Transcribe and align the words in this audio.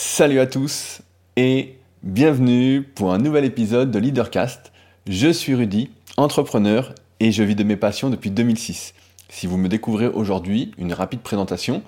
Salut 0.00 0.38
à 0.38 0.46
tous 0.46 1.00
et 1.34 1.74
bienvenue 2.04 2.84
pour 2.84 3.12
un 3.12 3.18
nouvel 3.18 3.44
épisode 3.44 3.90
de 3.90 3.98
Leadercast. 3.98 4.70
Je 5.08 5.28
suis 5.28 5.56
Rudy, 5.56 5.90
entrepreneur 6.16 6.94
et 7.18 7.32
je 7.32 7.42
vis 7.42 7.56
de 7.56 7.64
mes 7.64 7.74
passions 7.74 8.08
depuis 8.08 8.30
2006. 8.30 8.94
Si 9.28 9.48
vous 9.48 9.56
me 9.56 9.68
découvrez 9.68 10.06
aujourd'hui, 10.06 10.70
une 10.78 10.92
rapide 10.92 11.18
présentation, 11.18 11.82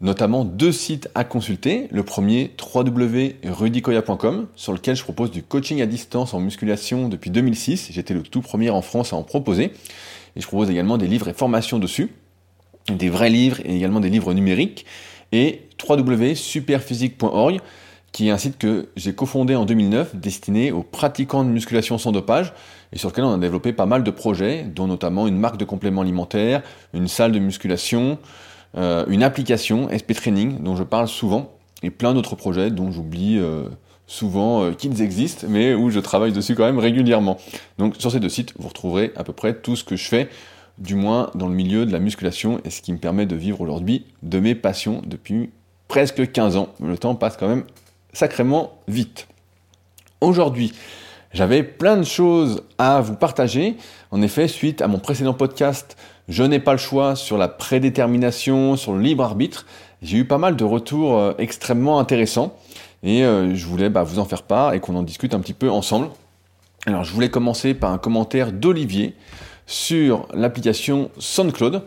notamment 0.00 0.46
deux 0.46 0.72
sites 0.72 1.10
à 1.14 1.24
consulter. 1.24 1.88
Le 1.90 2.04
premier, 2.04 2.52
www.rudicoya.com, 2.74 4.46
sur 4.56 4.72
lequel 4.72 4.96
je 4.96 5.02
propose 5.02 5.30
du 5.30 5.42
coaching 5.42 5.82
à 5.82 5.86
distance 5.86 6.32
en 6.32 6.40
musculation 6.40 7.10
depuis 7.10 7.28
2006. 7.28 7.88
J'étais 7.90 8.14
le 8.14 8.22
tout 8.22 8.40
premier 8.40 8.70
en 8.70 8.80
France 8.80 9.12
à 9.12 9.16
en 9.16 9.24
proposer. 9.24 9.74
Et 10.36 10.40
je 10.40 10.46
propose 10.46 10.70
également 10.70 10.96
des 10.96 11.06
livres 11.06 11.28
et 11.28 11.34
formations 11.34 11.78
dessus, 11.78 12.14
des 12.88 13.10
vrais 13.10 13.28
livres 13.28 13.60
et 13.66 13.76
également 13.76 14.00
des 14.00 14.08
livres 14.08 14.32
numériques. 14.32 14.86
Et 15.32 15.68
www.superphysique.org, 15.88 17.60
qui 18.12 18.28
est 18.28 18.30
un 18.30 18.38
site 18.38 18.58
que 18.58 18.88
j'ai 18.96 19.14
cofondé 19.14 19.54
en 19.54 19.64
2009, 19.64 20.16
destiné 20.16 20.72
aux 20.72 20.82
pratiquants 20.82 21.44
de 21.44 21.50
musculation 21.50 21.98
sans 21.98 22.12
dopage, 22.12 22.52
et 22.92 22.98
sur 22.98 23.10
lequel 23.10 23.24
on 23.24 23.32
a 23.32 23.38
développé 23.38 23.72
pas 23.72 23.86
mal 23.86 24.02
de 24.02 24.10
projets, 24.10 24.64
dont 24.64 24.86
notamment 24.86 25.28
une 25.28 25.38
marque 25.38 25.56
de 25.56 25.64
compléments 25.64 26.02
alimentaires, 26.02 26.62
une 26.92 27.06
salle 27.06 27.32
de 27.32 27.38
musculation, 27.38 28.18
euh, 28.76 29.04
une 29.08 29.22
application 29.22 29.88
SP 29.94 30.14
Training 30.14 30.62
dont 30.62 30.76
je 30.76 30.82
parle 30.82 31.06
souvent, 31.06 31.52
et 31.82 31.90
plein 31.90 32.14
d'autres 32.14 32.34
projets 32.34 32.70
dont 32.70 32.90
j'oublie 32.90 33.38
euh, 33.38 33.64
souvent 34.06 34.64
euh, 34.64 34.72
qu'ils 34.72 35.00
existent, 35.02 35.46
mais 35.48 35.72
où 35.74 35.90
je 35.90 36.00
travaille 36.00 36.32
dessus 36.32 36.56
quand 36.56 36.64
même 36.64 36.78
régulièrement. 36.78 37.38
Donc 37.78 37.94
sur 37.98 38.10
ces 38.10 38.20
deux 38.20 38.28
sites, 38.28 38.54
vous 38.58 38.68
retrouverez 38.68 39.12
à 39.16 39.22
peu 39.22 39.32
près 39.32 39.54
tout 39.54 39.76
ce 39.76 39.84
que 39.84 39.96
je 39.96 40.04
fais, 40.08 40.28
du 40.80 40.94
moins 40.94 41.30
dans 41.34 41.48
le 41.48 41.54
milieu 41.54 41.86
de 41.86 41.92
la 41.92 41.98
musculation, 41.98 42.60
et 42.64 42.70
ce 42.70 42.82
qui 42.82 42.92
me 42.92 42.98
permet 42.98 43.26
de 43.26 43.36
vivre 43.36 43.60
aujourd'hui 43.60 44.06
de 44.22 44.40
mes 44.40 44.54
passions 44.54 45.02
depuis 45.06 45.50
presque 45.88 46.32
15 46.32 46.56
ans. 46.56 46.68
Le 46.82 46.96
temps 46.98 47.14
passe 47.14 47.36
quand 47.36 47.48
même 47.48 47.64
sacrément 48.12 48.78
vite. 48.88 49.28
Aujourd'hui, 50.20 50.72
j'avais 51.32 51.62
plein 51.62 51.96
de 51.96 52.04
choses 52.04 52.62
à 52.78 53.00
vous 53.00 53.14
partager. 53.14 53.76
En 54.10 54.20
effet, 54.22 54.48
suite 54.48 54.82
à 54.82 54.88
mon 54.88 54.98
précédent 54.98 55.34
podcast, 55.34 55.96
Je 56.28 56.44
n'ai 56.44 56.60
pas 56.60 56.72
le 56.72 56.78
choix 56.78 57.16
sur 57.16 57.36
la 57.38 57.48
prédétermination, 57.48 58.76
sur 58.76 58.92
le 58.92 59.00
libre 59.00 59.24
arbitre, 59.24 59.66
j'ai 60.02 60.18
eu 60.18 60.24
pas 60.24 60.38
mal 60.38 60.56
de 60.56 60.64
retours 60.64 61.18
euh, 61.18 61.32
extrêmement 61.38 61.98
intéressants 61.98 62.56
et 63.02 63.24
euh, 63.24 63.54
je 63.54 63.66
voulais 63.66 63.90
bah, 63.90 64.02
vous 64.02 64.18
en 64.18 64.24
faire 64.24 64.42
part 64.42 64.72
et 64.72 64.80
qu'on 64.80 64.96
en 64.96 65.02
discute 65.02 65.34
un 65.34 65.40
petit 65.40 65.52
peu 65.52 65.70
ensemble. 65.70 66.08
Alors, 66.86 67.04
je 67.04 67.12
voulais 67.12 67.28
commencer 67.28 67.74
par 67.74 67.92
un 67.92 67.98
commentaire 67.98 68.52
d'Olivier 68.52 69.14
sur 69.70 70.26
l'application 70.34 71.12
SoundCloud, 71.18 71.82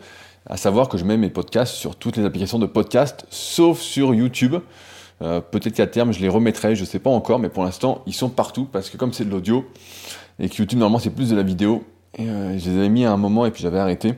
à 0.46 0.56
savoir 0.56 0.88
que 0.88 0.96
je 0.96 1.04
mets 1.04 1.18
mes 1.18 1.28
podcasts 1.28 1.74
sur 1.74 1.96
toutes 1.96 2.16
les 2.16 2.24
applications 2.24 2.58
de 2.58 2.64
podcast, 2.64 3.26
sauf 3.28 3.78
sur 3.78 4.14
YouTube. 4.14 4.56
Euh, 5.20 5.42
peut-être 5.42 5.74
qu'à 5.74 5.86
terme, 5.86 6.10
je 6.10 6.20
les 6.20 6.30
remettrai, 6.30 6.76
je 6.76 6.80
ne 6.80 6.86
sais 6.86 6.98
pas 6.98 7.10
encore, 7.10 7.38
mais 7.38 7.50
pour 7.50 7.62
l'instant, 7.62 8.02
ils 8.06 8.14
sont 8.14 8.30
partout 8.30 8.64
parce 8.64 8.88
que 8.88 8.96
comme 8.96 9.12
c'est 9.12 9.26
de 9.26 9.30
l'audio 9.30 9.66
et 10.38 10.48
que 10.48 10.56
YouTube, 10.56 10.78
normalement, 10.78 10.98
c'est 10.98 11.10
plus 11.10 11.28
de 11.28 11.36
la 11.36 11.42
vidéo, 11.42 11.84
et, 12.16 12.26
euh, 12.26 12.58
je 12.58 12.70
les 12.70 12.78
avais 12.78 12.88
mis 12.88 13.04
à 13.04 13.12
un 13.12 13.18
moment 13.18 13.44
et 13.44 13.50
puis 13.50 13.62
j'avais 13.62 13.78
arrêté. 13.78 14.14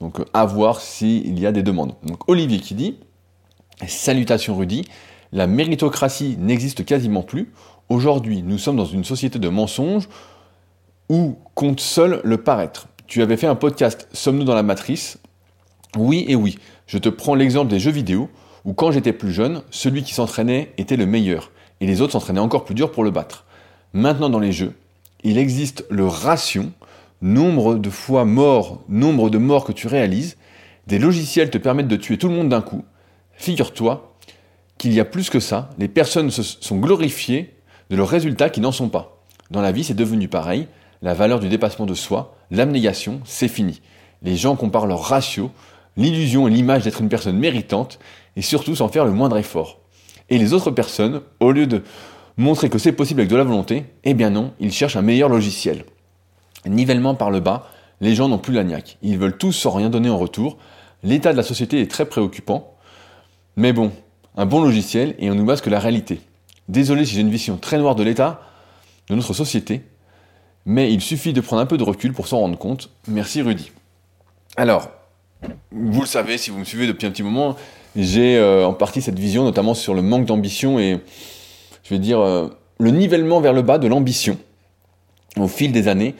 Donc, 0.00 0.20
euh, 0.20 0.26
à 0.34 0.44
voir 0.44 0.80
s'il 0.80 1.38
y 1.38 1.46
a 1.46 1.52
des 1.52 1.62
demandes. 1.62 1.94
Donc, 2.02 2.28
Olivier 2.28 2.60
qui 2.60 2.74
dit 2.74 2.98
Salutations 3.86 4.54
Rudy, 4.54 4.84
la 5.32 5.46
méritocratie 5.46 6.36
n'existe 6.38 6.84
quasiment 6.84 7.22
plus. 7.22 7.52
Aujourd'hui, 7.88 8.42
nous 8.42 8.58
sommes 8.58 8.76
dans 8.76 8.84
une 8.84 9.04
société 9.04 9.38
de 9.38 9.48
mensonges 9.48 10.10
où 11.08 11.38
compte 11.54 11.80
seul 11.80 12.20
le 12.22 12.36
paraître. 12.36 12.87
Tu 13.08 13.22
avais 13.22 13.38
fait 13.38 13.46
un 13.46 13.54
podcast 13.54 14.06
Sommes-nous 14.12 14.44
dans 14.44 14.54
la 14.54 14.62
matrice? 14.62 15.16
Oui 15.96 16.26
et 16.28 16.34
oui. 16.34 16.58
Je 16.86 16.98
te 16.98 17.08
prends 17.08 17.34
l'exemple 17.34 17.70
des 17.70 17.80
jeux 17.80 17.90
vidéo 17.90 18.28
où 18.66 18.74
quand 18.74 18.90
j'étais 18.90 19.14
plus 19.14 19.32
jeune, 19.32 19.62
celui 19.70 20.02
qui 20.02 20.12
s'entraînait 20.12 20.74
était 20.76 20.98
le 20.98 21.06
meilleur, 21.06 21.50
et 21.80 21.86
les 21.86 22.02
autres 22.02 22.12
s'entraînaient 22.12 22.38
encore 22.38 22.66
plus 22.66 22.74
dur 22.74 22.92
pour 22.92 23.04
le 23.04 23.10
battre. 23.10 23.46
Maintenant 23.94 24.28
dans 24.28 24.38
les 24.38 24.52
jeux, 24.52 24.74
il 25.24 25.38
existe 25.38 25.86
le 25.88 26.06
ration, 26.06 26.70
nombre 27.22 27.76
de 27.76 27.88
fois 27.88 28.26
mort, 28.26 28.82
nombre 28.90 29.30
de 29.30 29.38
morts 29.38 29.64
que 29.64 29.72
tu 29.72 29.86
réalises, 29.86 30.36
des 30.86 30.98
logiciels 30.98 31.48
te 31.48 31.56
permettent 31.56 31.88
de 31.88 31.96
tuer 31.96 32.18
tout 32.18 32.28
le 32.28 32.34
monde 32.34 32.50
d'un 32.50 32.60
coup. 32.60 32.84
Figure-toi 33.32 34.18
qu'il 34.76 34.92
y 34.92 35.00
a 35.00 35.06
plus 35.06 35.30
que 35.30 35.40
ça, 35.40 35.70
les 35.78 35.88
personnes 35.88 36.30
se 36.30 36.42
sont 36.42 36.76
glorifiées 36.76 37.54
de 37.88 37.96
leurs 37.96 38.08
résultats 38.08 38.50
qui 38.50 38.60
n'en 38.60 38.70
sont 38.70 38.90
pas. 38.90 39.22
Dans 39.50 39.62
la 39.62 39.72
vie, 39.72 39.84
c'est 39.84 39.94
devenu 39.94 40.28
pareil, 40.28 40.68
la 41.00 41.14
valeur 41.14 41.40
du 41.40 41.48
dépassement 41.48 41.86
de 41.86 41.94
soi, 41.94 42.34
l'abnégation, 42.50 43.20
c'est 43.24 43.48
fini. 43.48 43.80
Les 44.22 44.36
gens 44.36 44.56
comparent 44.56 44.86
leur 44.86 45.02
ratio, 45.02 45.50
l'illusion 45.96 46.48
et 46.48 46.50
l'image 46.50 46.84
d'être 46.84 47.00
une 47.00 47.08
personne 47.08 47.38
méritante, 47.38 47.98
et 48.36 48.42
surtout 48.42 48.76
sans 48.76 48.88
faire 48.88 49.04
le 49.04 49.12
moindre 49.12 49.38
effort. 49.38 49.78
Et 50.30 50.38
les 50.38 50.52
autres 50.52 50.70
personnes, 50.70 51.22
au 51.40 51.52
lieu 51.52 51.66
de 51.66 51.82
montrer 52.36 52.68
que 52.68 52.78
c'est 52.78 52.92
possible 52.92 53.20
avec 53.20 53.30
de 53.30 53.36
la 53.36 53.44
volonté, 53.44 53.84
eh 54.04 54.14
bien 54.14 54.30
non, 54.30 54.52
ils 54.60 54.72
cherchent 54.72 54.96
un 54.96 55.02
meilleur 55.02 55.28
logiciel. 55.28 55.84
Nivellement 56.66 57.14
par 57.14 57.30
le 57.30 57.40
bas, 57.40 57.68
les 58.00 58.14
gens 58.14 58.28
n'ont 58.28 58.38
plus 58.38 58.54
la 58.54 58.64
niaque. 58.64 58.98
Ils 59.02 59.18
veulent 59.18 59.36
tous 59.36 59.52
sans 59.52 59.70
rien 59.70 59.90
donner 59.90 60.10
en 60.10 60.18
retour. 60.18 60.58
L'état 61.02 61.32
de 61.32 61.36
la 61.36 61.42
société 61.42 61.80
est 61.80 61.90
très 61.90 62.06
préoccupant. 62.06 62.74
Mais 63.56 63.72
bon, 63.72 63.90
un 64.36 64.46
bon 64.46 64.62
logiciel 64.62 65.14
et 65.18 65.30
on 65.30 65.34
nous 65.34 65.44
base 65.44 65.60
que 65.60 65.70
la 65.70 65.80
réalité. 65.80 66.20
Désolé 66.68 67.04
si 67.04 67.14
j'ai 67.14 67.22
une 67.22 67.30
vision 67.30 67.56
très 67.56 67.78
noire 67.78 67.94
de 67.94 68.04
l'état 68.04 68.42
de 69.08 69.14
notre 69.14 69.32
société, 69.32 69.82
mais 70.66 70.92
il 70.92 71.00
suffit 71.00 71.32
de 71.32 71.40
prendre 71.40 71.62
un 71.62 71.66
peu 71.66 71.78
de 71.78 71.82
recul 71.82 72.12
pour 72.12 72.28
s'en 72.28 72.40
rendre 72.40 72.58
compte. 72.58 72.90
Merci 73.06 73.42
Rudy. 73.42 73.70
Alors, 74.56 74.90
vous 75.70 76.00
le 76.00 76.06
savez 76.06 76.38
si 76.38 76.50
vous 76.50 76.58
me 76.58 76.64
suivez 76.64 76.86
depuis 76.86 77.06
un 77.06 77.10
petit 77.10 77.22
moment, 77.22 77.56
j'ai 77.96 78.36
euh, 78.36 78.66
en 78.66 78.74
partie 78.74 79.02
cette 79.02 79.18
vision, 79.18 79.44
notamment 79.44 79.74
sur 79.74 79.94
le 79.94 80.02
manque 80.02 80.24
d'ambition 80.24 80.78
et, 80.78 81.00
je 81.84 81.90
vais 81.90 81.98
dire, 81.98 82.20
euh, 82.20 82.48
le 82.78 82.90
nivellement 82.90 83.40
vers 83.40 83.52
le 83.52 83.62
bas 83.62 83.78
de 83.78 83.86
l'ambition 83.86 84.38
au 85.38 85.48
fil 85.48 85.72
des 85.72 85.88
années. 85.88 86.14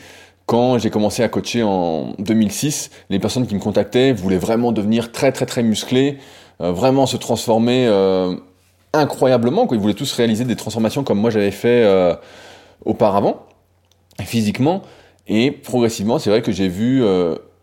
Quand 0.47 0.79
j'ai 0.79 0.91
commencé 0.91 1.23
à 1.23 1.29
coacher 1.29 1.63
en 1.63 2.15
2006, 2.19 2.91
les 3.11 3.19
personnes 3.19 3.47
qui 3.47 3.55
me 3.55 3.61
contactaient 3.61 4.13
voulaient 4.13 4.39
vraiment 4.39 4.73
devenir 4.73 5.13
très 5.13 5.31
très 5.31 5.45
très 5.45 5.63
musclés, 5.63 6.19
euh, 6.61 6.73
vraiment 6.73 7.07
se 7.07 7.17
transformer 7.17 7.87
incroyablement. 8.95 9.69
Ils 9.71 9.79
voulaient 9.79 9.95
tous 9.95 10.13
réaliser 10.13 10.45
des 10.45 10.57
transformations 10.57 11.05
comme 11.05 11.19
moi 11.19 11.31
j'avais 11.31 11.51
fait 11.51 11.87
auparavant, 12.85 13.45
physiquement. 14.23 14.83
Et 15.27 15.51
progressivement, 15.51 16.19
c'est 16.19 16.31
vrai 16.31 16.43
que 16.43 16.53
j'ai 16.53 16.69
vu 16.69 17.03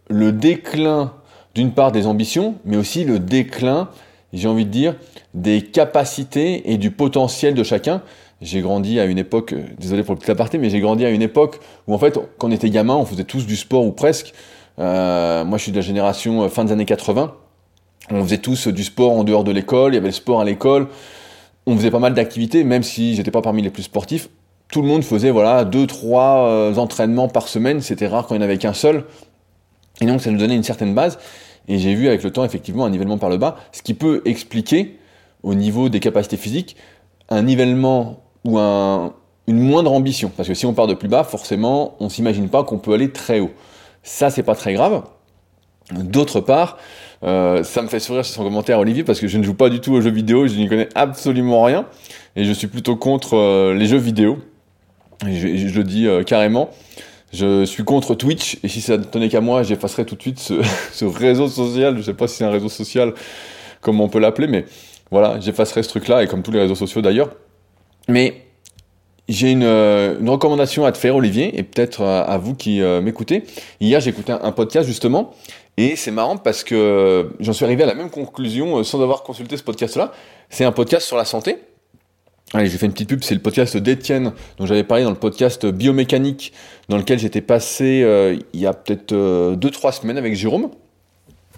le 0.10 0.32
déclin 0.32 1.14
d'une 1.56 1.72
part 1.72 1.92
des 1.92 2.06
ambitions, 2.06 2.56
mais 2.66 2.78
aussi 2.78 3.06
le 3.06 3.18
déclin, 3.18 3.90
j'ai 4.34 4.48
envie 4.48 4.66
de 4.66 4.70
dire, 4.70 4.96
des 5.34 5.62
capacités 5.62 6.72
et 6.72 6.78
du 6.78 6.92
potentiel 6.92 7.54
de 7.54 7.64
chacun. 7.64 8.02
J'ai 8.42 8.60
grandi 8.60 9.00
à 9.00 9.06
une 9.06 9.18
époque, 9.18 9.54
euh, 9.54 9.64
désolé 9.80 10.04
pour 10.04 10.14
le 10.14 10.20
petit 10.20 10.30
aparté, 10.30 10.58
mais 10.58 10.70
j'ai 10.70 10.82
grandi 10.82 11.06
à 11.06 11.10
une 11.10 11.22
époque 11.22 11.60
où 11.88 11.94
en 11.94 11.98
fait, 11.98 12.20
quand 12.38 12.50
on 12.50 12.52
était 12.52 12.70
gamin, 12.70 12.96
on 12.96 13.06
faisait 13.06 13.24
tous 13.24 13.48
du 13.48 13.56
sport 13.56 13.86
ou 13.86 13.94
presque. 13.94 14.34
Euh, 14.78 15.46
moi, 15.46 15.58
je 15.58 15.64
suis 15.64 15.72
de 15.72 15.78
la 15.78 15.82
génération 15.82 16.44
euh, 16.44 16.50
fin 16.50 16.66
des 16.66 16.74
années 16.74 16.86
80. 16.86 17.34
On 18.12 18.22
faisait 18.24 18.38
tous 18.38 18.68
du 18.68 18.84
sport 18.84 19.14
en 19.14 19.24
dehors 19.24 19.46
de 19.46 19.52
l'école, 19.52 19.94
il 19.94 19.96
y 19.96 19.98
avait 19.98 20.10
le 20.10 20.14
sport 20.14 20.42
à 20.42 20.46
l'école. 20.46 20.88
On 21.66 21.76
faisait 21.78 21.90
pas 21.90 22.00
mal 22.00 22.14
d'activités, 22.14 22.64
même 22.64 22.84
si 22.84 23.16
j'étais 23.16 23.32
pas 23.32 23.42
parmi 23.42 23.62
les 23.62 23.72
plus 23.72 23.84
sportifs. 23.84 24.30
Tout 24.72 24.82
le 24.82 24.88
monde 24.88 25.04
faisait 25.04 25.32
voilà 25.32 25.64
deux, 25.64 25.88
trois 25.88 26.74
entraînements 26.78 27.28
par 27.28 27.48
semaine. 27.48 27.82
C'était 27.82 28.08
rare 28.08 28.28
quand 28.28 28.36
il 28.36 28.40
n'y 28.40 28.44
en 28.44 28.48
avait 28.48 28.58
qu'un 28.58 28.74
seul. 28.74 29.06
Et 30.02 30.06
donc, 30.06 30.22
ça 30.22 30.32
nous 30.32 30.38
donnait 30.38 30.56
une 30.56 30.64
certaine 30.64 30.94
base. 30.94 31.18
Et 31.68 31.80
j'ai 31.80 31.96
vu 31.96 32.08
avec 32.08 32.24
le 32.24 32.32
temps 32.32 32.44
effectivement 32.44 32.86
un 32.86 32.90
nivellement 32.90 33.18
par 33.18 33.30
le 33.30 33.38
bas, 33.38 33.56
ce 33.72 33.82
qui 33.82 33.94
peut 33.94 34.22
expliquer 34.26 35.00
au 35.44 35.56
niveau 35.56 35.90
des 35.90 36.00
capacités 36.00 36.38
physiques 36.38 36.76
un 37.30 37.44
nivellement 37.44 38.24
ou 38.44 38.60
un, 38.60 39.14
une 39.48 39.60
moindre 39.60 39.92
ambition. 39.92 40.32
Parce 40.36 40.48
que 40.48 40.54
si 40.54 40.66
on 40.66 40.74
part 40.74 40.88
de 40.88 40.94
plus 40.94 41.08
bas, 41.08 41.24
forcément, 41.24 41.96
on 42.00 42.10
s'imagine 42.10 42.50
pas 42.50 42.64
qu'on 42.64 42.78
peut 42.78 42.94
aller 42.94 43.12
très 43.12 43.40
haut. 43.40 43.52
Ça, 44.04 44.30
c'est 44.30 44.44
pas 44.44 44.56
très 44.56 44.74
grave. 44.74 45.04
D'autre 45.92 46.40
part, 46.40 46.78
euh, 47.24 47.64
ça 47.64 47.82
me 47.82 47.88
fait 47.88 48.00
sourire 48.00 48.26
sur 48.26 48.36
son 48.36 48.44
commentaire, 48.44 48.80
Olivier, 48.80 49.04
parce 49.04 49.20
que 49.20 49.28
je 49.28 49.38
ne 49.38 49.44
joue 49.44 49.54
pas 49.54 49.70
du 49.70 49.82
tout 49.82 49.94
aux 49.94 50.02
jeux 50.02 50.12
vidéo, 50.12 50.48
je 50.48 50.56
n'y 50.56 50.68
connais 50.68 50.90
absolument 50.96 51.64
rien, 51.64 51.86
et 52.36 52.44
je 52.44 52.52
suis 52.52 52.66
plutôt 52.66 52.96
contre 52.96 53.36
euh, 53.36 53.74
les 53.76 53.86
jeux 53.86 53.98
vidéo. 53.98 54.40
Je, 55.24 55.78
le 55.78 55.84
dis 55.84 56.08
euh, 56.08 56.24
carrément. 56.24 56.70
Je 57.34 57.66
suis 57.66 57.84
contre 57.84 58.16
Twitch, 58.16 58.60
et 58.64 58.68
si 58.68 58.82
ça 58.82 58.98
ne 58.98 59.04
tenait 59.04 59.30
qu'à 59.30 59.42
moi, 59.42 59.64
j'effacerais 59.64 60.06
tout 60.06 60.16
de 60.16 60.22
suite 60.22 60.40
ce, 60.40 61.06
réseau 61.06 61.48
social. 61.48 61.94
Je 61.94 62.00
ne 62.00 62.04
sais 62.04 62.14
pas 62.14 62.28
si 62.28 62.38
c'est 62.38 62.46
un 62.46 62.52
réseau 62.52 62.70
social, 62.70 63.14
comme 63.82 64.00
on 64.00 64.08
peut 64.08 64.20
l'appeler, 64.20 64.48
mais 64.48 64.66
voilà, 65.12 65.40
j'effacerais 65.40 65.84
ce 65.84 65.90
truc-là, 65.90 66.24
et 66.24 66.28
comme 66.28 66.44
tous 66.44 66.52
les 66.52 66.60
réseaux 66.60 66.76
sociaux 66.76 67.02
d'ailleurs. 67.02 67.30
Mais 68.08 68.46
j'ai 69.28 69.52
une, 69.52 69.64
euh, 69.64 70.18
recommandation 70.26 70.86
à 70.86 70.92
te 70.92 70.98
faire, 70.98 71.16
Olivier, 71.16 71.58
et 71.58 71.64
peut-être 71.64 72.04
à, 72.04 72.38
vous 72.38 72.56
qui 72.56 72.82
euh, 72.82 73.02
m'écoutez. 73.02 73.44
Hier, 73.82 74.00
j'ai 74.00 74.12
écouté 74.12 74.32
un, 74.32 74.52
podcast 74.52 74.88
justement, 74.88 75.34
et 75.78 75.96
c'est 75.96 76.12
marrant 76.12 76.38
parce 76.38 76.64
que 76.64 77.32
j'en 77.40 77.54
suis 77.54 77.66
arrivé 77.66 77.84
à 77.84 77.88
la 77.88 77.96
même 77.96 78.10
conclusion 78.10 78.78
euh, 78.78 78.84
sans 78.84 79.02
avoir 79.02 79.24
consulté 79.24 79.58
ce 79.58 79.64
podcast-là. 79.64 80.14
C'est 80.50 80.64
un 80.64 80.72
podcast 80.72 81.08
sur 81.08 81.18
la 81.18 81.26
santé. 81.26 81.58
Allez, 82.56 82.70
j'ai 82.70 82.78
fait 82.78 82.86
une 82.86 82.94
petite 82.94 83.10
pub, 83.10 83.22
c'est 83.22 83.36
le 83.36 83.42
podcast 83.42 83.76
d'Étienne, 83.76 84.32
dont 84.58 84.66
j'avais 84.66 84.86
parlé 84.86 85.04
dans 85.04 85.10
le 85.10 85.18
podcast 85.18 85.66
biomécanique, 85.66 86.54
dans 86.88 86.96
lequel 86.96 87.20
j'étais 87.20 87.42
passé 87.42 88.02
euh, 88.02 88.38
il 88.54 88.60
y 88.62 88.66
a 88.66 88.72
peut-être 88.72 89.12
2-3 89.12 89.14
euh, 89.14 89.92
semaines 89.92 90.18
avec 90.18 90.36
Jérôme. 90.36 90.70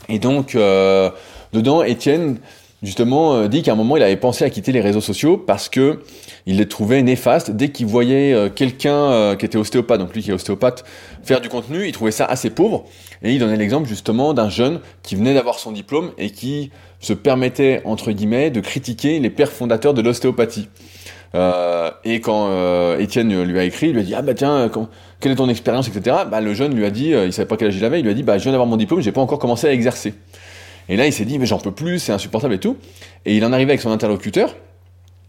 Et 0.10 0.18
donc, 0.18 0.56
euh, 0.56 1.12
dedans, 1.54 1.84
Étienne 1.84 2.40
justement 2.82 3.48
dit 3.48 3.64
qu'à 3.64 3.72
un 3.72 3.76
moment 3.76 3.98
il 3.98 4.04
avait 4.04 4.18
pensé 4.18 4.46
à 4.46 4.52
quitter 4.52 4.72
les 4.72 4.82
réseaux 4.82 5.02
sociaux 5.02 5.36
parce 5.36 5.68
que 5.68 6.04
il 6.46 6.58
les 6.58 6.68
trouvait 6.68 7.02
néfastes 7.02 7.50
dès 7.50 7.70
qu'il 7.70 7.88
voyait 7.88 8.52
quelqu'un 8.54 9.36
qui 9.36 9.48
était 9.48 9.58
ostéopathe, 9.58 10.00
donc 10.00 10.14
lui 10.14 10.22
qui 10.22 10.30
est 10.30 10.34
ostéopathe, 10.34 10.86
faire 11.24 11.42
du 11.42 11.50
contenu, 11.50 11.88
il 11.88 11.92
trouvait 11.92 12.12
ça 12.12 12.26
assez 12.26 12.52
pauvre 12.52 12.86
et 13.24 13.34
il 13.34 13.40
donnait 13.40 13.58
l'exemple 13.58 13.88
justement 13.88 14.36
d'un 14.36 14.50
jeune 14.50 14.80
qui 15.02 15.16
venait 15.16 15.34
d'avoir 15.34 15.58
son 15.58 15.72
diplôme 15.72 16.12
et 16.20 16.30
qui 16.30 16.70
se 17.00 17.14
permettait 17.14 17.82
entre 17.86 18.12
guillemets 18.12 18.50
de 18.50 18.60
critiquer 18.60 19.20
les 19.20 19.30
pères 19.30 19.52
fondateurs 19.52 19.94
de 19.94 20.02
l'ostéopathie. 20.02 20.70
et 21.34 22.22
quand 22.22 22.98
Étienne 22.98 23.44
lui 23.44 23.60
a 23.60 23.64
écrit, 23.64 23.88
il 23.88 23.94
lui 23.94 24.02
a 24.02 24.04
dit 24.04 24.16
ah 24.16 24.22
bah 24.22 24.34
tiens 24.34 24.72
quelle 25.20 25.32
est 25.32 25.36
ton 25.36 25.50
expérience 25.50 25.88
etc. 25.88 26.18
Bah 26.30 26.42
le 26.42 26.54
jeune 26.54 26.74
lui 26.76 26.86
a 26.86 26.90
dit, 26.90 27.10
il 27.10 27.32
savait 27.32 27.48
pas 27.48 27.58
quel 27.58 27.68
âge 27.68 27.76
il 27.78 27.86
avait, 27.86 28.00
il 28.00 28.04
lui 28.04 28.12
a 28.12 28.16
dit 28.16 28.24
bah 28.24 28.38
je 28.38 28.44
viens 28.44 28.52
d'avoir 28.52 28.68
mon 28.68 28.78
diplôme, 28.78 29.02
j'ai 29.02 29.12
pas 29.12 29.22
encore 29.22 29.40
commencé 29.40 29.68
à 29.68 29.74
exercer. 29.74 30.16
Et 30.90 30.96
là, 30.96 31.06
il 31.06 31.14
s'est 31.14 31.26
dit, 31.26 31.38
mais 31.40 31.46
j'en 31.46 31.60
peux 31.60 31.72
plus, 31.72 32.00
c'est 32.00 32.12
insupportable 32.12 32.54
et 32.54 32.60
tout. 32.60 32.78
Et 33.26 33.36
il 33.36 33.44
en 33.46 33.52
arrivait 33.52 33.72
avec 33.72 33.82
son 33.82 33.92
interlocuteur 33.92 34.56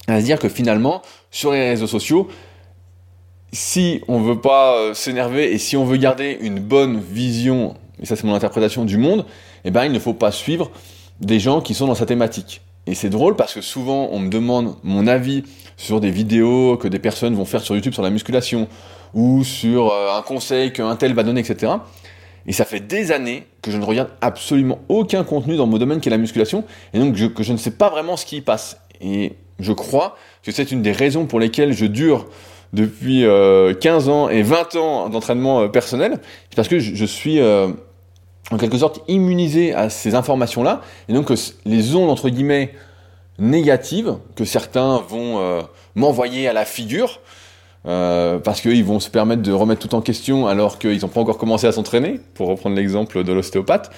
à 0.07 0.21
se 0.21 0.25
dire 0.25 0.39
que 0.39 0.49
finalement, 0.49 1.03
sur 1.31 1.53
les 1.53 1.69
réseaux 1.69 1.87
sociaux, 1.87 2.29
si 3.53 4.03
on 4.09 4.21
veut 4.21 4.41
pas 4.41 4.77
euh, 4.77 4.95
s'énerver 4.95 5.53
et 5.53 5.59
si 5.59 5.77
on 5.77 5.85
veut 5.85 5.97
garder 5.97 6.39
une 6.41 6.61
bonne 6.61 7.01
vision, 7.01 7.75
et 8.01 8.07
ça 8.07 8.17
c'est 8.17 8.25
mon 8.25 8.35
interprétation 8.35 8.85
du 8.85 8.99
monde, 8.99 9.25
eh 9.65 9.71
ben 9.71 9.85
il 9.85 9.93
ne 9.93 9.99
faut 9.99 10.15
pas 10.15 10.31
suivre 10.31 10.71
des 11.21 11.41
gens 11.41 11.61
qui 11.61 11.75
sont 11.75 11.87
dans 11.87 11.95
sa 11.95 12.07
thématique. 12.07 12.61
Et 12.87 12.95
c'est 12.95 13.11
drôle 13.11 13.37
parce 13.37 13.55
que 13.55 13.61
souvent 13.61 14.09
on 14.13 14.19
me 14.19 14.31
demande 14.31 14.77
mon 14.83 15.07
avis 15.07 15.45
sur 15.77 16.01
des 16.01 16.11
vidéos 16.11 16.77
que 16.77 16.89
des 16.89 16.99
personnes 16.99 17.35
vont 17.35 17.45
faire 17.45 17.61
sur 17.61 17.75
YouTube 17.75 17.93
sur 17.93 18.03
la 18.03 18.11
musculation 18.11 18.67
ou 19.15 19.45
sur 19.45 19.93
euh, 19.93 20.17
un 20.17 20.23
conseil 20.23 20.73
qu'un 20.73 20.97
tel 20.97 21.13
va 21.15 21.23
donner, 21.23 21.41
etc. 21.41 21.73
Et 22.47 22.53
ça 22.53 22.65
fait 22.65 22.81
des 22.81 23.13
années 23.13 23.47
que 23.61 23.71
je 23.71 23.77
ne 23.77 23.85
regarde 23.85 24.11
absolument 24.21 24.79
aucun 24.89 25.23
contenu 25.23 25.57
dans 25.57 25.67
mon 25.67 25.77
domaine 25.77 26.01
qui 26.01 26.09
est 26.09 26.11
la 26.11 26.19
musculation, 26.19 26.65
et 26.95 26.99
donc 26.99 27.15
que 27.35 27.43
je 27.43 27.53
ne 27.53 27.59
sais 27.59 27.73
pas 27.73 27.91
vraiment 27.91 28.17
ce 28.17 28.25
qui 28.25 28.39
y 28.39 28.41
passe. 28.41 28.81
Et 29.03 29.35
je 29.59 29.73
crois 29.73 30.17
que 30.43 30.51
c'est 30.51 30.73
une 30.73 30.81
des 30.81 30.93
raisons 30.93 31.27
pour 31.27 31.41
lesquelles 31.41 31.73
je 31.73 31.85
dure 31.85 32.27
depuis 32.73 33.21
15 33.21 33.25
euh, 33.29 34.13
ans 34.13 34.29
et 34.29 34.43
20 34.43 34.77
ans 34.77 35.09
d'entraînement 35.11 35.61
euh, 35.61 35.69
personnel, 35.69 36.21
parce 36.57 36.69
que 36.69 36.79
je, 36.79 37.05
suis 37.05 37.39
en 38.51 38.57
quelque 38.57 38.79
sorte 38.79 39.01
immunisé 39.09 39.75
à 39.75 39.91
ces 39.91 40.15
informations-là, 40.15 40.81
et 41.09 41.13
donc 41.13 41.33
les 41.65 41.95
ondes 41.95 42.11
entre 42.11 42.29
guillemets 42.29 42.75
négatives 43.39 44.17
que 44.37 44.45
certains 44.45 44.99
vont 45.09 45.63
m'envoyer 45.95 46.49
à 46.49 46.53
la 46.53 46.65
figure, 46.65 47.21
euh, 47.87 48.39
parce 48.39 48.61
qu'ils 48.61 48.85
vont 48.85 49.01
se 49.01 49.09
permettre 49.09 49.43
de 49.43 49.53
remettre 49.53 49.87
tout 49.87 49.95
en 49.95 50.01
question 50.01 50.47
alors 50.47 50.79
qu'ils 50.79 51.01
n'ont 51.01 51.09
pas 51.09 51.21
encore 51.21 51.39
commencé 51.39 51.67
à 51.67 51.73
s'entraîner, 51.73 52.21
pour 52.35 52.49
reprendre 52.49 52.77
l'exemple 52.77 53.23
de 53.23 53.33
l'ostéopathe. 53.33 53.91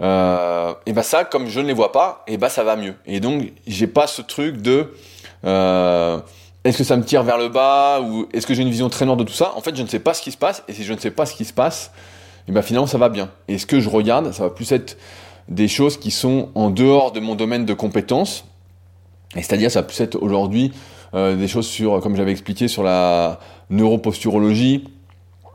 Euh, 0.00 0.72
et 0.86 0.92
bah 0.92 1.02
ça, 1.02 1.24
comme 1.24 1.46
je 1.48 1.60
ne 1.60 1.66
les 1.66 1.74
vois 1.74 1.92
pas, 1.92 2.24
et 2.26 2.38
bah 2.38 2.48
ça 2.48 2.64
va 2.64 2.76
mieux. 2.76 2.94
Et 3.06 3.20
donc 3.20 3.52
j'ai 3.66 3.86
pas 3.86 4.06
ce 4.06 4.22
truc 4.22 4.62
de 4.62 4.94
euh, 5.44 6.18
est-ce 6.64 6.78
que 6.78 6.84
ça 6.84 6.96
me 6.96 7.04
tire 7.04 7.22
vers 7.22 7.38
le 7.38 7.48
bas 7.48 8.00
ou 8.00 8.26
est-ce 8.32 8.46
que 8.46 8.54
j'ai 8.54 8.62
une 8.62 8.70
vision 8.70 8.88
très 8.88 9.04
noire 9.04 9.16
de 9.16 9.24
tout 9.24 9.32
ça? 9.32 9.52
En 9.56 9.60
fait, 9.60 9.76
je 9.76 9.82
ne 9.82 9.88
sais 9.88 10.00
pas 10.00 10.14
ce 10.14 10.22
qui 10.22 10.32
se 10.32 10.38
passe 10.38 10.62
et 10.68 10.72
si 10.72 10.84
je 10.84 10.92
ne 10.92 10.98
sais 10.98 11.10
pas 11.10 11.26
ce 11.26 11.34
qui 11.34 11.44
se 11.44 11.52
passe, 11.52 11.92
et 12.50 12.52
bah 12.52 12.62
finalement 12.62 12.88
ça 12.88 12.98
va 12.98 13.08
bien. 13.08 13.30
Et 13.46 13.58
ce 13.58 13.66
que 13.66 13.78
je 13.78 13.88
regarde, 13.88 14.32
ça 14.32 14.42
va 14.42 14.50
plus 14.50 14.72
être 14.72 14.98
des 15.48 15.68
choses 15.68 15.96
qui 15.96 16.10
sont 16.10 16.48
en 16.56 16.68
dehors 16.68 17.12
de 17.12 17.20
mon 17.20 17.36
domaine 17.36 17.64
de 17.64 17.74
compétences. 17.74 18.44
Et 19.36 19.42
c'est-à-dire, 19.42 19.70
ça 19.70 19.82
va 19.82 19.86
plus 19.86 20.00
être 20.00 20.20
aujourd'hui 20.20 20.72
euh, 21.14 21.36
des 21.36 21.46
choses 21.46 21.68
sur, 21.68 22.00
comme 22.00 22.16
j'avais 22.16 22.32
expliqué, 22.32 22.66
sur 22.66 22.82
la 22.82 23.38
neuroposturologie. 23.70 24.82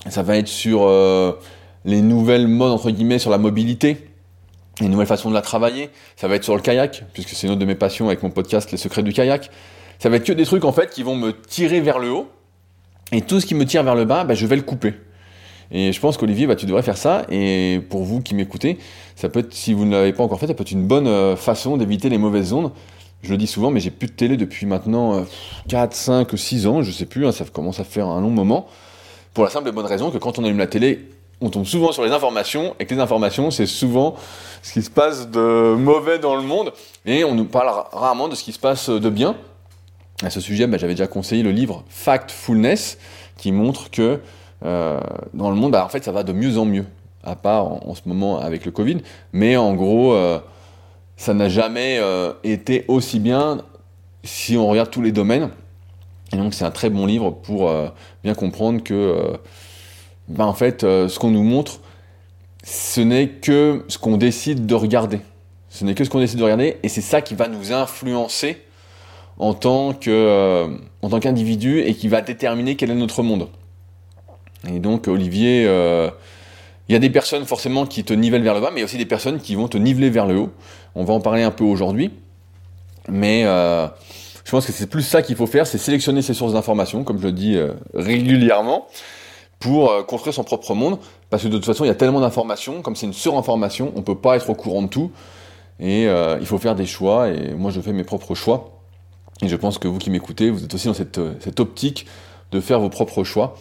Ça 0.07 0.23
va 0.23 0.37
être 0.37 0.47
sur 0.47 0.83
euh, 0.83 1.33
les 1.83 2.01
nouvelles 2.01 2.47
modes, 2.47 2.71
entre 2.71 2.89
guillemets, 2.91 3.19
sur 3.19 3.29
la 3.29 3.39
mobilité, 3.39 3.97
les 4.79 4.87
nouvelles 4.87 5.05
façons 5.05 5.27
de 5.29 5.35
la 5.35 5.41
travailler. 5.41 5.89
Ça 6.15 6.29
va 6.29 6.35
être 6.35 6.45
sur 6.45 6.55
le 6.55 6.61
kayak, 6.61 7.03
puisque 7.11 7.31
c'est 7.31 7.47
une 7.47 7.51
autre 7.51 7.59
de 7.59 7.65
mes 7.65 7.75
passions 7.75 8.07
avec 8.07 8.23
mon 8.23 8.29
podcast 8.29 8.71
Les 8.71 8.77
secrets 8.77 9.03
du 9.03 9.11
kayak. 9.11 9.51
Ça 9.99 10.07
va 10.07 10.15
être 10.15 10.23
que 10.23 10.31
des 10.31 10.45
trucs, 10.45 10.63
en 10.63 10.71
fait, 10.71 10.91
qui 10.91 11.03
vont 11.03 11.17
me 11.17 11.33
tirer 11.33 11.81
vers 11.81 11.99
le 11.99 12.11
haut. 12.11 12.29
Et 13.11 13.19
tout 13.19 13.41
ce 13.41 13.45
qui 13.45 13.53
me 13.53 13.65
tire 13.65 13.83
vers 13.83 13.95
le 13.95 14.05
bas, 14.05 14.23
bah, 14.23 14.33
je 14.33 14.45
vais 14.45 14.55
le 14.55 14.61
couper. 14.61 14.93
Et 15.71 15.91
je 15.91 15.99
pense 15.99 16.17
qu'Olivier, 16.17 16.47
bah, 16.47 16.55
tu 16.55 16.65
devrais 16.65 16.83
faire 16.83 16.97
ça. 16.97 17.25
Et 17.29 17.81
pour 17.89 18.03
vous 18.03 18.21
qui 18.21 18.35
m'écoutez, 18.35 18.77
ça 19.15 19.29
peut 19.29 19.45
si 19.49 19.73
vous 19.73 19.85
ne 19.85 19.91
l'avez 19.91 20.13
pas 20.13 20.23
encore 20.23 20.39
fait, 20.39 20.47
ça 20.47 20.53
peut 20.53 20.63
être 20.63 20.71
une 20.71 20.87
bonne 20.87 21.07
euh, 21.07 21.35
façon 21.35 21.77
d'éviter 21.77 22.09
les 22.09 22.17
mauvaises 22.17 22.53
ondes. 22.53 22.71
Je 23.21 23.31
le 23.31 23.37
dis 23.37 23.47
souvent, 23.47 23.71
mais 23.71 23.79
j'ai 23.79 23.89
plus 23.89 24.07
de 24.07 24.13
télé 24.13 24.37
depuis 24.37 24.67
maintenant 24.67 25.25
4, 25.67 25.95
5, 25.95 26.37
6 26.37 26.67
ans, 26.67 26.83
je 26.83 26.91
sais 26.91 27.07
plus, 27.07 27.25
hein, 27.25 27.31
ça 27.31 27.43
commence 27.45 27.79
à 27.79 27.83
faire 27.83 28.05
un 28.05 28.21
long 28.21 28.29
moment. 28.29 28.67
Pour 29.33 29.43
la 29.43 29.49
simple 29.49 29.67
et 29.67 29.71
bonne 29.71 29.87
raison 29.87 30.11
que 30.11 30.19
quand 30.19 30.37
on 30.37 30.43
allume 30.43 30.59
la 30.59 30.67
télé, 30.67 31.09
on 31.41 31.49
tombe 31.49 31.65
souvent 31.65 31.91
sur 31.91 32.03
les 32.03 32.11
informations, 32.11 32.75
et 32.79 32.85
que 32.85 32.93
les 32.93 33.01
informations, 33.01 33.51
c'est 33.51 33.65
souvent 33.65 34.15
ce 34.61 34.73
qui 34.73 34.81
se 34.81 34.89
passe 34.89 35.29
de 35.29 35.75
mauvais 35.75 36.19
dans 36.19 36.35
le 36.35 36.43
monde, 36.43 36.71
et 37.05 37.23
on 37.23 37.35
nous 37.35 37.45
parle 37.45 37.69
rarement 37.91 38.27
de 38.27 38.35
ce 38.35 38.43
qui 38.43 38.51
se 38.51 38.59
passe 38.59 38.89
de 38.89 39.09
bien. 39.09 39.35
À 40.23 40.29
ce 40.29 40.39
sujet, 40.39 40.67
bah, 40.67 40.77
j'avais 40.77 40.93
déjà 40.93 41.07
conseillé 41.07 41.43
le 41.43 41.51
livre 41.51 41.83
Factfulness, 41.89 42.97
qui 43.37 43.51
montre 43.51 43.91
que 43.91 44.21
euh, 44.63 44.99
dans 45.33 45.49
le 45.49 45.55
monde, 45.55 45.71
bah, 45.71 45.85
en 45.85 45.89
fait, 45.89 46.03
ça 46.03 46.11
va 46.11 46.23
de 46.23 46.33
mieux 46.33 46.57
en 46.57 46.65
mieux, 46.65 46.85
à 47.23 47.35
part 47.35 47.87
en, 47.87 47.95
ce 47.95 48.01
moment 48.05 48.39
avec 48.39 48.65
le 48.65 48.71
Covid, 48.71 48.97
mais 49.33 49.57
en 49.57 49.73
gros, 49.73 50.13
euh, 50.13 50.39
ça 51.17 51.33
n'a 51.33 51.49
jamais 51.49 51.97
euh, 51.99 52.33
été 52.43 52.85
aussi 52.87 53.19
bien 53.19 53.61
si 54.23 54.57
on 54.57 54.67
regarde 54.67 54.89
tous 54.89 55.01
les 55.01 55.11
domaines. 55.11 55.49
Et 56.33 56.37
donc 56.37 56.53
c'est 56.53 56.65
un 56.65 56.71
très 56.71 56.89
bon 56.89 57.05
livre 57.05 57.29
pour 57.29 57.71
bien 58.23 58.33
comprendre 58.33 58.81
que, 58.81 59.37
ben, 60.27 60.45
en 60.45 60.53
fait, 60.53 60.81
ce 60.81 61.19
qu'on 61.19 61.29
nous 61.29 61.43
montre, 61.43 61.79
ce 62.63 62.99
n'est 63.01 63.29
que 63.29 63.85
ce 63.87 63.99
qu'on 63.99 64.17
décide 64.17 64.65
de 64.65 64.73
regarder. 64.73 65.19
Ce 65.69 65.85
n'est 65.85 65.93
que 65.93 66.03
ce 66.03 66.09
qu'on 66.09 66.19
décide 66.19 66.39
de 66.39 66.43
regarder, 66.43 66.77
et 66.81 66.89
c'est 66.89 67.01
ça 67.01 67.21
qui 67.21 67.35
va 67.35 67.47
nous 67.47 67.71
influencer 67.73 68.63
en 69.37 69.53
tant 69.53 69.93
que 69.93 70.67
en 71.03 71.09
tant 71.09 71.19
qu'individu 71.19 71.81
et 71.81 71.93
qui 71.93 72.07
va 72.07 72.21
déterminer 72.21 72.75
quel 72.75 72.89
est 72.89 72.95
notre 72.95 73.21
monde. 73.21 73.49
Et 74.73 74.79
donc 74.79 75.07
Olivier 75.07 75.67
il 76.87 76.93
y 76.93 76.95
a 76.95 76.99
des 76.99 77.09
personnes 77.09 77.45
forcément 77.45 77.85
qui 77.85 78.03
te 78.03 78.13
nivellent 78.13 78.43
vers 78.43 78.53
le 78.53 78.61
bas, 78.61 78.69
mais 78.71 78.77
il 78.77 78.81
y 78.81 78.83
a 78.83 78.85
aussi 78.85 78.97
des 78.97 79.05
personnes 79.05 79.39
qui 79.39 79.55
vont 79.55 79.67
te 79.67 79.77
niveler 79.77 80.09
vers 80.09 80.27
le 80.27 80.37
haut. 80.37 80.51
On 80.93 81.03
va 81.03 81.13
en 81.13 81.19
parler 81.19 81.41
un 81.41 81.51
peu 81.51 81.63
aujourd'hui. 81.63 82.11
Mais 83.09 83.43
euh, 83.45 83.87
je 84.43 84.51
pense 84.51 84.65
que 84.65 84.71
c'est 84.71 84.87
plus 84.87 85.01
ça 85.01 85.21
qu'il 85.21 85.35
faut 85.35 85.47
faire, 85.47 85.65
c'est 85.65 85.77
sélectionner 85.79 86.21
ses 86.21 86.33
sources 86.33 86.53
d'informations, 86.53 87.03
comme 87.03 87.17
je 87.19 87.23
le 87.23 87.31
dis 87.31 87.55
euh, 87.55 87.73
régulièrement, 87.95 88.87
pour 89.59 89.91
euh, 89.91 90.03
construire 90.03 90.35
son 90.35 90.43
propre 90.43 90.75
monde. 90.75 90.99
Parce 91.31 91.43
que 91.43 91.47
de 91.47 91.57
toute 91.57 91.65
façon, 91.65 91.85
il 91.85 91.87
y 91.87 91.91
a 91.91 91.95
tellement 91.95 92.21
d'informations, 92.21 92.83
comme 92.83 92.95
c'est 92.95 93.07
une 93.07 93.13
surinformation, 93.13 93.91
on 93.95 94.03
peut 94.03 94.17
pas 94.17 94.35
être 94.35 94.49
au 94.51 94.55
courant 94.55 94.83
de 94.83 94.87
tout. 94.87 95.11
Et 95.79 96.03
il 96.03 96.45
faut 96.45 96.57
faire 96.57 96.73
des 96.73 96.85
choix, 96.85 97.27
et 97.27 97.53
moi 97.53 97.69
je 97.69 97.81
fais 97.81 97.91
mes 97.91 98.05
propres 98.05 98.33
choix. 98.33 98.79
Et 99.41 99.49
je 99.49 99.55
pense 99.57 99.77
que 99.77 99.89
vous 99.89 99.97
qui 99.97 100.09
m'écoutez, 100.09 100.49
vous 100.49 100.63
êtes 100.63 100.73
aussi 100.73 100.87
dans 100.87 100.93
cette, 100.93 101.19
cette 101.41 101.59
optique 101.59 102.05
de 102.53 102.61
faire 102.61 102.79
vos 102.79 102.87
propres 102.87 103.25
choix. 103.25 103.57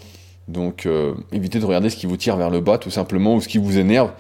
Donc 0.49 0.87
euh, 0.87 1.15
évitez 1.33 1.59
de 1.59 1.65
regarder 1.65 1.91
ce 1.91 1.97
qui 1.97 2.07
vous 2.07 2.17
tire 2.17 2.37
vers 2.37 2.51
le 2.51 2.61
bas 2.61 2.79
tout 2.79 2.91
simplement 2.91 3.35
ou 3.35 3.41
ce 3.41 3.49
qui 3.49 3.59
vous 3.59 3.79
énerve 3.79 4.11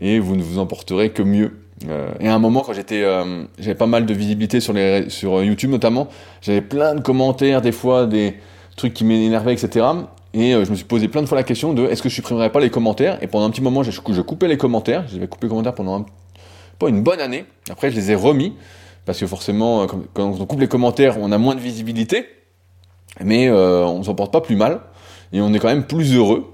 et 0.00 0.18
vous 0.18 0.36
ne 0.36 0.42
vous 0.42 0.58
emporterez 0.58 1.10
que 1.10 1.22
mieux. 1.22 1.58
Euh, 1.88 2.12
et 2.20 2.28
à 2.28 2.34
un 2.34 2.38
moment 2.38 2.60
quand 2.60 2.72
j'étais 2.72 3.02
euh, 3.02 3.44
j'avais 3.58 3.74
pas 3.74 3.86
mal 3.86 4.06
de 4.06 4.14
visibilité 4.14 4.60
sur 4.60 4.72
les 4.72 5.10
sur 5.10 5.42
YouTube 5.42 5.70
notamment, 5.70 6.08
j'avais 6.40 6.60
plein 6.60 6.94
de 6.94 7.00
commentaires 7.00 7.62
des 7.62 7.72
fois 7.72 8.06
des 8.06 8.36
trucs 8.76 8.94
qui 8.94 9.04
m'énervaient 9.04 9.54
etc. 9.54 9.86
Et 10.34 10.52
je 10.52 10.70
me 10.70 10.76
suis 10.76 10.86
posé 10.86 11.08
plein 11.08 11.20
de 11.20 11.26
fois 11.26 11.36
la 11.36 11.42
question 11.42 11.74
de 11.74 11.84
est-ce 11.86 12.02
que 12.02 12.08
je 12.08 12.14
supprimerais 12.14 12.50
pas 12.50 12.60
les 12.60 12.70
commentaires? 12.70 13.18
Et 13.20 13.26
pendant 13.26 13.44
un 13.44 13.50
petit 13.50 13.60
moment, 13.60 13.82
je, 13.82 14.00
coupais 14.22 14.48
les 14.48 14.56
commentaires. 14.56 15.04
J'avais 15.12 15.26
coupé 15.26 15.44
les 15.44 15.50
commentaires 15.50 15.74
pendant 15.74 16.06
pas 16.78 16.88
une 16.88 17.02
bonne 17.02 17.20
année. 17.20 17.44
Après, 17.68 17.90
je 17.90 17.96
les 17.96 18.12
ai 18.12 18.14
remis 18.14 18.54
parce 19.04 19.20
que 19.20 19.26
forcément, 19.26 19.86
quand 20.14 20.24
on 20.40 20.46
coupe 20.46 20.60
les 20.60 20.68
commentaires, 20.68 21.18
on 21.20 21.32
a 21.32 21.36
moins 21.36 21.54
de 21.54 21.60
visibilité, 21.60 22.24
mais 23.22 23.50
on 23.50 24.02
s'en 24.02 24.14
porte 24.14 24.32
pas 24.32 24.40
plus 24.40 24.56
mal 24.56 24.80
et 25.32 25.40
on 25.40 25.52
est 25.52 25.58
quand 25.58 25.68
même 25.68 25.86
plus 25.86 26.14
heureux. 26.14 26.52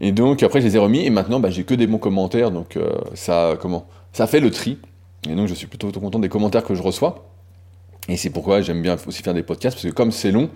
Et 0.00 0.12
donc 0.12 0.42
après 0.42 0.60
je 0.60 0.66
les 0.66 0.76
ai 0.76 0.78
remis. 0.78 1.04
Et 1.04 1.10
maintenant 1.10 1.40
bah, 1.40 1.50
j'ai 1.50 1.64
que 1.64 1.74
des 1.74 1.86
bons 1.86 1.98
commentaires. 1.98 2.50
Donc 2.50 2.76
euh, 2.76 2.90
ça 3.14 3.56
comment 3.60 3.86
ça 4.12 4.26
fait 4.26 4.40
le 4.40 4.50
tri. 4.50 4.78
Et 5.28 5.34
donc 5.34 5.48
je 5.48 5.54
suis 5.54 5.66
plutôt 5.66 5.90
content 5.92 6.18
des 6.18 6.28
commentaires 6.28 6.64
que 6.64 6.74
je 6.74 6.82
reçois. 6.82 7.26
Et 8.08 8.16
c'est 8.16 8.30
pourquoi 8.30 8.60
j'aime 8.60 8.82
bien 8.82 8.96
aussi 9.06 9.22
faire 9.22 9.34
des 9.34 9.42
podcasts. 9.42 9.76
Parce 9.76 9.86
que 9.86 9.94
comme 9.94 10.12
c'est 10.12 10.30
long 10.30 10.50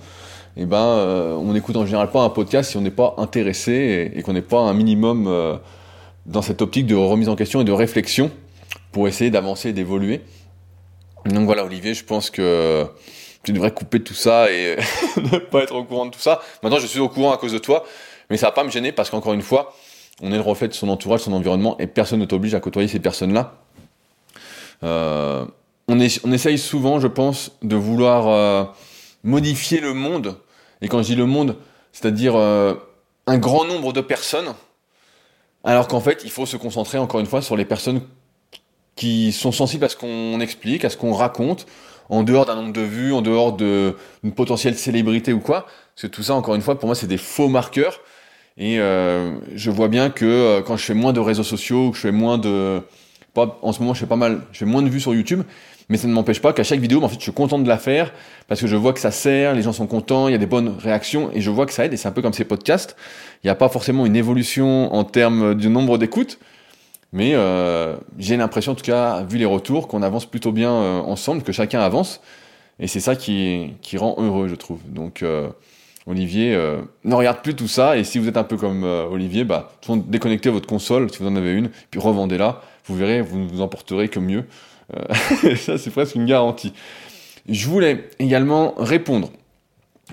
et 0.57 0.63
eh 0.63 0.67
ben 0.67 0.79
euh, 0.79 1.37
on 1.37 1.55
écoute 1.55 1.77
en 1.77 1.87
général 1.87 2.11
pas 2.11 2.25
un 2.25 2.29
podcast 2.29 2.73
si 2.73 2.77
on 2.77 2.81
n'est 2.81 2.91
pas 2.91 3.15
intéressé 3.19 4.11
et, 4.13 4.23
qu'on 4.23 4.33
n'est 4.33 4.43
pas 4.43 4.59
un 4.59 4.75
minimum 4.75 5.29
euh, 5.29 5.57
dans 6.27 6.43
cette 6.43 6.61
optique 6.61 6.87
de 6.87 6.97
remise 6.97 7.29
en 7.29 7.37
question 7.37 7.61
et 7.61 7.65
de 7.65 7.71
réflexion 7.71 8.33
pour 8.91 9.07
essayer 9.07 9.31
d'avancer 9.31 9.69
et 9.69 9.73
d'évoluer. 9.73 10.23
Donc 11.25 11.45
voilà 11.45 11.65
Olivier 11.65 11.95
je 11.95 12.05
pense 12.05 12.31
que 12.31 12.85
tu 13.43 13.53
devrais 13.53 13.73
couper 13.73 14.01
tout 14.01 14.15
ça 14.15 14.51
et 14.51 14.77
ne 15.17 15.39
pas 15.39 15.63
être 15.63 15.75
au 15.75 15.85
courant 15.85 16.07
de 16.07 16.11
tout 16.11 16.21
ça. 16.21 16.41
Maintenant, 16.63 16.79
je 16.79 16.87
suis 16.87 17.01
au 17.01 17.09
courant 17.09 17.33
à 17.33 17.39
cause 17.39 17.53
de 17.53 17.59
toi, 17.59 17.85
mais 18.29 18.37
ça 18.37 18.47
va 18.47 18.53
pas 18.53 18.65
me 18.65 18.71
gêner 18.71 18.93
parce 18.93 19.11
qu'encore 19.11 19.33
une 19.33 19.43
fois, 19.43 19.75
on 20.23 20.33
est 20.33 20.37
le 20.37 20.43
reflet 20.43 20.69
de 20.69 20.75
son 20.75 20.89
entourage, 20.89 21.21
son 21.21 21.33
environnement, 21.33 21.77
et 21.79 21.87
personne 21.87 22.21
ne 22.21 22.27
t'oblige 22.27 22.55
à 22.55 22.61
côtoyer 22.61 22.89
ces 22.89 23.01
personnes-là. 23.01 23.55
Euh, 24.83 25.45
on, 25.89 25.99
essaye 25.99 26.59
souvent, 26.59 27.01
je 27.01 27.09
pense, 27.09 27.53
de 27.63 27.77
vouloir 27.77 28.29
euh, 28.29 28.65
modifier 29.25 29.81
le 29.81 29.95
monde, 29.95 30.37
et 30.83 30.89
quand 30.89 30.99
je 31.03 31.09
dis 31.09 31.17
le 31.17 31.27
monde, 31.27 31.57
c'est-à-dire 31.93 32.37
euh, 32.37 32.75
un 33.27 33.39
grand 33.39 33.65
nombre 33.65 33.93
de 33.93 34.01
personnes, 34.01 34.55
alors 35.65 35.89
qu'en 35.89 36.01
fait, 36.01 36.23
il 36.25 36.31
faut 36.31 36.47
se 36.47 36.57
concentrer 36.57 36.99
encore 36.99 37.21
une 37.21 37.27
fois 37.27 37.43
sur 37.43 37.57
les 37.57 37.65
personnes 37.65 38.03
qui 38.97 39.33
sont 39.33 39.53
sensibles 39.53 39.85
à 39.85 39.89
ce 39.89 39.97
qu'on 39.97 40.41
explique, 40.41 40.85
à 40.85 40.91
ce 40.91 40.97
qu'on 40.97 41.13
raconte, 41.13 41.67
en 42.11 42.25
dehors 42.25 42.45
d'un 42.45 42.57
nombre 42.57 42.73
de 42.73 42.83
vues, 42.83 43.13
en 43.13 43.23
dehors 43.23 43.57
d'une 43.57 44.33
potentielle 44.35 44.77
célébrité 44.77 45.33
ou 45.33 45.41
quoi. 45.41 45.67
Parce 45.95 46.03
que 46.03 46.07
tout 46.09 46.23
ça, 46.23 46.35
encore 46.35 46.57
une 46.57 46.61
fois, 46.61 46.79
pour 46.79 46.87
moi, 46.87 46.95
c'est 46.95 47.07
des 47.07 47.17
faux 47.17 47.49
marqueurs. 47.49 48.01
Et 48.59 48.79
euh, 48.81 49.37
je 49.55 49.71
vois 49.71 49.89
bien 49.89 50.11
que 50.11 50.27
euh, 50.27 50.61
quand 50.61 50.77
je 50.77 50.85
fais 50.85 50.95
moins 50.95 51.13
de 51.13 51.21
réseaux 51.21 51.45
sociaux, 51.45 51.91
que 51.91 51.97
je 51.97 52.03
fais 52.03 52.13
moins 52.13 52.37
de... 52.37 52.83
Pas, 53.33 53.59
en 53.63 53.73
ce 53.73 53.79
moment, 53.79 53.95
je 53.95 54.01
fais 54.01 54.07
pas 54.07 54.17
mal, 54.17 54.41
je 54.51 54.59
fais 54.59 54.65
moins 54.65 54.83
de 54.83 54.89
vues 54.89 55.01
sur 55.01 55.15
YouTube, 55.15 55.43
mais 55.89 55.97
ça 55.97 56.09
ne 56.09 56.13
m'empêche 56.13 56.43
pas 56.43 56.53
qu'à 56.53 56.65
chaque 56.65 56.81
vidéo, 56.81 57.01
en 57.01 57.09
fait, 57.09 57.15
je 57.15 57.23
suis 57.23 57.33
content 57.33 57.61
de 57.61 57.69
la 57.69 57.79
faire 57.79 58.13
parce 58.49 58.61
que 58.61 58.67
je 58.67 58.75
vois 58.75 58.93
que 58.93 58.99
ça 58.99 59.13
sert, 59.13 59.55
les 59.55 59.63
gens 59.63 59.73
sont 59.73 59.87
contents, 59.87 60.27
il 60.27 60.33
y 60.33 60.35
a 60.35 60.39
des 60.39 60.47
bonnes 60.47 60.75
réactions 60.79 61.31
et 61.33 61.41
je 61.41 61.49
vois 61.49 61.65
que 61.65 61.73
ça 61.73 61.85
aide. 61.85 61.93
Et 61.93 61.97
c'est 61.97 62.09
un 62.09 62.13
peu 62.13 62.23
comme 62.23 62.33
ces 62.33 62.45
podcasts. 62.45 62.97
Il 63.45 63.47
n'y 63.47 63.51
a 63.51 63.55
pas 63.55 63.69
forcément 63.69 64.05
une 64.05 64.17
évolution 64.17 64.93
en 64.93 65.05
termes 65.05 65.55
du 65.55 65.69
nombre 65.69 65.97
d'écoutes, 65.97 66.41
mais 67.13 67.33
euh, 67.35 67.97
j'ai 68.19 68.37
l'impression, 68.37 68.73
en 68.73 68.75
tout 68.75 68.85
cas, 68.85 69.23
vu 69.23 69.39
les 69.39 69.45
retours, 69.45 69.89
qu'on 69.89 70.03
avance 70.03 70.27
plutôt 70.27 70.53
bien 70.53 70.73
euh, 70.73 71.01
ensemble, 71.01 71.43
que 71.43 71.53
chacun 71.53 71.81
avance. 71.81 72.21
Et 72.79 72.87
c'est 72.87 73.01
ça 73.01 73.17
qui, 73.17 73.75
qui 73.83 73.99
rend 73.99 74.15
heureux, 74.19 74.49
je 74.49 74.55
trouve. 74.55 74.81
Donc, 74.89 75.23
euh, 75.23 75.49
Olivier, 76.07 76.57
ne 77.05 77.15
regarde 77.15 77.43
plus 77.43 77.55
tout 77.55 77.69
ça. 77.69 77.99
Et 77.99 78.05
si 78.05 78.19
vous 78.19 78.27
êtes 78.27 78.39
un 78.39 78.45
peu 78.45 78.57
comme 78.57 78.85
Olivier, 78.85 79.45
bah, 79.45 79.73
déconnectez 79.89 80.49
votre 80.49 80.67
console, 80.67 81.11
si 81.11 81.19
vous 81.19 81.29
en 81.29 81.37
avez 81.37 81.53
une, 81.53 81.71
puis 81.91 82.01
revendez-la. 82.01 82.63
Vous 82.87 82.97
verrez, 82.97 83.21
vous 83.21 83.39
ne 83.39 83.47
vous 83.47 83.61
en 83.61 83.69
porterez 83.69 84.09
que 84.09 84.19
mieux. 84.19 84.45
Ça, 85.57 85.77
c'est 85.77 85.91
presque 85.91 86.15
une 86.15 86.25
garantie. 86.25 86.73
Je 87.49 87.69
voulais 87.69 88.09
également 88.19 88.75
répondre 88.79 89.31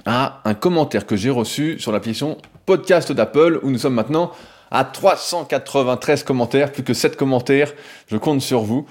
à 0.06 0.42
un 0.44 0.54
commentaire 0.54 1.06
que 1.06 1.16
j'ai 1.16 1.30
reçu 1.30 1.80
sur 1.80 1.92
l'application 1.94 2.38
podcast 2.66 3.12
d'Apple, 3.14 3.62
où 3.64 3.72
nous 3.72 3.80
sommes 3.80 3.96
maintenant 3.96 4.32
à 4.72 4.84
393 4.84 6.24
commentaires, 6.24 6.72
plus 6.72 6.84
que 6.84 6.94
7 6.94 7.16
commentaires. 7.16 7.74
Je 8.08 8.18
compte 8.18 8.42
sur 8.42 8.62
vous 8.62 8.86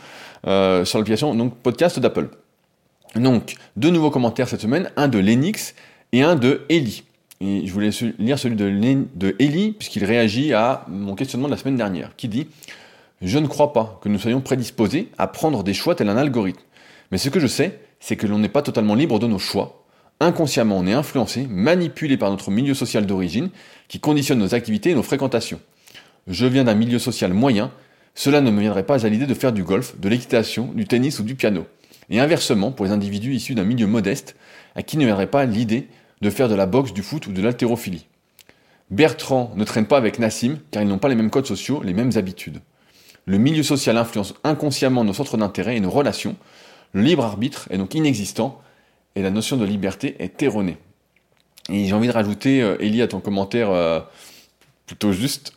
euh, 0.46 0.84
sur 0.84 0.98
l'application 0.98 1.34
donc 1.34 1.56
podcast 1.56 1.98
d'Apple. 1.98 2.28
Donc, 3.14 3.54
deux 3.76 3.90
nouveaux 3.90 4.10
commentaires 4.10 4.48
cette 4.48 4.60
semaine, 4.60 4.90
un 4.96 5.08
de 5.08 5.18
Lenix 5.18 5.74
et 6.12 6.22
un 6.22 6.36
de 6.36 6.62
Eli. 6.68 7.04
Et 7.40 7.66
je 7.66 7.72
voulais 7.72 7.90
lire 8.18 8.38
celui 8.38 8.56
de, 8.56 9.04
de 9.14 9.36
Eli, 9.38 9.72
puisqu'il 9.72 10.04
réagit 10.04 10.52
à 10.52 10.84
mon 10.88 11.14
questionnement 11.14 11.48
de 11.48 11.52
la 11.52 11.58
semaine 11.58 11.76
dernière, 11.76 12.14
qui 12.16 12.28
dit 12.28 12.48
je 13.22 13.38
ne 13.38 13.46
crois 13.46 13.72
pas 13.72 13.98
que 14.02 14.08
nous 14.08 14.18
soyons 14.18 14.40
prédisposés 14.40 15.08
à 15.16 15.26
prendre 15.26 15.62
des 15.62 15.74
choix 15.74 15.94
tel 15.94 16.08
un 16.08 16.16
algorithme. 16.16 16.60
Mais 17.10 17.18
ce 17.18 17.30
que 17.30 17.40
je 17.40 17.46
sais, 17.46 17.80
c'est 17.98 18.16
que 18.16 18.26
l'on 18.26 18.38
n'est 18.38 18.48
pas 18.48 18.62
totalement 18.62 18.94
libre 18.94 19.18
de 19.18 19.26
nos 19.26 19.38
choix. 19.38 19.85
Inconsciemment, 20.18 20.78
on 20.78 20.86
est 20.86 20.94
influencé, 20.94 21.46
manipulé 21.48 22.16
par 22.16 22.30
notre 22.30 22.50
milieu 22.50 22.72
social 22.72 23.04
d'origine, 23.04 23.50
qui 23.88 24.00
conditionne 24.00 24.38
nos 24.38 24.54
activités 24.54 24.90
et 24.90 24.94
nos 24.94 25.02
fréquentations. 25.02 25.60
Je 26.26 26.46
viens 26.46 26.64
d'un 26.64 26.74
milieu 26.74 26.98
social 26.98 27.34
moyen, 27.34 27.70
cela 28.14 28.40
ne 28.40 28.50
me 28.50 28.60
viendrait 28.60 28.86
pas 28.86 29.04
à 29.04 29.08
l'idée 29.10 29.26
de 29.26 29.34
faire 29.34 29.52
du 29.52 29.62
golf, 29.62 29.98
de 30.00 30.08
l'équitation, 30.08 30.72
du 30.74 30.86
tennis 30.86 31.18
ou 31.18 31.22
du 31.22 31.34
piano. 31.34 31.66
Et 32.08 32.18
inversement, 32.18 32.72
pour 32.72 32.86
les 32.86 32.92
individus 32.92 33.34
issus 33.34 33.54
d'un 33.54 33.64
milieu 33.64 33.86
modeste, 33.86 34.36
à 34.74 34.82
qui 34.82 34.96
ne 34.96 35.04
viendrait 35.04 35.26
pas 35.26 35.44
l'idée 35.44 35.88
de 36.22 36.30
faire 36.30 36.48
de 36.48 36.54
la 36.54 36.64
boxe, 36.64 36.94
du 36.94 37.02
foot 37.02 37.26
ou 37.26 37.32
de 37.32 37.42
l'haltérophilie. 37.42 38.06
Bertrand 38.90 39.52
ne 39.54 39.64
traîne 39.64 39.86
pas 39.86 39.98
avec 39.98 40.18
Nassim, 40.18 40.58
car 40.70 40.82
ils 40.82 40.88
n'ont 40.88 40.98
pas 40.98 41.08
les 41.08 41.14
mêmes 41.14 41.30
codes 41.30 41.46
sociaux, 41.46 41.82
les 41.84 41.92
mêmes 41.92 42.12
habitudes. 42.16 42.60
Le 43.26 43.36
milieu 43.36 43.62
social 43.62 43.98
influence 43.98 44.34
inconsciemment 44.44 45.04
nos 45.04 45.12
centres 45.12 45.36
d'intérêt 45.36 45.76
et 45.76 45.80
nos 45.80 45.90
relations. 45.90 46.36
Le 46.92 47.02
libre 47.02 47.24
arbitre 47.24 47.66
est 47.70 47.78
donc 47.78 47.94
inexistant 47.94 48.62
et 49.16 49.22
la 49.22 49.30
notion 49.30 49.56
de 49.56 49.64
liberté 49.64 50.14
est 50.20 50.42
erronée. 50.42 50.76
Et 51.70 51.86
j'ai 51.86 51.94
envie 51.94 52.06
de 52.06 52.12
rajouter, 52.12 52.62
euh, 52.62 52.76
Elie, 52.78 53.02
à 53.02 53.08
ton 53.08 53.18
commentaire 53.18 53.70
euh, 53.70 53.98
plutôt 54.86 55.10
juste, 55.10 55.52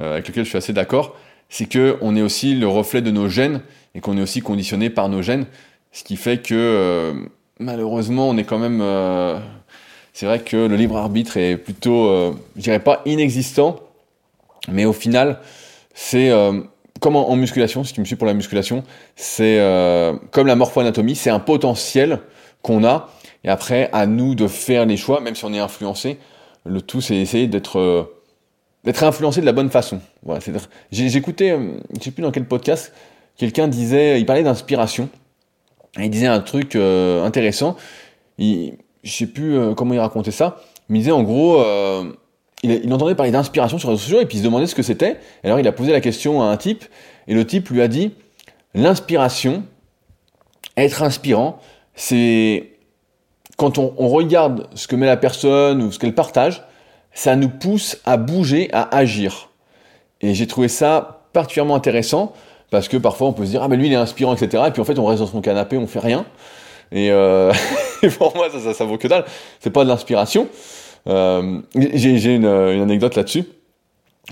euh, 0.00 0.14
avec 0.14 0.28
lequel 0.28 0.44
je 0.44 0.48
suis 0.48 0.58
assez 0.58 0.72
d'accord, 0.72 1.16
c'est 1.50 1.66
que 1.66 1.98
on 2.00 2.16
est 2.16 2.22
aussi 2.22 2.54
le 2.54 2.68
reflet 2.68 3.02
de 3.02 3.10
nos 3.10 3.28
gènes 3.28 3.60
et 3.94 4.00
qu'on 4.00 4.16
est 4.16 4.22
aussi 4.22 4.40
conditionné 4.40 4.88
par 4.88 5.08
nos 5.08 5.20
gènes, 5.20 5.46
ce 5.92 6.04
qui 6.04 6.16
fait 6.16 6.38
que 6.38 7.12
malheureusement 7.58 8.28
on 8.28 8.36
est 8.36 8.44
quand 8.44 8.60
même, 8.60 8.80
c'est 10.12 10.26
vrai 10.26 10.38
que 10.38 10.56
le 10.56 10.76
libre 10.76 10.96
arbitre 10.96 11.36
est 11.36 11.56
plutôt, 11.56 12.32
je 12.54 12.60
dirais 12.60 12.78
pas 12.78 13.02
inexistant, 13.04 13.80
mais 14.68 14.84
au 14.84 14.92
final 14.92 15.40
c'est 15.92 16.30
comme 17.00 17.16
en, 17.16 17.34
musculation, 17.34 17.82
si 17.82 17.92
tu 17.92 18.00
me 18.00 18.04
suis 18.04 18.14
pour 18.14 18.28
la 18.28 18.34
musculation, 18.34 18.84
c'est 19.16 19.58
comme 20.30 20.46
la 20.46 20.54
morpho-anatomie, 20.54 21.16
c'est 21.16 21.30
un 21.30 21.40
potentiel 21.40 22.20
qu'on 22.62 22.84
a, 22.84 23.08
et 23.44 23.48
après, 23.48 23.88
à 23.92 24.06
nous 24.06 24.34
de 24.34 24.46
faire 24.46 24.86
les 24.86 24.96
choix, 24.96 25.20
même 25.20 25.34
si 25.34 25.44
on 25.44 25.52
est 25.52 25.58
influencé. 25.58 26.18
Le 26.66 26.82
tout, 26.82 27.00
c'est 27.00 27.16
essayer 27.16 27.46
d'être 27.46 27.78
euh, 27.78 28.02
d'être 28.84 29.02
influencé 29.02 29.40
de 29.40 29.46
la 29.46 29.52
bonne 29.52 29.70
façon. 29.70 30.00
Voilà, 30.22 30.40
J'écoutais, 30.90 31.52
euh, 31.52 31.78
je 31.98 32.04
sais 32.04 32.10
plus 32.10 32.22
dans 32.22 32.30
quel 32.30 32.46
podcast, 32.46 32.92
quelqu'un 33.36 33.68
disait, 33.68 34.20
il 34.20 34.26
parlait 34.26 34.42
d'inspiration, 34.42 35.08
il 35.98 36.10
disait 36.10 36.26
un 36.26 36.40
truc 36.40 36.76
euh, 36.76 37.24
intéressant. 37.24 37.76
Il, 38.38 38.74
je 39.02 39.10
sais 39.10 39.26
plus 39.26 39.58
comment 39.76 39.94
il 39.94 40.00
racontait 40.00 40.30
ça, 40.30 40.60
mais 40.88 40.98
il 40.98 41.02
disait 41.02 41.12
en 41.12 41.22
gros, 41.22 41.64
il, 42.62 42.92
entendait 42.92 43.14
parler 43.14 43.32
d'inspiration 43.32 43.78
sur 43.78 43.88
les 43.88 43.94
réseaux 43.94 44.04
sociaux 44.04 44.20
et 44.20 44.26
puis 44.26 44.36
il 44.36 44.40
se 44.40 44.44
demandait 44.44 44.66
ce 44.66 44.74
que 44.74 44.82
c'était. 44.82 45.16
Alors 45.42 45.58
il 45.58 45.66
a 45.66 45.72
posé 45.72 45.92
la 45.92 46.02
question 46.02 46.42
à 46.42 46.46
un 46.46 46.56
type 46.58 46.84
et 47.28 47.34
le 47.34 47.46
type 47.46 47.70
lui 47.70 47.80
a 47.80 47.88
dit 47.88 48.12
l'inspiration, 48.74 49.64
être 50.76 51.02
inspirant, 51.02 51.60
c'est 52.00 52.70
quand 53.56 53.76
on, 53.76 54.08
regarde 54.08 54.68
ce 54.74 54.88
que 54.88 54.96
met 54.96 55.06
la 55.06 55.18
personne 55.18 55.82
ou 55.82 55.92
ce 55.92 55.98
qu'elle 55.98 56.14
partage, 56.14 56.62
ça 57.12 57.36
nous 57.36 57.50
pousse 57.50 57.98
à 58.06 58.16
bouger, 58.16 58.70
à 58.72 58.96
agir. 58.96 59.50
Et 60.22 60.34
j'ai 60.34 60.46
trouvé 60.46 60.68
ça 60.68 61.26
particulièrement 61.34 61.74
intéressant 61.74 62.32
parce 62.70 62.88
que 62.88 62.96
parfois 62.96 63.28
on 63.28 63.32
peut 63.32 63.44
se 63.44 63.50
dire 63.50 63.62
ah 63.62 63.68
mais 63.68 63.76
lui 63.76 63.88
il 63.88 63.92
est 63.92 63.96
inspirant 63.96 64.34
etc 64.34 64.64
et 64.66 64.70
puis 64.70 64.80
en 64.80 64.84
fait 64.84 64.98
on 64.98 65.04
reste 65.04 65.20
dans 65.20 65.26
son 65.26 65.40
canapé 65.40 65.76
on 65.76 65.86
fait 65.86 65.98
rien 65.98 66.24
et, 66.92 67.10
euh, 67.10 67.52
pour 68.18 68.34
moi 68.36 68.48
ça, 68.50 68.74
ça, 68.74 68.84
vaut 68.84 68.96
que 68.96 69.08
dalle 69.08 69.24
c'est 69.60 69.70
pas 69.70 69.84
de 69.84 69.88
l'inspiration 69.88 70.48
euh, 71.08 71.60
j'ai 71.74 72.34
une, 72.34 72.44
une, 72.44 72.82
anecdote 72.82 73.16
là-dessus. 73.16 73.44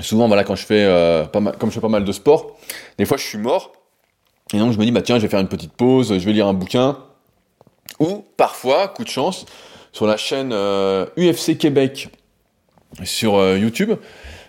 Souvent, 0.00 0.28
voilà, 0.28 0.44
quand 0.44 0.54
je 0.54 0.64
fais 0.64 0.84
euh, 0.84 1.24
pas 1.24 1.40
mal, 1.40 1.56
comme 1.58 1.70
je 1.70 1.74
fais 1.74 1.80
pas 1.80 1.88
mal 1.88 2.04
de 2.04 2.12
sport, 2.12 2.56
des 2.98 3.04
fois 3.04 3.16
je 3.16 3.24
suis 3.24 3.38
mort. 3.38 3.72
Et 4.52 4.58
donc 4.58 4.72
je 4.72 4.78
me 4.78 4.84
dis, 4.84 4.92
bah 4.92 5.02
tiens, 5.02 5.16
je 5.16 5.22
vais 5.22 5.28
faire 5.28 5.40
une 5.40 5.48
petite 5.48 5.72
pause, 5.72 6.18
je 6.18 6.24
vais 6.24 6.32
lire 6.32 6.46
un 6.46 6.54
bouquin. 6.54 6.98
Ou 8.00 8.24
parfois, 8.36 8.88
coup 8.88 9.04
de 9.04 9.08
chance, 9.08 9.46
sur 9.92 10.06
la 10.06 10.16
chaîne 10.16 10.50
euh, 10.52 11.06
UFC 11.16 11.56
Québec 11.58 12.08
sur 13.04 13.36
euh, 13.36 13.58
YouTube, 13.58 13.92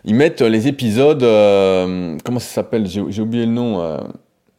ils 0.06 0.16
mettent 0.16 0.42
les 0.42 0.68
épisodes, 0.68 1.24
euh, 1.24 2.18
comment 2.24 2.40
ça 2.40 2.54
s'appelle? 2.54 2.88
J'ai 2.88 3.22
oublié 3.22 3.46
le 3.46 3.52
nom. 3.52 4.00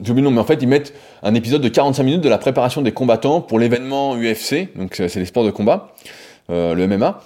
j'ai 0.02 0.10
oublié 0.10 0.22
le 0.22 0.30
nom, 0.30 0.34
mais 0.34 0.40
en 0.40 0.44
fait, 0.44 0.62
ils 0.62 0.68
mettent 0.68 0.94
un 1.22 1.34
épisode 1.34 1.62
de 1.62 1.68
45 1.68 2.02
minutes 2.02 2.20
de 2.20 2.28
la 2.28 2.38
préparation 2.38 2.82
des 2.82 2.92
combattants 2.92 3.40
pour 3.40 3.58
l'événement 3.58 4.16
UFC, 4.16 4.68
donc 4.76 4.96
c'est 4.96 5.16
les 5.16 5.24
sports 5.24 5.44
de 5.44 5.50
combat, 5.50 5.94
le 6.48 6.86
MMA. 6.86 7.22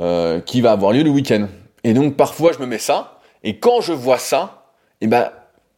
Euh, 0.00 0.38
qui 0.38 0.60
va 0.60 0.70
avoir 0.70 0.92
lieu 0.92 1.02
le 1.02 1.10
week-end. 1.10 1.48
Et 1.82 1.92
donc 1.92 2.14
parfois 2.14 2.52
je 2.52 2.60
me 2.60 2.66
mets 2.66 2.78
ça, 2.78 3.18
et 3.42 3.58
quand 3.58 3.80
je 3.80 3.92
vois 3.92 4.18
ça, 4.18 4.62
et 5.00 5.06
eh 5.06 5.08
ben 5.08 5.32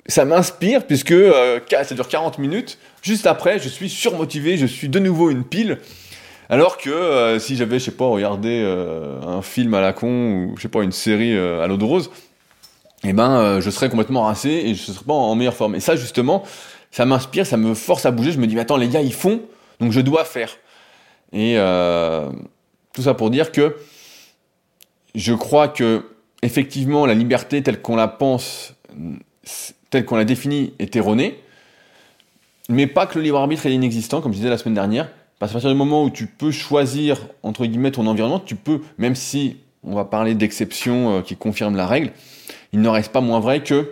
ça 0.07 0.25
m'inspire 0.25 0.87
puisque 0.87 1.13
euh, 1.13 1.61
ça 1.71 1.95
dure 1.95 2.09
40 2.09 2.39
minutes. 2.39 2.79
Juste 3.03 3.27
après, 3.27 3.59
je 3.59 3.69
suis 3.69 3.89
surmotivé, 3.89 4.57
je 4.57 4.67
suis 4.67 4.89
de 4.89 4.99
nouveau 4.99 5.31
une 5.31 5.45
pile. 5.45 5.79
Alors 6.49 6.79
que 6.79 6.91
euh, 6.91 7.39
si 7.39 7.57
j'avais, 7.57 7.79
je 7.79 7.87
sais 7.87 7.91
pas, 7.93 8.07
regardé 8.07 8.61
euh, 8.65 9.21
un 9.23 9.43
film 9.43 9.73
à 9.75 9.81
la 9.81 9.93
con 9.93 10.09
ou 10.09 10.55
je 10.57 10.63
sais 10.63 10.69
pas 10.69 10.83
une 10.83 10.93
série 10.93 11.37
à 11.37 11.67
l'eau 11.67 11.77
de 11.77 11.85
rose, 11.85 12.11
eh 13.05 13.13
ben 13.13 13.61
je 13.61 13.71
serais 13.71 13.89
complètement 13.89 14.25
rincé 14.25 14.51
et 14.51 14.75
je 14.75 14.83
serais 14.83 15.05
pas 15.05 15.15
en 15.15 15.35
meilleure 15.35 15.55
forme. 15.55 15.75
Et 15.75 15.81
ça 15.81 15.97
justement, 15.97 16.43
ça 16.91 17.07
m'inspire, 17.07 17.47
ça 17.47 17.57
me 17.57 17.75
force 17.75 18.05
à 18.05 18.11
bouger. 18.11 18.33
Je 18.33 18.39
me 18.39 18.47
dis, 18.47 18.55
mais 18.55 18.63
attends, 18.63 18.77
les 18.77 18.89
gars, 18.89 19.01
ils 19.01 19.15
font, 19.15 19.41
donc 19.81 19.93
je 19.93 20.01
dois 20.01 20.25
faire. 20.25 20.57
Et 21.33 21.55
tout 22.93 23.03
ça 23.03 23.15
pour 23.15 23.31
dire 23.31 23.53
que 23.53 23.77
je 25.15 25.33
crois 25.33 25.69
que 25.69 26.05
effectivement 26.43 27.07
la 27.07 27.15
liberté 27.15 27.63
telle 27.63 27.81
qu'on 27.81 27.97
la 27.97 28.09
pense, 28.09 28.75
telle 29.91 30.05
qu'on 30.05 30.17
la 30.17 30.25
définit, 30.25 30.73
est 30.79 30.95
erronée, 30.97 31.39
mais 32.69 32.87
pas 32.87 33.07
que 33.07 33.19
le 33.19 33.25
libre 33.25 33.39
arbitre 33.39 33.67
est 33.67 33.73
inexistant, 33.73 34.21
comme 34.21 34.33
je 34.33 34.39
disais 34.39 34.49
la 34.49 34.59
semaine 34.59 34.75
dernière, 34.75 35.11
parce 35.39 35.53
qu'à 35.53 35.55
partir 35.55 35.71
du 35.71 35.77
moment 35.77 36.05
où 36.05 36.11
tu 36.11 36.27
peux 36.27 36.53
choisir 36.53 37.27
entre 37.43 37.67
guillemets 37.67 37.91
ton 37.91 38.07
environnement, 38.07 38.39
tu 38.39 38.55
peux, 38.55 38.81
même 38.99 39.15
si 39.15 39.57
on 39.83 39.95
va 39.95 40.05
parler 40.05 40.35
d'exceptions 40.35 41.19
euh, 41.19 41.21
qui 41.23 41.37
confirment 41.37 41.77
la 41.77 41.87
règle, 41.87 42.13
il 42.73 42.81
n'en 42.81 42.93
reste 42.93 43.13
pas 43.13 43.21
moins 43.21 43.41
vrai 43.41 43.63
que 43.63 43.91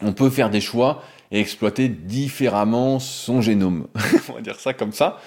on 0.00 0.12
peut 0.12 0.30
faire 0.30 0.50
des 0.50 0.60
choix 0.60 1.02
et 1.30 1.40
exploiter 1.40 1.88
différemment 1.88 2.98
son 2.98 3.40
génome. 3.40 3.86
on 4.28 4.34
va 4.34 4.40
dire 4.40 4.58
ça 4.58 4.72
comme 4.72 4.92
ça. 4.92 5.20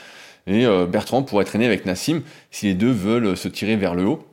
Et 0.48 0.66
euh, 0.66 0.86
Bertrand 0.86 1.24
pourrait 1.24 1.46
traîner 1.46 1.66
avec 1.66 1.86
Nassim 1.86 2.22
si 2.52 2.68
les 2.68 2.74
deux 2.74 2.92
veulent 2.92 3.36
se 3.36 3.48
tirer 3.48 3.76
vers 3.76 3.96
le 3.96 4.06
haut. 4.06 4.26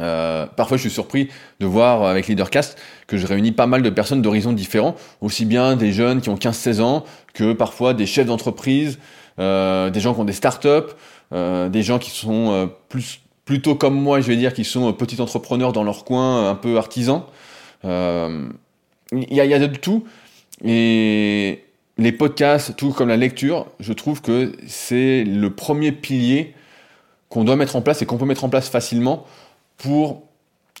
Euh, 0.00 0.46
parfois, 0.46 0.76
je 0.76 0.82
suis 0.82 0.90
surpris 0.90 1.28
de 1.60 1.66
voir 1.66 2.04
avec 2.04 2.26
Leadercast 2.26 2.78
que 3.06 3.16
je 3.16 3.26
réunis 3.26 3.52
pas 3.52 3.66
mal 3.66 3.82
de 3.82 3.90
personnes 3.90 4.22
d'horizons 4.22 4.52
différents, 4.52 4.96
aussi 5.20 5.44
bien 5.44 5.76
des 5.76 5.92
jeunes 5.92 6.20
qui 6.20 6.30
ont 6.30 6.36
15-16 6.36 6.80
ans 6.80 7.04
que 7.32 7.52
parfois 7.52 7.94
des 7.94 8.06
chefs 8.06 8.26
d'entreprise, 8.26 8.98
euh, 9.38 9.90
des 9.90 10.00
gens 10.00 10.14
qui 10.14 10.20
ont 10.20 10.24
des 10.24 10.32
startups, 10.32 10.92
euh, 11.32 11.68
des 11.68 11.82
gens 11.82 11.98
qui 11.98 12.10
sont 12.10 12.52
euh, 12.52 12.66
plus 12.88 13.20
plutôt 13.44 13.74
comme 13.74 13.94
moi, 13.94 14.22
je 14.22 14.26
vais 14.26 14.36
dire, 14.36 14.54
qui 14.54 14.64
sont 14.64 14.90
petits 14.94 15.20
entrepreneurs 15.20 15.74
dans 15.74 15.84
leur 15.84 16.06
coin, 16.06 16.48
un 16.48 16.54
peu 16.54 16.78
artisans. 16.78 17.24
Il 17.82 17.88
y 19.12 19.38
a, 19.38 19.44
y, 19.44 19.52
a, 19.52 19.58
de 19.58 19.66
tout. 19.66 20.04
Et 20.64 21.62
les 21.98 22.12
podcasts, 22.12 22.74
tout 22.74 22.92
comme 22.92 23.10
la 23.10 23.18
lecture, 23.18 23.66
je 23.80 23.92
trouve 23.92 24.22
que 24.22 24.52
c'est 24.66 25.24
le 25.24 25.50
premier 25.50 25.92
pilier 25.92 26.54
qu'on 27.28 27.44
doit 27.44 27.56
mettre 27.56 27.76
en 27.76 27.82
place 27.82 28.00
et 28.00 28.06
qu'on 28.06 28.16
peut 28.16 28.24
mettre 28.24 28.44
en 28.44 28.48
place 28.48 28.70
facilement 28.70 29.26
pour 29.76 30.28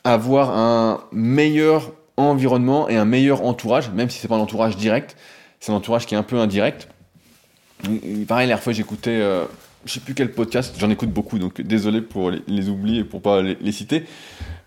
avoir 0.04 0.56
un 0.56 1.04
meilleur 1.12 1.92
environnement 2.16 2.88
et 2.88 2.96
un 2.96 3.04
meilleur 3.04 3.44
entourage, 3.44 3.90
même 3.90 4.10
si 4.10 4.18
c'est 4.18 4.28
pas 4.28 4.36
un 4.36 4.40
entourage 4.40 4.76
direct, 4.76 5.16
c'est 5.60 5.72
un 5.72 5.76
entourage 5.76 6.06
qui 6.06 6.14
est 6.14 6.18
un 6.18 6.22
peu 6.22 6.38
indirect. 6.38 6.88
pareil, 8.28 8.48
la 8.48 8.56
fois 8.56 8.72
j'écoutais, 8.72 9.18
euh, 9.20 9.44
je 9.84 9.92
sais 9.92 10.00
plus 10.00 10.14
quel 10.14 10.30
podcast, 10.30 10.74
j'en 10.78 10.90
écoute 10.90 11.10
beaucoup, 11.10 11.38
donc 11.38 11.60
désolé 11.60 12.02
pour 12.02 12.30
les, 12.30 12.68
oublier 12.68 13.00
et 13.00 13.04
pour 13.04 13.22
pas 13.22 13.42
les, 13.42 13.72
citer, 13.72 14.04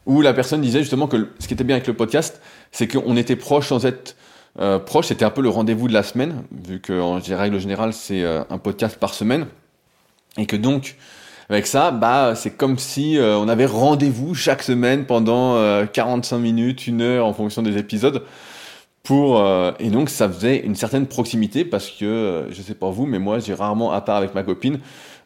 où 0.05 0.21
la 0.21 0.33
personne 0.33 0.61
disait 0.61 0.79
justement 0.79 1.07
que 1.07 1.29
ce 1.39 1.47
qui 1.47 1.53
était 1.53 1.63
bien 1.63 1.75
avec 1.75 1.87
le 1.87 1.93
podcast, 1.93 2.41
c'est 2.71 2.87
qu'on 2.87 3.15
était 3.15 3.35
proche 3.35 3.67
sans 3.67 3.85
être 3.85 4.15
euh, 4.59 4.79
proche, 4.79 5.07
c'était 5.07 5.25
un 5.25 5.29
peu 5.29 5.41
le 5.41 5.49
rendez-vous 5.49 5.87
de 5.87 5.93
la 5.93 6.03
semaine, 6.03 6.43
vu 6.51 6.79
que 6.79 6.99
en 6.99 7.19
règle 7.19 7.59
générale 7.59 7.93
c'est 7.93 8.23
euh, 8.23 8.43
un 8.49 8.57
podcast 8.57 8.97
par 8.97 9.13
semaine, 9.13 9.45
et 10.37 10.47
que 10.47 10.55
donc 10.55 10.95
avec 11.49 11.65
ça, 11.65 11.91
bah, 11.91 12.33
c'est 12.35 12.51
comme 12.51 12.77
si 12.77 13.17
euh, 13.17 13.37
on 13.37 13.47
avait 13.47 13.65
rendez-vous 13.65 14.35
chaque 14.35 14.61
semaine 14.61 15.05
pendant 15.05 15.55
45 15.87 16.35
euh, 16.35 16.39
minutes, 16.39 16.87
une 16.87 17.01
heure 17.01 17.25
en 17.25 17.33
fonction 17.33 17.61
des 17.61 17.77
épisodes. 17.77 18.23
Pour, 19.03 19.39
euh, 19.39 19.71
et 19.79 19.89
donc 19.89 20.09
ça 20.09 20.27
faisait 20.27 20.57
une 20.57 20.75
certaine 20.75 21.07
proximité 21.07 21.63
parce 21.63 21.89
que, 21.89 22.47
je 22.49 22.61
sais 22.61 22.73
pas 22.73 22.89
vous, 22.89 23.05
mais 23.05 23.19
moi 23.19 23.39
j'ai 23.39 23.53
rarement, 23.53 23.93
à 23.93 24.01
part 24.01 24.17
avec 24.17 24.35
ma 24.35 24.43
copine, 24.43 24.79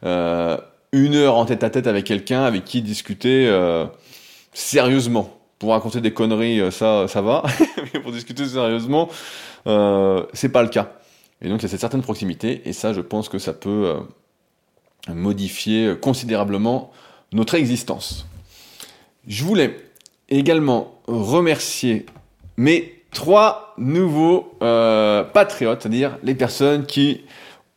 une 0.04 1.14
heure 1.14 1.34
en 1.34 1.44
tête 1.44 1.64
à 1.64 1.70
tête 1.70 1.88
avec 1.88 2.04
quelqu'un 2.04 2.44
avec 2.44 2.64
qui 2.64 2.82
discuter 2.82 3.50
sérieusement. 4.52 5.38
Pour 5.58 5.70
raconter 5.70 6.00
des 6.00 6.12
conneries, 6.12 6.70
ça, 6.70 7.06
ça 7.08 7.22
va, 7.22 7.42
mais 7.94 8.00
pour 8.00 8.12
discuter 8.12 8.44
sérieusement, 8.46 9.08
c'est 10.32 10.52
pas 10.52 10.62
le 10.62 10.68
cas. 10.68 10.92
Et 11.40 11.48
donc 11.48 11.58
il 11.58 11.62
y 11.62 11.66
a 11.66 11.68
cette 11.68 11.80
certaine 11.80 12.02
proximité, 12.02 12.62
et 12.68 12.72
ça 12.72 12.92
je 12.92 13.00
pense 13.00 13.28
que 13.28 13.38
ça 13.38 13.52
peut 13.52 13.96
modifier 15.08 15.94
considérablement 16.00 16.92
notre 17.32 17.54
existence. 17.54 18.26
Je 19.26 19.44
voulais 19.44 19.76
également 20.28 20.94
remercier 21.06 22.06
mes 22.56 23.02
trois 23.12 23.74
nouveaux 23.78 24.54
euh, 24.62 25.22
patriotes, 25.22 25.82
c'est-à-dire 25.82 26.18
les 26.22 26.34
personnes 26.34 26.86
qui 26.86 27.22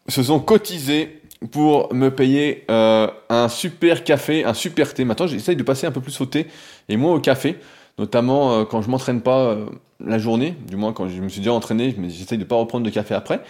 se 0.08 0.24
sont 0.24 0.40
cotisées 0.40 1.22
pour 1.52 1.94
me 1.94 2.10
payer 2.10 2.64
euh, 2.72 3.08
un 3.30 3.50
super 3.50 4.04
café, 4.04 4.44
un 4.44 4.54
super 4.54 4.94
thé. 4.94 5.06
Maintenant, 5.06 5.28
j'essaye 5.28 5.56
de 5.56 5.64
passer 5.64 5.86
un 5.86 5.92
peu 5.92 6.02
plus 6.02 6.20
au 6.22 6.26
thé 6.26 6.48
et 6.90 6.98
moins 6.98 7.14
au 7.14 7.20
café, 7.20 7.58
notamment 8.00 8.54
euh, 8.54 8.64
quand 8.66 8.82
je 8.82 8.90
m'entraîne 8.90 9.22
pas 9.22 9.58
la 10.04 10.18
journée, 10.18 10.56
du 10.68 10.76
moins 10.76 10.94
quand 10.94 11.08
je 11.08 11.22
me 11.22 11.30
suis 11.30 11.42
déjà 11.42 11.54
entraîné, 11.54 11.96
j'essaye 12.08 12.38
de 12.38 12.44
pas 12.44 12.56
reprendre 12.56 12.86
de 12.86 12.90
café 12.90 13.14
après. 13.14 13.42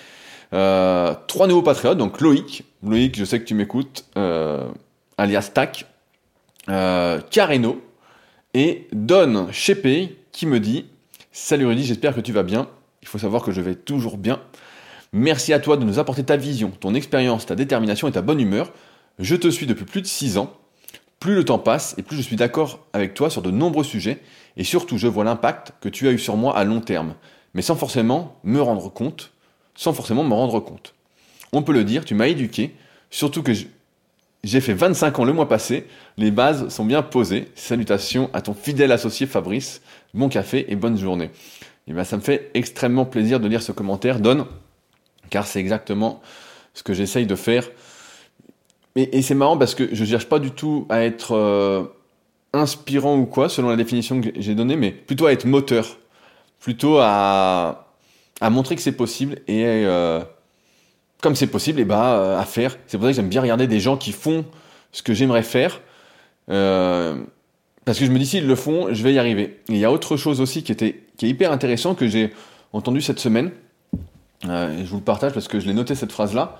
Euh, 0.53 1.13
trois 1.27 1.47
nouveaux 1.47 1.61
patriotes, 1.61 1.97
donc 1.97 2.21
Loïc, 2.21 2.63
Loïc, 2.83 3.17
je 3.17 3.25
sais 3.25 3.39
que 3.39 3.45
tu 3.45 3.55
m'écoutes, 3.55 4.05
euh, 4.17 4.67
alias 5.17 5.51
TAC, 5.53 5.85
euh, 6.69 7.19
Careno 7.29 7.81
et 8.53 8.87
Don 8.93 9.47
Chepe 9.51 10.15
qui 10.31 10.45
me 10.45 10.59
dit 10.59 10.85
Salut 11.31 11.65
Rudy, 11.65 11.83
j'espère 11.83 12.15
que 12.15 12.21
tu 12.21 12.31
vas 12.31 12.43
bien. 12.43 12.67
Il 13.01 13.07
faut 13.07 13.17
savoir 13.17 13.43
que 13.43 13.51
je 13.51 13.61
vais 13.61 13.75
toujours 13.75 14.17
bien. 14.17 14.39
Merci 15.11 15.53
à 15.53 15.59
toi 15.59 15.77
de 15.77 15.83
nous 15.83 15.99
apporter 15.99 16.23
ta 16.23 16.37
vision, 16.37 16.71
ton 16.79 16.93
expérience, 16.93 17.45
ta 17.45 17.55
détermination 17.55 18.07
et 18.07 18.11
ta 18.11 18.21
bonne 18.21 18.39
humeur. 18.39 18.71
Je 19.19 19.35
te 19.35 19.49
suis 19.49 19.65
depuis 19.65 19.85
plus 19.85 20.01
de 20.01 20.07
6 20.07 20.37
ans. 20.37 20.53
Plus 21.19 21.35
le 21.35 21.45
temps 21.45 21.59
passe 21.59 21.95
et 21.97 22.03
plus 22.03 22.17
je 22.17 22.21
suis 22.21 22.35
d'accord 22.35 22.85
avec 22.93 23.13
toi 23.13 23.29
sur 23.29 23.41
de 23.41 23.51
nombreux 23.51 23.83
sujets 23.83 24.21
et 24.57 24.63
surtout 24.63 24.97
je 24.97 25.07
vois 25.07 25.23
l'impact 25.23 25.73
que 25.81 25.89
tu 25.89 26.07
as 26.07 26.11
eu 26.11 26.19
sur 26.19 26.35
moi 26.35 26.55
à 26.57 26.63
long 26.63 26.81
terme, 26.81 27.15
mais 27.53 27.61
sans 27.61 27.75
forcément 27.75 28.37
me 28.43 28.61
rendre 28.61 28.91
compte 28.91 29.31
sans 29.75 29.93
forcément 29.93 30.23
me 30.23 30.33
rendre 30.33 30.59
compte. 30.59 30.93
On 31.53 31.61
peut 31.61 31.73
le 31.73 31.83
dire, 31.83 32.05
tu 32.05 32.15
m'as 32.15 32.27
éduqué, 32.27 32.75
surtout 33.09 33.43
que 33.43 33.51
j'ai 34.43 34.61
fait 34.61 34.73
25 34.73 35.19
ans 35.19 35.25
le 35.25 35.33
mois 35.33 35.47
passé, 35.47 35.87
les 36.17 36.31
bases 36.31 36.69
sont 36.69 36.85
bien 36.85 37.01
posées. 37.01 37.49
Salutations 37.55 38.29
à 38.33 38.41
ton 38.41 38.53
fidèle 38.53 38.91
associé 38.91 39.27
Fabrice, 39.27 39.81
bon 40.13 40.29
café 40.29 40.65
et 40.69 40.75
bonne 40.75 40.97
journée. 40.97 41.31
Et 41.87 41.93
bien 41.93 42.03
ça 42.03 42.17
me 42.17 42.21
fait 42.21 42.51
extrêmement 42.53 43.05
plaisir 43.05 43.39
de 43.39 43.47
lire 43.47 43.61
ce 43.61 43.71
commentaire, 43.71 44.19
Donne, 44.19 44.45
car 45.29 45.47
c'est 45.47 45.59
exactement 45.59 46.21
ce 46.73 46.83
que 46.83 46.93
j'essaye 46.93 47.25
de 47.25 47.35
faire. 47.35 47.69
Et, 48.95 49.21
c'est 49.21 49.35
marrant 49.35 49.57
parce 49.57 49.75
que 49.75 49.93
je 49.93 50.03
ne 50.03 50.07
cherche 50.07 50.27
pas 50.27 50.39
du 50.39 50.51
tout 50.51 50.85
à 50.89 51.03
être 51.03 51.33
euh, 51.35 51.83
inspirant 52.53 53.17
ou 53.17 53.25
quoi, 53.25 53.49
selon 53.49 53.69
la 53.69 53.75
définition 53.75 54.21
que 54.21 54.29
j'ai 54.37 54.55
donnée, 54.55 54.77
mais 54.77 54.91
plutôt 54.91 55.25
à 55.25 55.33
être 55.33 55.45
moteur, 55.45 55.97
plutôt 56.59 56.99
à, 56.99 57.84
à 58.41 58.49
montrer 58.49 58.75
que 58.75 58.81
c'est 58.81 58.91
possible 58.91 59.39
et 59.47 59.63
euh, 59.65 60.21
comme 61.21 61.35
c'est 61.35 61.47
possible, 61.47 61.79
et 61.79 61.83
eh 61.83 61.85
bah 61.85 62.19
ben, 62.19 62.39
à 62.39 62.45
faire. 62.45 62.77
C'est 62.87 62.97
pour 62.97 63.05
ça 63.05 63.11
que 63.11 63.15
j'aime 63.15 63.29
bien 63.29 63.41
regarder 63.41 63.67
des 63.67 63.79
gens 63.79 63.97
qui 63.97 64.11
font 64.11 64.45
ce 64.91 65.01
que 65.01 65.13
j'aimerais 65.13 65.43
faire. 65.43 65.81
Euh, 66.51 67.15
parce 67.85 67.99
que 67.99 68.05
je 68.05 68.11
me 68.11 68.19
dis 68.19 68.25
s'ils 68.25 68.47
le 68.47 68.55
font, 68.55 68.93
je 68.93 69.01
vais 69.03 69.13
y 69.13 69.19
arriver. 69.19 69.61
Il 69.69 69.77
y 69.77 69.85
a 69.85 69.91
autre 69.91 70.17
chose 70.17 70.41
aussi 70.41 70.63
qui 70.63 70.71
était 70.71 71.03
qui 71.17 71.25
est 71.25 71.29
hyper 71.29 71.51
intéressant 71.51 71.95
que 71.95 72.07
j'ai 72.07 72.33
entendu 72.73 73.01
cette 73.01 73.19
semaine. 73.19 73.51
Euh, 74.47 74.83
je 74.83 74.89
vous 74.89 74.97
le 74.97 75.03
partage 75.03 75.33
parce 75.33 75.47
que 75.47 75.59
je 75.59 75.65
l'ai 75.65 75.73
noté 75.73 75.95
cette 75.95 76.11
phrase 76.11 76.35
là. 76.35 76.59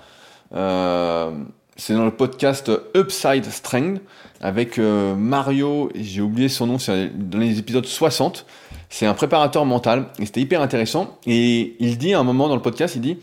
c'est 1.76 1.94
dans 1.94 2.06
le 2.06 2.10
podcast 2.10 2.72
Upside 2.96 3.44
Strength 3.44 4.00
avec 4.40 4.78
Mario, 4.78 5.90
j'ai 5.94 6.22
oublié 6.22 6.48
son 6.48 6.66
nom, 6.66 6.78
c'est 6.78 7.10
dans 7.16 7.38
les 7.38 7.58
épisodes 7.58 7.86
60. 7.86 8.46
C'est 8.88 9.06
un 9.06 9.14
préparateur 9.14 9.64
mental 9.64 10.06
et 10.18 10.26
c'était 10.26 10.40
hyper 10.40 10.62
intéressant. 10.62 11.18
Et 11.26 11.76
il 11.80 11.98
dit 11.98 12.14
à 12.14 12.20
un 12.20 12.24
moment 12.24 12.48
dans 12.48 12.54
le 12.54 12.62
podcast, 12.62 12.94
il 12.96 13.00
dit, 13.00 13.18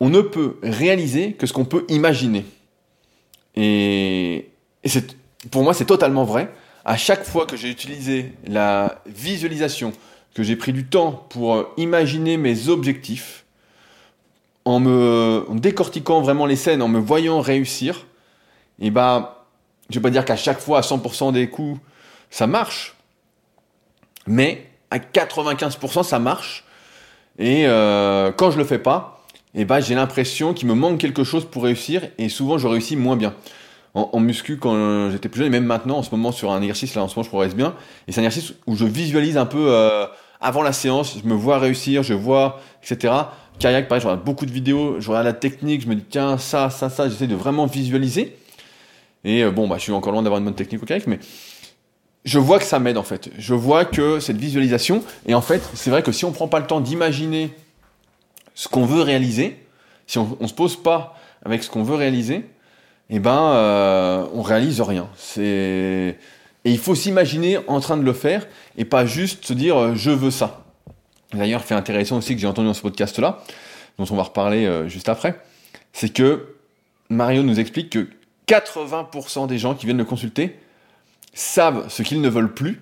on 0.00 0.08
ne 0.08 0.20
peut 0.20 0.58
réaliser 0.62 1.32
que 1.32 1.46
ce 1.46 1.52
qu'on 1.52 1.64
peut 1.64 1.84
imaginer. 1.88 2.44
Et, 3.56 4.50
c'est, 4.84 5.16
pour 5.50 5.62
moi, 5.62 5.74
c'est 5.74 5.84
totalement 5.84 6.24
vrai. 6.24 6.52
À 6.84 6.96
chaque 6.96 7.24
fois 7.24 7.46
que 7.46 7.56
j'ai 7.56 7.70
utilisé 7.70 8.32
la 8.46 9.00
visualisation, 9.06 9.92
que 10.34 10.42
j'ai 10.42 10.56
pris 10.56 10.72
du 10.72 10.86
temps 10.86 11.12
pour 11.30 11.64
imaginer 11.76 12.36
mes 12.36 12.68
objectifs, 12.68 13.44
en 14.64 14.80
me 14.80 15.46
décortiquant 15.52 16.20
vraiment 16.22 16.46
les 16.46 16.56
scènes, 16.56 16.82
en 16.82 16.88
me 16.88 16.98
voyant 16.98 17.40
réussir, 17.40 18.06
et 18.80 18.90
bah, 18.90 19.46
je 19.90 19.98
vais 19.98 20.02
pas 20.02 20.10
dire 20.10 20.24
qu'à 20.24 20.36
chaque 20.36 20.58
fois, 20.58 20.78
à 20.78 20.80
100% 20.80 21.32
des 21.32 21.48
coups, 21.48 21.80
ça 22.30 22.46
marche, 22.46 22.96
mais 24.26 24.66
à 24.94 24.98
95% 24.98 26.04
ça 26.04 26.18
marche. 26.18 26.64
Et 27.38 27.66
euh, 27.66 28.30
quand 28.30 28.52
je 28.52 28.58
le 28.58 28.64
fais 28.64 28.78
pas, 28.78 29.24
eh 29.54 29.64
ben, 29.64 29.80
j'ai 29.80 29.94
l'impression 29.94 30.54
qu'il 30.54 30.68
me 30.68 30.74
manque 30.74 30.98
quelque 30.98 31.24
chose 31.24 31.44
pour 31.44 31.64
réussir 31.64 32.02
et 32.18 32.28
souvent 32.28 32.58
je 32.58 32.68
réussis 32.68 32.96
moins 32.96 33.16
bien. 33.16 33.34
En, 33.96 34.18
muscu 34.18 34.56
quand 34.56 35.10
j'étais 35.10 35.28
plus 35.28 35.38
jeune 35.38 35.46
et 35.54 35.56
même 35.56 35.66
maintenant 35.66 35.98
en 35.98 36.02
ce 36.02 36.10
moment 36.10 36.32
sur 36.32 36.50
un 36.50 36.60
exercice 36.60 36.96
là 36.96 37.04
en 37.04 37.06
ce 37.06 37.14
moment 37.14 37.22
je 37.22 37.28
progresse 37.28 37.54
bien 37.54 37.76
et 38.08 38.12
c'est 38.12 38.20
un 38.20 38.24
exercice 38.24 38.54
où 38.66 38.74
je 38.74 38.84
visualise 38.84 39.36
un 39.36 39.46
peu 39.46 39.66
euh, 39.68 40.06
avant 40.40 40.62
la 40.62 40.72
séance, 40.72 41.16
je 41.22 41.28
me 41.28 41.34
vois 41.34 41.60
réussir, 41.60 42.02
je 42.02 42.12
vois 42.12 42.60
etc. 42.82 43.14
Kayak 43.60 43.86
pareil, 43.86 44.02
je 44.02 44.08
regarde 44.08 44.24
beaucoup 44.24 44.46
de 44.46 44.50
vidéos, 44.50 44.96
je 44.98 45.08
regarde 45.08 45.26
la 45.26 45.32
technique, 45.32 45.82
je 45.82 45.86
me 45.86 45.94
dis 45.94 46.04
tiens 46.10 46.38
ça 46.38 46.70
ça 46.70 46.90
ça, 46.90 47.08
j'essaie 47.08 47.28
de 47.28 47.36
vraiment 47.36 47.66
visualiser. 47.66 48.36
Et 49.22 49.44
euh, 49.44 49.52
bon 49.52 49.68
bah 49.68 49.76
je 49.78 49.82
suis 49.82 49.92
encore 49.92 50.12
loin 50.12 50.22
d'avoir 50.22 50.40
une 50.40 50.44
bonne 50.44 50.56
technique 50.56 50.82
au 50.82 50.86
kayak 50.86 51.06
mais 51.06 51.20
je 52.24 52.38
vois 52.38 52.58
que 52.58 52.64
ça 52.64 52.78
m'aide 52.78 52.98
en 52.98 53.02
fait. 53.02 53.30
Je 53.38 53.54
vois 53.54 53.84
que 53.84 54.20
cette 54.20 54.36
visualisation, 54.36 55.04
et 55.26 55.34
en 55.34 55.42
fait, 55.42 55.62
c'est 55.74 55.90
vrai 55.90 56.02
que 56.02 56.12
si 56.12 56.24
on 56.24 56.32
prend 56.32 56.48
pas 56.48 56.60
le 56.60 56.66
temps 56.66 56.80
d'imaginer 56.80 57.54
ce 58.54 58.68
qu'on 58.68 58.86
veut 58.86 59.02
réaliser, 59.02 59.58
si 60.06 60.18
on, 60.18 60.36
on 60.40 60.48
se 60.48 60.54
pose 60.54 60.76
pas 60.76 61.18
avec 61.44 61.62
ce 61.62 61.70
qu'on 61.70 61.82
veut 61.82 61.96
réaliser, 61.96 62.46
eh 63.10 63.18
ben, 63.18 63.52
euh, 63.52 64.26
on 64.32 64.42
réalise 64.42 64.80
rien. 64.80 65.08
C'est 65.16 66.16
et 66.66 66.70
il 66.70 66.78
faut 66.78 66.94
s'imaginer 66.94 67.58
en 67.66 67.80
train 67.80 67.96
de 67.98 68.02
le 68.02 68.14
faire 68.14 68.46
et 68.78 68.86
pas 68.86 69.04
juste 69.04 69.44
se 69.44 69.52
dire 69.52 69.76
euh, 69.76 69.94
je 69.94 70.10
veux 70.10 70.30
ça. 70.30 70.64
D'ailleurs, 71.32 71.62
fait 71.62 71.74
intéressant 71.74 72.18
aussi 72.18 72.34
que 72.34 72.40
j'ai 72.40 72.46
entendu 72.46 72.68
dans 72.68 72.74
ce 72.74 72.82
podcast-là, 72.82 73.42
dont 73.98 74.06
on 74.10 74.16
va 74.16 74.22
reparler 74.22 74.66
euh, 74.66 74.88
juste 74.88 75.08
après, 75.08 75.40
c'est 75.92 76.08
que 76.08 76.54
Mario 77.10 77.42
nous 77.42 77.60
explique 77.60 77.90
que 77.90 78.08
80% 78.48 79.46
des 79.46 79.58
gens 79.58 79.74
qui 79.74 79.84
viennent 79.84 79.98
le 79.98 80.04
consulter 80.04 80.58
savent 81.34 81.88
ce 81.88 82.02
qu'ils 82.02 82.20
ne 82.20 82.28
veulent 82.28 82.54
plus, 82.54 82.80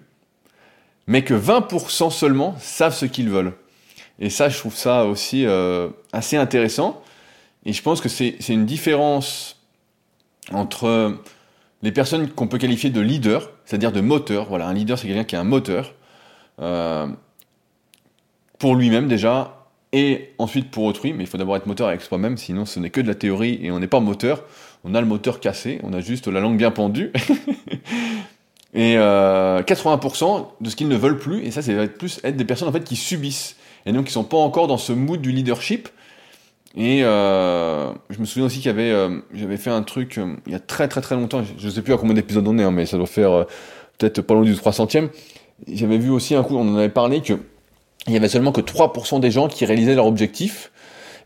mais 1.07 1.25
que 1.25 1.35
20% 1.35 2.11
seulement 2.11 2.55
savent 2.61 2.95
ce 2.95 3.07
qu'ils 3.07 3.31
veulent. 3.31 3.55
Et 4.19 4.31
ça, 4.31 4.49
je 4.49 4.59
trouve 4.59 4.77
ça 4.77 5.05
aussi 5.07 5.47
euh, 5.47 5.88
assez 6.12 6.37
intéressant. 6.37 7.03
Et 7.65 7.73
je 7.73 7.83
pense 7.83 8.01
que 8.01 8.09
c'est 8.09 8.37
une 8.49 8.67
différence 8.67 9.61
entre 10.53 11.17
les 11.83 11.93
personnes 11.93 12.29
qu'on 12.29 12.47
peut 12.47 12.59
qualifier 12.59 12.91
de 12.91 13.01
leaders, 13.01 13.51
c'est-à-dire 13.65 13.93
de 13.93 14.01
moteurs. 14.01 14.47
Voilà, 14.47 14.69
un 14.69 14.75
leader, 14.75 14.99
c'est 14.99 15.07
quelqu'un 15.07 15.25
qui 15.25 15.37
a 15.37 15.41
un 15.41 15.45
moteur 15.45 15.95
euh, 16.61 17.09
pour 18.59 18.77
lui-même 18.77 19.09
déjà, 19.09 19.67
et 19.93 20.31
ensuite 20.38 20.71
pour 20.71 20.85
autrui. 20.85 21.12
Mais 21.12 21.25
il 21.25 21.27
faut 21.27 21.38
d'abord 21.38 21.57
être 21.57 21.67
moteur 21.67 21.88
avec 21.88 22.01
soi-même, 22.01 22.37
sinon 22.37 22.65
ce 22.65 22.81
n'est 22.81 22.91
que 22.91 23.01
de 23.01 23.09
la 23.09 23.15
théorie 23.15 23.59
et 23.62 23.71
on 23.71 23.81
n'est 23.81 23.88
pas 23.88 24.01
moteur. 24.01 24.45
On 24.85 24.95
a 24.95 25.01
le 25.01 25.07
moteur 25.07 25.41
cassé, 25.41 25.81
on 25.83 25.93
a 25.93 26.01
juste 26.01 26.29
la 26.29 26.41
langue 26.41 26.57
bien 26.57 26.71
pendue. 26.71 27.12
Et 28.74 28.94
80% 28.94 28.96
euh, 28.98 30.42
de 30.61 30.70
ce 30.70 30.76
qu'ils 30.76 30.88
ne 30.88 30.96
veulent 30.96 31.18
plus, 31.18 31.44
et 31.44 31.50
ça, 31.50 31.61
c'est 31.61 31.88
plus 31.88 32.20
être 32.24 32.37
des 32.37 32.44
personnes 32.44 32.68
en 32.68 32.72
fait 32.72 32.85
qui 32.85 32.96
subissent. 32.96 33.56
et 33.85 33.92
donc 33.92 34.08
ils 34.08 34.12
sont 34.12 34.24
pas 34.24 34.38
encore 34.38 34.66
dans 34.66 34.78
ce 34.78 34.92
mood 34.92 35.20
du 35.20 35.30
leadership. 35.32 35.88
Et 36.74 37.04
euh, 37.04 37.92
je 38.08 38.18
me 38.18 38.24
souviens 38.24 38.46
aussi 38.46 38.56
qu'il 38.56 38.66
y 38.66 38.70
avait, 38.70 38.90
euh, 38.90 39.20
j'avais 39.35 39.58
fait 39.58 39.70
un 39.70 39.82
truc 39.82 40.16
euh, 40.16 40.37
il 40.46 40.52
y 40.52 40.54
a 40.54 40.58
très 40.58 40.88
très 40.88 41.02
très 41.02 41.16
longtemps, 41.16 41.42
je, 41.58 41.66
ne 41.66 41.70
sais 41.70 41.82
plus 41.82 41.92
à 41.92 41.98
combien 41.98 42.14
d'épisodes 42.14 42.46
on 42.48 42.58
est, 42.58 42.62
hein, 42.62 42.70
mais 42.70 42.87
ça 42.87 42.96
doit 42.96 43.06
faire 43.06 43.46
peut-être 43.98 44.22
pas 44.22 44.35
loin 44.35 44.42
du 44.42 44.54
300e. 44.54 45.11
J'avais 45.70 45.98
vu 45.98 46.11
aussi 46.11 46.35
un 46.35 46.42
coup, 46.42 46.56
on 46.56 46.66
en 46.72 46.76
avait 46.76 46.88
parlé 46.88 47.20
que 47.20 47.35
il 48.06 48.14
y 48.14 48.16
avait 48.16 48.28
seulement 48.28 48.52
que 48.52 48.62
3% 48.62 49.20
des 49.20 49.30
gens 49.30 49.48
qui 49.48 49.64
réalisaient 49.64 49.94
leur 49.94 50.06
objectif 50.06 50.72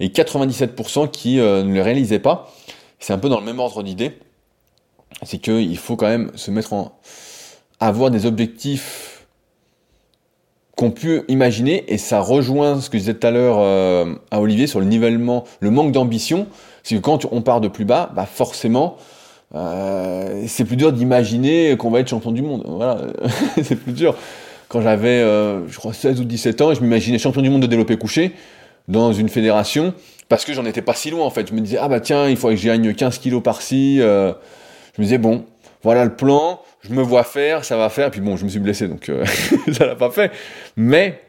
et 0.00 0.09
97% 0.09 1.11
qui 1.11 1.37
ne 1.37 1.72
le 1.72 1.80
réalisaient 1.80 2.18
pas. 2.18 2.52
C'est 2.98 3.14
un 3.14 3.18
peu 3.18 3.30
dans 3.30 3.40
le 3.40 3.46
même 3.46 3.61
ordre 3.61 3.82
d'idée. 3.82 4.18
C'est 5.22 5.38
qu'il 5.38 5.78
faut 5.78 5.96
quand 5.96 6.09
même 6.09 6.32
se 6.35 6.50
mettre 6.50 6.74
en 6.74 6.98
avoir 7.81 8.11
des 8.11 8.27
objectifs 8.27 9.17
qu'on 10.77 10.91
peut 10.91 11.25
imaginer, 11.29 11.85
et 11.89 11.97
ça 11.97 12.21
rejoint 12.21 12.81
ce 12.81 12.91
que 12.91 12.99
je 12.99 13.03
disais 13.05 13.15
tout 13.15 13.27
à 13.27 13.31
l'heure 13.31 13.57
euh, 13.59 14.15
à 14.31 14.41
Olivier 14.41 14.67
sur 14.67 14.79
le 14.79 14.85
nivellement, 14.87 15.45
le 15.61 15.71
manque 15.71 15.91
d'ambition, 15.91 16.47
c'est 16.83 16.97
que 16.97 17.01
quand 17.01 17.27
on 17.33 17.41
part 17.41 17.62
de 17.62 17.69
plus 17.69 17.87
bas, 17.87 18.11
bah 18.15 18.27
forcément, 18.27 18.99
euh, 19.55 20.45
c'est 20.47 20.65
plus 20.65 20.77
dur 20.77 20.93
d'imaginer 20.93 21.77
qu'on 21.79 21.91
va 21.91 22.01
être 22.01 22.09
champion 22.09 22.31
du 22.31 22.43
monde. 22.43 22.62
Voilà, 22.67 22.99
c'est 23.62 23.77
plus 23.77 23.93
dur. 23.93 24.15
Quand 24.69 24.83
j'avais, 24.83 25.23
euh, 25.23 25.67
je 25.67 25.79
crois, 25.79 25.95
16 25.95 26.21
ou 26.21 26.25
17 26.25 26.61
ans, 26.61 26.75
je 26.75 26.83
m'imaginais 26.83 27.19
champion 27.19 27.41
du 27.41 27.49
monde 27.49 27.62
de 27.62 27.67
développé 27.67 27.97
couché 27.97 28.33
dans 28.87 29.15
une 29.15 29.31
fédération, 29.31 29.95
parce 30.29 30.45
que 30.45 30.53
j'en 30.53 30.67
étais 30.67 30.83
pas 30.83 30.95
si 30.95 31.09
loin 31.09 31.25
en 31.25 31.31
fait. 31.31 31.49
Je 31.49 31.55
me 31.55 31.61
disais, 31.61 31.79
ah 31.81 31.89
bah 31.89 32.01
tiens, 32.01 32.29
il 32.29 32.37
faudrait 32.37 32.57
que 32.57 32.61
j'y 32.61 32.95
15 32.95 33.19
kilos 33.19 33.43
par-ci. 33.43 33.97
je 33.97 34.35
me 34.99 35.03
disais, 35.03 35.19
bon, 35.19 35.47
voilà 35.83 36.05
le 36.05 36.15
plan, 36.15 36.61
je 36.83 36.93
me 36.93 37.03
vois 37.03 37.25
faire, 37.25 37.65
ça 37.65 37.77
va 37.77 37.89
faire, 37.89 38.11
puis 38.11 38.21
bon, 38.21 38.37
je 38.37 38.45
me 38.45 38.49
suis 38.49 38.59
blessé, 38.59 38.89
donc 38.89 39.09
euh, 39.09 39.25
ça 39.73 39.87
l'a 39.87 39.95
pas 39.95 40.11
fait. 40.11 40.33
Mais 40.77 41.21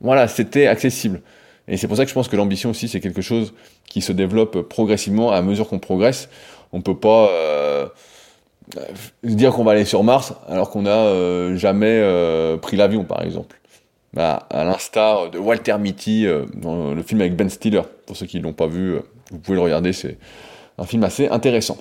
voilà, 0.00 0.28
c'était 0.28 0.66
accessible. 0.66 1.22
Et 1.68 1.76
c'est 1.76 1.88
pour 1.88 1.96
ça 1.96 2.04
que 2.04 2.08
je 2.08 2.14
pense 2.14 2.28
que 2.28 2.36
l'ambition 2.36 2.70
aussi, 2.70 2.88
c'est 2.88 3.00
quelque 3.00 3.22
chose 3.22 3.52
qui 3.86 4.00
se 4.00 4.12
développe 4.12 4.68
progressivement 4.68 5.32
à 5.32 5.42
mesure 5.42 5.68
qu'on 5.68 5.78
progresse. 5.78 6.28
On 6.72 6.80
peut 6.80 6.96
pas 6.96 7.28
euh, 7.30 7.86
dire 9.24 9.52
qu'on 9.52 9.64
va 9.64 9.72
aller 9.72 9.84
sur 9.84 10.04
Mars 10.04 10.34
alors 10.48 10.70
qu'on 10.70 10.82
n'a 10.82 10.90
euh, 10.90 11.56
jamais 11.56 12.00
pris 12.58 12.76
l'avion, 12.76 13.04
par 13.04 13.22
exemple. 13.22 13.60
Bah, 14.14 14.46
à 14.50 14.64
l'instar 14.64 15.30
de 15.30 15.38
Walter 15.38 15.76
Mitty 15.78 16.26
dans 16.54 16.94
le 16.94 17.02
film 17.02 17.20
avec 17.20 17.34
Ben 17.36 17.50
Stiller. 17.50 17.82
Pour 18.06 18.16
ceux 18.16 18.26
qui 18.26 18.38
l'ont 18.38 18.52
pas 18.52 18.68
vu, 18.68 18.96
vous 19.30 19.38
pouvez 19.38 19.56
le 19.56 19.62
regarder, 19.62 19.92
c'est 19.92 20.18
un 20.78 20.84
film 20.84 21.02
assez 21.02 21.28
intéressant. 21.28 21.78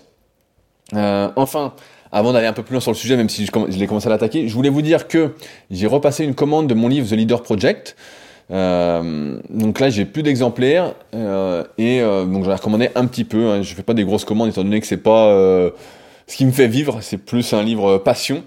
Enfin, 0.94 1.74
avant 2.16 2.32
d'aller 2.32 2.48
un 2.48 2.54
peu 2.54 2.64
plus 2.64 2.74
loin 2.74 2.80
sur 2.80 2.92
le 2.92 2.96
sujet, 2.96 3.18
même 3.18 3.28
si 3.28 3.46
je, 3.46 3.78
l'ai 3.78 3.88
commencé 3.88 4.08
à 4.08 4.10
l'attaquer, 4.10 4.48
je 4.48 4.54
voulais 4.54 4.70
vous 4.70 4.82
dire 4.82 5.10
que 5.10 5.34
j'ai 5.70 5.86
repassé 5.86 6.24
une 6.24 6.34
commande 6.34 6.68
de 6.68 6.74
mon 6.74 6.88
livre 6.88 7.08
The 7.08 7.12
Leader 7.12 7.44
Project. 7.44 7.98
Euh, 8.52 9.38
donc 9.50 9.82
là, 9.82 9.90
j'ai 9.90 10.06
plus 10.06 10.24
d'exemplaires 10.24 10.94
euh, 11.14 11.64
et 11.78 12.00
euh, 12.02 12.26
donc 12.26 12.46
j'en 12.46 12.52
ai 12.52 12.56
recommandé 12.56 12.90
un 12.96 13.06
petit 13.06 13.26
peu. 13.26 13.50
Hein. 13.50 13.62
Je 13.64 13.74
fais 13.74 13.84
pas 13.84 13.94
des 13.94 14.06
grosses 14.06 14.24
commandes 14.24 14.50
étant 14.50 14.64
donné 14.64 14.80
que 14.80 14.88
c'est 14.88 14.96
pas 14.96 15.28
ce 16.28 16.36
qui 16.38 16.46
me 16.46 16.52
fait 16.52 16.68
vivre, 16.68 17.00
c'est 17.02 17.18
plus 17.18 17.54
un 17.54 17.64
livre 17.64 17.98
passion. 17.98 18.44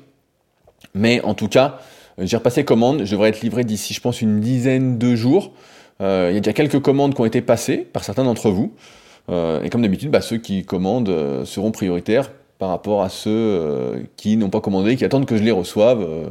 Mais 0.95 1.21
en 1.23 1.35
tout 1.35 1.49
cas, 1.49 1.79
j'ai 2.19 2.39
repassé 2.39 2.65
commande. 2.65 3.03
Je 3.05 3.11
devrais 3.11 3.29
être 3.29 3.43
livré 3.43 3.65
d'ici, 3.65 3.93
je 3.93 4.01
pense, 4.01 4.23
une 4.23 4.41
dizaine 4.41 4.97
de 4.97 5.15
jours. 5.15 5.53
il 6.01 6.07
y 6.07 6.37
a 6.37 6.41
déjà 6.41 6.55
quelques 6.55 6.81
commandes 6.81 7.15
qui 7.15 7.21
ont 7.21 7.27
été 7.27 7.43
passées 7.43 7.79
par 7.79 8.03
certains 8.03 8.25
d'entre 8.25 8.51
vous. 8.51 8.73
Et 9.29 9.69
comme 9.71 9.83
d'habitude, 9.83 10.11
bah, 10.11 10.21
ceux 10.21 10.39
qui 10.39 10.65
commandent 10.65 11.45
seront 11.45 11.71
prioritaires 11.71 12.31
par 12.59 12.71
rapport 12.71 13.03
à 13.03 13.09
ceux 13.09 13.31
euh, 13.31 14.03
qui 14.17 14.37
n'ont 14.37 14.51
pas 14.51 14.61
commandé, 14.61 14.97
qui 14.97 15.05
attendent 15.05 15.27
que 15.27 15.37
je 15.37 15.43
les 15.43 15.53
reçoive. 15.53 16.03
Euh. 16.03 16.27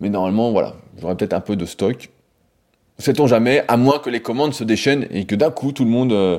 mais 0.00 0.08
normalement, 0.08 0.50
voilà, 0.52 0.74
j'aurai 1.00 1.16
peut-être 1.16 1.34
un 1.34 1.40
peu 1.40 1.56
de 1.56 1.66
stock. 1.66 2.10
Sait-on 2.98 3.26
jamais, 3.26 3.62
à 3.68 3.76
moins 3.76 3.98
que 3.98 4.08
les 4.08 4.22
commandes 4.22 4.54
se 4.54 4.64
déchaînent 4.64 5.06
et 5.10 5.26
que 5.26 5.34
d'un 5.34 5.50
coup 5.50 5.72
tout 5.72 5.84
le 5.84 5.90
monde 5.90 6.12
euh, 6.12 6.38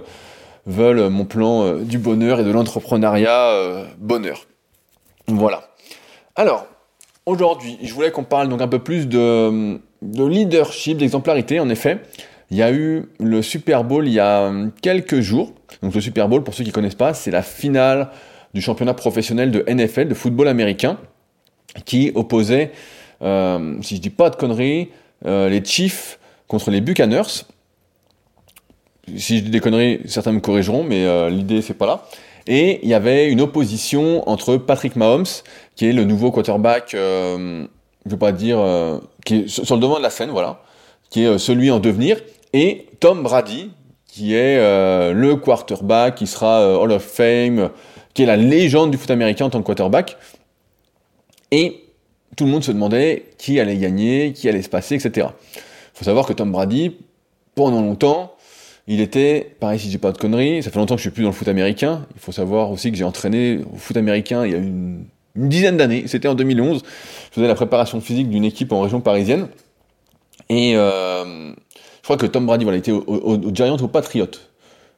veuille 0.66 1.10
mon 1.10 1.26
plan 1.26 1.76
du 1.76 2.00
bonheur 2.00 2.40
et 2.40 2.44
de 2.44 2.52
l'entrepreneuriat 2.52 3.86
bonheur. 4.00 4.48
Voilà. 5.28 5.70
Alors, 6.36 6.66
aujourd'hui, 7.28 7.78
je 7.84 7.94
voulais 7.94 8.10
qu'on 8.10 8.24
parle 8.24 8.50
donc 8.50 8.62
un 8.62 8.68
peu 8.68 8.80
plus 8.80 9.08
de, 9.08 9.80
de 10.02 10.26
leadership, 10.26 10.98
d'exemplarité. 10.98 11.60
En 11.60 11.70
effet, 11.70 12.02
il 12.50 12.58
y 12.58 12.64
a 12.64 12.72
eu 12.72 13.04
le 13.20 13.44
Super 13.44 13.84
Bowl 13.84 14.08
il 14.08 14.14
y 14.14 14.20
a 14.20 14.52
quelques 14.82 15.20
jours. 15.20 15.54
Donc 15.82 15.94
le 15.94 16.02
Super 16.02 16.28
Bowl, 16.28 16.44
pour 16.44 16.54
ceux 16.54 16.64
qui 16.64 16.72
connaissent 16.72 16.96
pas, 16.96 17.14
c'est 17.14 17.32
la 17.32 17.42
finale 17.42 18.10
du 18.54 18.62
championnat 18.62 18.94
professionnel 18.94 19.52
de 19.52 19.66
NFL, 19.68 20.08
de 20.08 20.14
football 20.14 20.48
américain, 20.48 20.98
qui 21.84 22.12
opposait, 22.16 22.72
euh, 23.22 23.76
si 23.82 23.98
je 23.98 24.02
dis 24.02 24.10
pas 24.10 24.30
de 24.30 24.36
conneries, 24.36 24.90
euh, 25.26 25.50
les 25.50 25.64
Chiefs 25.64 26.20
contre 26.48 26.72
les 26.72 26.82
Buccaneers. 26.82 27.44
Si 29.18 29.40
je 29.40 29.44
dis 29.44 29.50
des 29.50 29.60
conneries, 29.60 30.00
certains 30.06 30.32
me 30.32 30.40
corrigeront, 30.40 30.84
mais 30.84 31.06
euh, 31.06 31.30
l'idée 31.30 31.62
c'est 31.62 31.74
pas 31.74 31.86
là. 31.86 32.06
Et 32.48 32.80
il 32.84 32.90
y 32.90 32.94
avait 32.94 33.30
une 33.30 33.42
opposition 33.42 34.28
entre 34.30 34.58
Patrick 34.58 34.96
Mahomes, 34.96 35.26
qui 35.76 35.88
est 35.88 35.94
le 35.94 36.06
nouveau 36.06 36.32
quarterback, 36.32 36.92
je 36.94 37.68
veux 38.06 38.18
pas 38.18 38.32
dire, 38.32 38.60
qui 39.26 39.36
est 39.36 39.48
sur 39.48 39.76
le 39.76 39.82
devant 39.82 39.98
de 39.98 40.04
la 40.04 40.12
scène, 40.12 40.30
voilà, 40.30 40.62
qui 41.10 41.24
est 41.24 41.40
celui 41.40 41.72
en 41.72 41.80
devenir, 41.80 42.18
et 42.54 42.86
Tom 43.00 43.24
Brady, 43.24 43.72
qui 44.16 44.34
est 44.34 44.58
le 45.14 45.36
quarterback, 45.36 46.16
qui 46.16 46.26
sera 46.26 46.80
Hall 46.80 46.92
of 46.94 47.04
Fame, 47.04 47.70
qui 48.14 48.24
est 48.24 48.26
la 48.26 48.38
légende 48.38 48.92
du 48.92 48.98
foot 48.98 49.12
américain 49.12 49.46
en 49.46 49.50
tant 49.50 49.60
que 49.60 49.66
quarterback. 49.66 50.16
Et 51.52 51.84
tout 52.38 52.46
le 52.46 52.52
monde 52.52 52.64
se 52.64 52.72
demandait 52.72 53.26
qui 53.38 53.60
allait 53.60 53.78
gagner, 53.78 54.32
qui 54.34 54.48
allait 54.48 54.62
se 54.62 54.70
passer, 54.70 54.96
etc. 54.96 55.28
Il 55.56 55.98
faut 55.98 56.06
savoir 56.06 56.26
que 56.26 56.34
Tom 56.34 56.52
Brady, 56.52 56.96
pendant 57.56 57.82
longtemps, 57.82 58.36
il 58.88 59.02
était, 59.02 59.56
pareil 59.60 59.80
si 59.80 59.90
j'ai 59.90 59.98
pas 59.98 60.12
de 60.12 60.18
conneries, 60.18 60.64
ça 60.64 60.72
fait 60.72 60.80
longtemps 60.80 60.96
que 60.96 61.00
je 61.00 61.08
suis 61.08 61.12
plus 61.12 61.24
dans 61.24 61.30
le 61.30 61.36
foot 61.36 61.48
américain. 61.48 62.06
Il 62.16 62.22
faut 62.22 62.32
savoir 62.32 62.72
aussi 62.72 62.92
que 62.92 62.98
j'ai 62.98 63.04
entraîné 63.04 63.60
au 63.74 63.78
foot 63.78 63.98
américain 63.98 64.46
il 64.46 64.52
y 64.52 64.56
a 64.56 64.60
une, 64.60 65.06
dizaine 65.36 65.76
d'années. 65.76 66.06
C'était 66.08 66.30
en 66.30 66.36
2011. 66.36 66.82
Je 66.84 67.36
faisais 67.36 67.48
la 67.48 67.56
préparation 67.56 68.00
physique 68.00 68.30
d'une 68.30 68.46
équipe 68.46 68.72
en 68.72 68.80
région 68.80 69.02
parisienne. 69.02 69.48
Et 70.48 70.78
euh, 70.78 71.52
je 71.52 71.65
crois 72.06 72.18
que 72.18 72.26
Tom 72.26 72.46
Brady, 72.46 72.64
voilà, 72.64 72.78
était 72.78 72.92
au, 72.92 73.04
au, 73.08 73.38
au 73.38 73.54
Giants, 73.54 73.78
au 73.78 73.88
Patriots. 73.88 74.28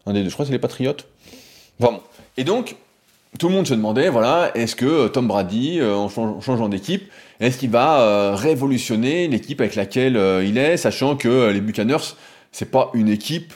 Un 0.06 0.14
des 0.14 0.24
deux, 0.24 0.30
je 0.30 0.34
crois 0.34 0.46
que 0.46 0.48
c'est 0.48 0.54
les 0.54 0.60
Patriots. 0.60 0.94
Enfin 1.80 1.94
bon. 1.94 2.02
Et 2.38 2.44
donc, 2.44 2.76
tout 3.40 3.50
le 3.50 3.56
monde 3.56 3.68
se 3.68 3.74
demandait, 3.74 4.10
voilà, 4.10 4.52
est-ce 4.56 4.76
que 4.76 4.86
euh, 4.86 5.08
Tom 5.10 5.28
Brady, 5.28 5.80
euh, 5.80 5.96
en, 5.96 6.10
changeant 6.10 6.70
d'équipe, 6.70 7.10
est-ce 7.40 7.58
qu'il 7.58 7.70
va 7.70 8.02
euh, 8.02 8.36
révolutionner 8.36 9.28
l'équipe 9.28 9.62
avec 9.62 9.76
laquelle 9.76 10.20
il 10.44 10.58
est, 10.58 10.78
sachant 10.78 11.16
que 11.16 11.50
les 11.50 11.62
Buccaneers, 11.62 12.16
c'est 12.52 12.72
pas 12.72 12.90
une 12.94 13.10
équipe 13.10 13.54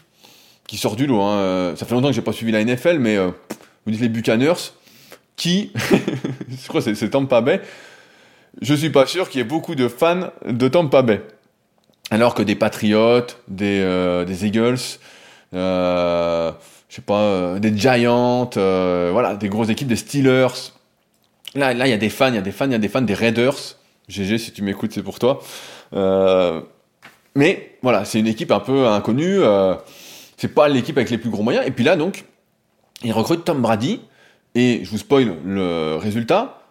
qui 0.67 0.77
sort 0.77 0.95
du 0.95 1.07
lot. 1.07 1.21
Hein. 1.21 1.73
Ça 1.75 1.85
fait 1.85 1.95
longtemps 1.95 2.09
que 2.09 2.13
j'ai 2.13 2.21
pas 2.21 2.33
suivi 2.33 2.51
la 2.51 2.63
NFL, 2.63 2.99
mais 2.99 3.17
vous 3.17 3.91
dites 3.91 4.01
les 4.01 4.09
Buccaneers, 4.09 4.71
qui, 5.35 5.71
je 6.49 6.67
crois 6.67 6.81
que 6.81 6.93
c'est 6.93 7.09
Tampa 7.09 7.41
Bay, 7.41 7.61
je 8.61 8.73
suis 8.73 8.91
pas 8.91 9.05
sûr 9.05 9.29
qu'il 9.29 9.39
y 9.39 9.41
ait 9.41 9.47
beaucoup 9.47 9.75
de 9.75 9.87
fans 9.87 10.31
de 10.45 10.67
Tampa 10.67 11.01
Bay. 11.01 11.21
Alors 12.11 12.35
que 12.35 12.43
des 12.43 12.55
Patriots, 12.55 13.25
des, 13.47 14.23
des 14.27 14.45
Eagles, 14.45 14.99
je 16.91 16.97
sais 16.97 17.01
pas, 17.01 17.21
euh, 17.21 17.59
des 17.59 17.75
Giants, 17.75 18.49
euh, 18.57 19.11
voilà, 19.13 19.35
des 19.35 19.47
grosses 19.47 19.69
équipes, 19.69 19.87
des 19.87 19.95
Steelers. 19.95 20.73
Là, 21.55 21.73
là, 21.73 21.87
il 21.87 21.89
y 21.89 21.93
a 21.93 21.97
des 21.97 22.09
fans, 22.09 22.27
il 22.27 22.35
y 22.35 22.37
a 22.37 22.41
des 22.41 22.51
fans, 22.51 22.65
il 22.65 22.73
y 22.73 22.75
a 22.75 22.79
des 22.79 22.89
fans 22.89 23.01
des 23.01 23.13
Raiders. 23.13 23.77
GG, 24.09 24.37
si 24.37 24.51
tu 24.51 24.61
m'écoutes, 24.61 24.91
c'est 24.91 25.01
pour 25.01 25.17
toi. 25.17 25.41
Euh, 25.93 26.59
mais 27.33 27.77
voilà, 27.81 28.03
c'est 28.03 28.19
une 28.19 28.27
équipe 28.27 28.51
un 28.51 28.59
peu 28.59 28.87
inconnue. 28.87 29.39
c'est 30.35 30.53
pas 30.53 30.67
l'équipe 30.67 30.97
avec 30.97 31.09
les 31.09 31.17
plus 31.17 31.29
gros 31.29 31.43
moyens. 31.43 31.65
Et 31.65 31.71
puis 31.71 31.85
là, 31.85 31.95
donc, 31.95 32.25
ils 33.03 33.13
recrutent 33.13 33.45
Tom 33.45 33.61
Brady. 33.61 34.01
Et 34.53 34.81
je 34.83 34.91
vous 34.91 34.97
spoil 34.97 35.37
le 35.45 35.95
résultat. 35.95 36.61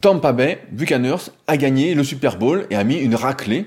Tampa 0.00 0.30
Bay 0.32 0.62
Buccaneers 0.70 1.32
a 1.48 1.56
gagné 1.56 1.94
le 1.94 2.04
Super 2.04 2.36
Bowl 2.36 2.68
et 2.70 2.76
a 2.76 2.84
mis 2.84 2.94
une 2.94 3.16
raclée 3.16 3.66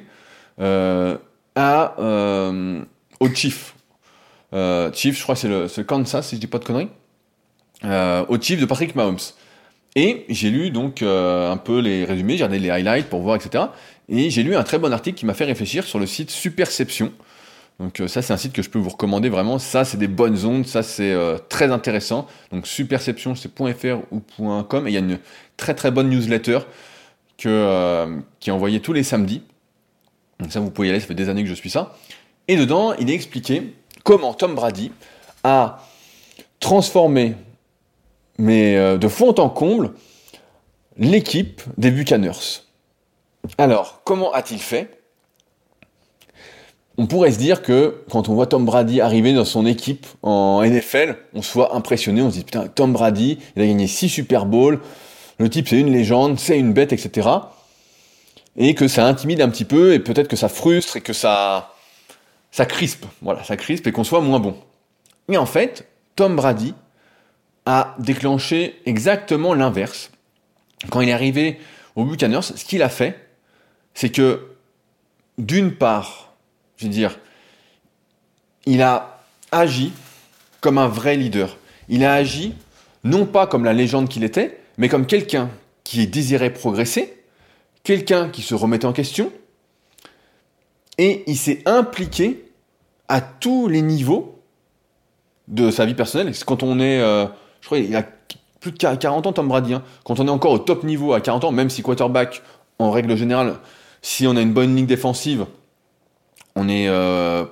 à, 0.60 1.96
aux 3.20 3.30
Chiefs. 3.34 3.76
Euh, 4.54 4.92
Chiefs, 4.94 5.18
je 5.18 5.24
crois 5.24 5.36
que 5.36 5.42
c'est 5.42 5.48
le, 5.48 5.68
le, 5.76 5.84
Kansas, 5.84 6.28
si 6.28 6.36
je 6.36 6.42
dis 6.42 6.48
pas 6.48 6.60
de 6.60 6.66
conneries, 6.66 6.90
euh, 7.86 8.24
au 8.30 8.40
Chiefs 8.40 8.60
de 8.60 8.66
Patrick 8.66 8.96
Mahomes. 8.96 9.18
Et 9.96 10.26
j'ai 10.30 10.50
lu 10.50 10.72
donc 10.72 11.02
euh, 11.02 11.52
un 11.52 11.58
peu 11.58 11.80
les 11.80 12.06
résumés, 12.06 12.38
j'ai 12.38 12.44
regardé 12.44 12.60
les 12.60 12.70
highlights 12.70 13.10
pour 13.10 13.22
voir, 13.22 13.36
etc. 13.36 13.66
Et 14.10 14.30
j'ai 14.30 14.44
lu 14.44 14.56
un 14.56 14.64
très 14.64 14.80
bon 14.80 14.92
article 14.92 15.18
qui 15.18 15.26
m'a 15.26 15.34
fait 15.34 15.46
réfléchir 15.46 15.84
sur 15.84 16.00
le 16.00 16.06
site 16.06 16.32
Superception. 16.32 17.12
Donc 17.80 18.02
ça, 18.08 18.22
c'est 18.22 18.34
un 18.34 18.38
site 18.38 18.54
que 18.54 18.62
je 18.62 18.70
peux 18.70 18.80
vous 18.80 18.90
recommander 18.90 19.30
vraiment. 19.30 19.60
Ça, 19.60 19.84
c'est 19.84 19.98
des 19.98 20.08
bonnes 20.08 20.46
ondes, 20.46 20.66
ça, 20.66 20.84
c'est 20.84 21.16
très 21.50 21.72
intéressant. 21.72 22.28
Donc 22.52 22.68
Superception, 22.68 23.34
c'est 23.36 23.50
.fr 23.56 23.98
ou 24.12 24.22
.com. 24.64 24.88
Et 24.88 24.92
il 24.92 24.94
y 24.94 24.98
a 24.98 25.00
une 25.00 25.20
très 25.58 25.74
très 25.74 25.90
bonne 25.90 26.10
newsletter 26.10 26.60
que, 27.38 28.20
qui 28.40 28.50
est 28.50 28.54
envoyée 28.54 28.80
tous 28.80 28.94
les 28.94 29.04
samedis. 29.04 29.42
Ça, 30.50 30.60
vous 30.60 30.72
pouvez 30.72 30.88
y 30.88 30.92
aller, 30.92 31.00
ça 31.00 31.08
fait 31.08 31.16
des 31.16 31.30
années 31.30 31.44
que 31.44 31.50
je 31.50 31.54
suis 31.54 31.70
ça. 31.70 31.96
Et 32.48 32.58
dedans, 32.58 32.94
il 32.94 33.10
est 33.10 33.14
expliqué 33.14 33.76
comment 34.04 34.34
Tom 34.34 34.56
Brady 34.56 34.92
a 35.44 35.80
transformé, 36.60 37.36
mais 38.38 38.76
euh, 38.76 38.98
de 38.98 39.08
fond 39.08 39.34
en 39.40 39.50
comble, 39.50 39.94
l'équipe 40.98 41.62
des 41.78 41.92
Buccaneers. 41.92 42.62
Alors, 43.58 44.02
comment 44.04 44.32
a-t-il 44.32 44.60
fait? 44.60 44.90
On 46.98 47.08
pourrait 47.08 47.32
se 47.32 47.40
dire 47.40 47.64
que 47.64 48.04
quand 48.12 48.30
on 48.30 48.36
voit 48.36 48.46
Tom 48.46 48.66
Brady 48.66 49.02
arriver 49.02 49.34
dans 49.34 49.46
son 49.46 49.66
équipe 49.66 50.06
en 50.22 50.64
NFL, 50.64 51.18
on 51.34 51.42
soit 51.42 51.76
impressionné, 51.76 52.22
on 52.22 52.30
se 52.30 52.38
dit 52.38 52.44
putain, 52.44 52.68
Tom 52.68 52.94
Brady, 52.94 53.40
il 53.56 53.64
a 53.64 53.66
gagné 53.66 53.88
6 53.88 54.10
Super 54.10 54.46
Bowls, 54.46 54.80
le 55.40 55.50
type 55.50 55.68
c'est 55.68 55.80
une 55.80 55.92
légende, 55.92 56.40
c'est 56.40 56.58
une 56.58 56.72
bête, 56.72 56.94
etc. 56.94 57.30
Et 58.56 58.76
que 58.76 58.88
ça 58.88 59.08
intimide 59.08 59.42
un 59.42 59.50
petit 59.50 59.66
peu, 59.66 59.94
et 59.94 60.00
peut-être 60.00 60.28
que 60.28 60.36
ça 60.36 60.50
frustre, 60.50 60.98
et 60.98 61.02
que 61.02 61.14
ça, 61.14 61.74
ça 62.52 62.66
crispe, 62.66 63.06
voilà, 63.22 63.44
ça 63.44 63.58
crispe, 63.58 63.88
et 63.88 63.92
qu'on 63.92 64.04
soit 64.04 64.22
moins 64.22 64.40
bon. 64.40 64.56
Mais 65.28 65.38
en 65.38 65.46
fait, 65.46 65.88
Tom 66.16 66.36
Brady 66.36 66.76
a 67.66 67.96
déclenché 67.98 68.80
exactement 68.86 69.54
l'inverse. 69.54 70.12
Quand 70.90 71.02
il 71.02 71.10
est 71.10 71.14
arrivé 71.14 71.60
au 71.96 72.04
Buccaneers, 72.04 72.42
ce 72.42 72.66
qu'il 72.66 72.84
a 72.84 72.90
fait, 72.90 73.18
c'est 73.94 74.10
que, 74.10 74.50
d'une 75.38 75.74
part, 75.74 76.34
je 76.78 76.86
veux 76.86 76.92
dire, 76.92 77.18
il 78.66 78.82
a 78.82 79.20
agi 79.52 79.94
comme 80.62 80.78
un 80.78 80.88
vrai 80.88 81.16
leader. 81.16 81.58
Il 81.90 82.04
a 82.06 82.14
agi 82.14 82.54
non 83.04 83.26
pas 83.26 83.48
comme 83.48 83.66
la 83.66 83.74
légende 83.74 84.10
qu'il 84.10 84.24
était, 84.24 84.60
mais 84.78 84.90
comme 84.90 85.06
quelqu'un 85.06 85.50
qui 85.84 86.08
désirait 86.08 86.52
progresser, 86.52 87.23
quelqu'un 87.84 88.30
qui 88.30 88.42
se 88.42 88.56
remettait 88.56 88.86
en 88.86 88.94
question, 88.94 89.32
et 90.98 91.24
il 91.28 91.38
s'est 91.38 91.62
impliqué 91.66 92.46
à 93.08 93.22
tous 93.22 93.68
les 93.68 93.82
niveaux 93.82 94.40
de 95.48 95.72
sa 95.72 95.86
vie 95.86 95.96
personnelle. 95.96 96.34
Quand 96.46 96.64
on 96.64 96.80
est, 96.80 97.00
euh, 97.00 97.26
je 97.62 97.66
crois, 97.66 97.80
il 97.80 97.96
a 97.96 98.04
plus 98.60 98.72
de 98.72 98.78
40 98.78 99.28
ans, 99.28 99.34
Tom 99.34 99.48
Brady. 99.48 99.74
Hein. 99.74 99.84
Quand 100.06 100.20
on 100.20 100.28
est 100.28 100.32
encore 100.32 100.52
au 100.52 100.60
top 100.60 100.84
niveau 100.84 101.14
à 101.14 101.22
40 101.22 101.46
ans, 101.46 101.52
même 101.52 101.70
si 101.70 101.82
quarterback, 101.82 102.42
en 102.80 102.92
règle 102.92 103.16
générale, 103.18 103.56
si 104.02 104.26
on 104.28 104.36
a 104.36 104.42
une 104.42 104.54
bonne 104.54 104.76
ligne 104.76 104.86
défensive, 104.86 105.46
on 106.56 106.70
est 106.70 106.88
euh, 106.88 107.46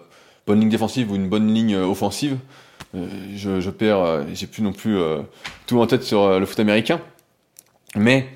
bonne 0.47 0.59
ligne 0.59 0.69
défensive 0.69 1.11
ou 1.11 1.15
une 1.15 1.27
bonne 1.27 1.53
ligne 1.53 1.75
offensive. 1.75 2.37
Euh, 2.95 3.07
je, 3.35 3.69
perds, 3.69 4.25
j'ai 4.33 4.47
plus 4.47 4.61
non 4.61 4.73
plus 4.73 4.97
tout 5.67 5.79
en 5.79 5.87
tête 5.87 6.03
sur 6.03 6.39
le 6.39 6.45
foot 6.45 6.59
américain. 6.59 7.01
Mais 7.95 8.27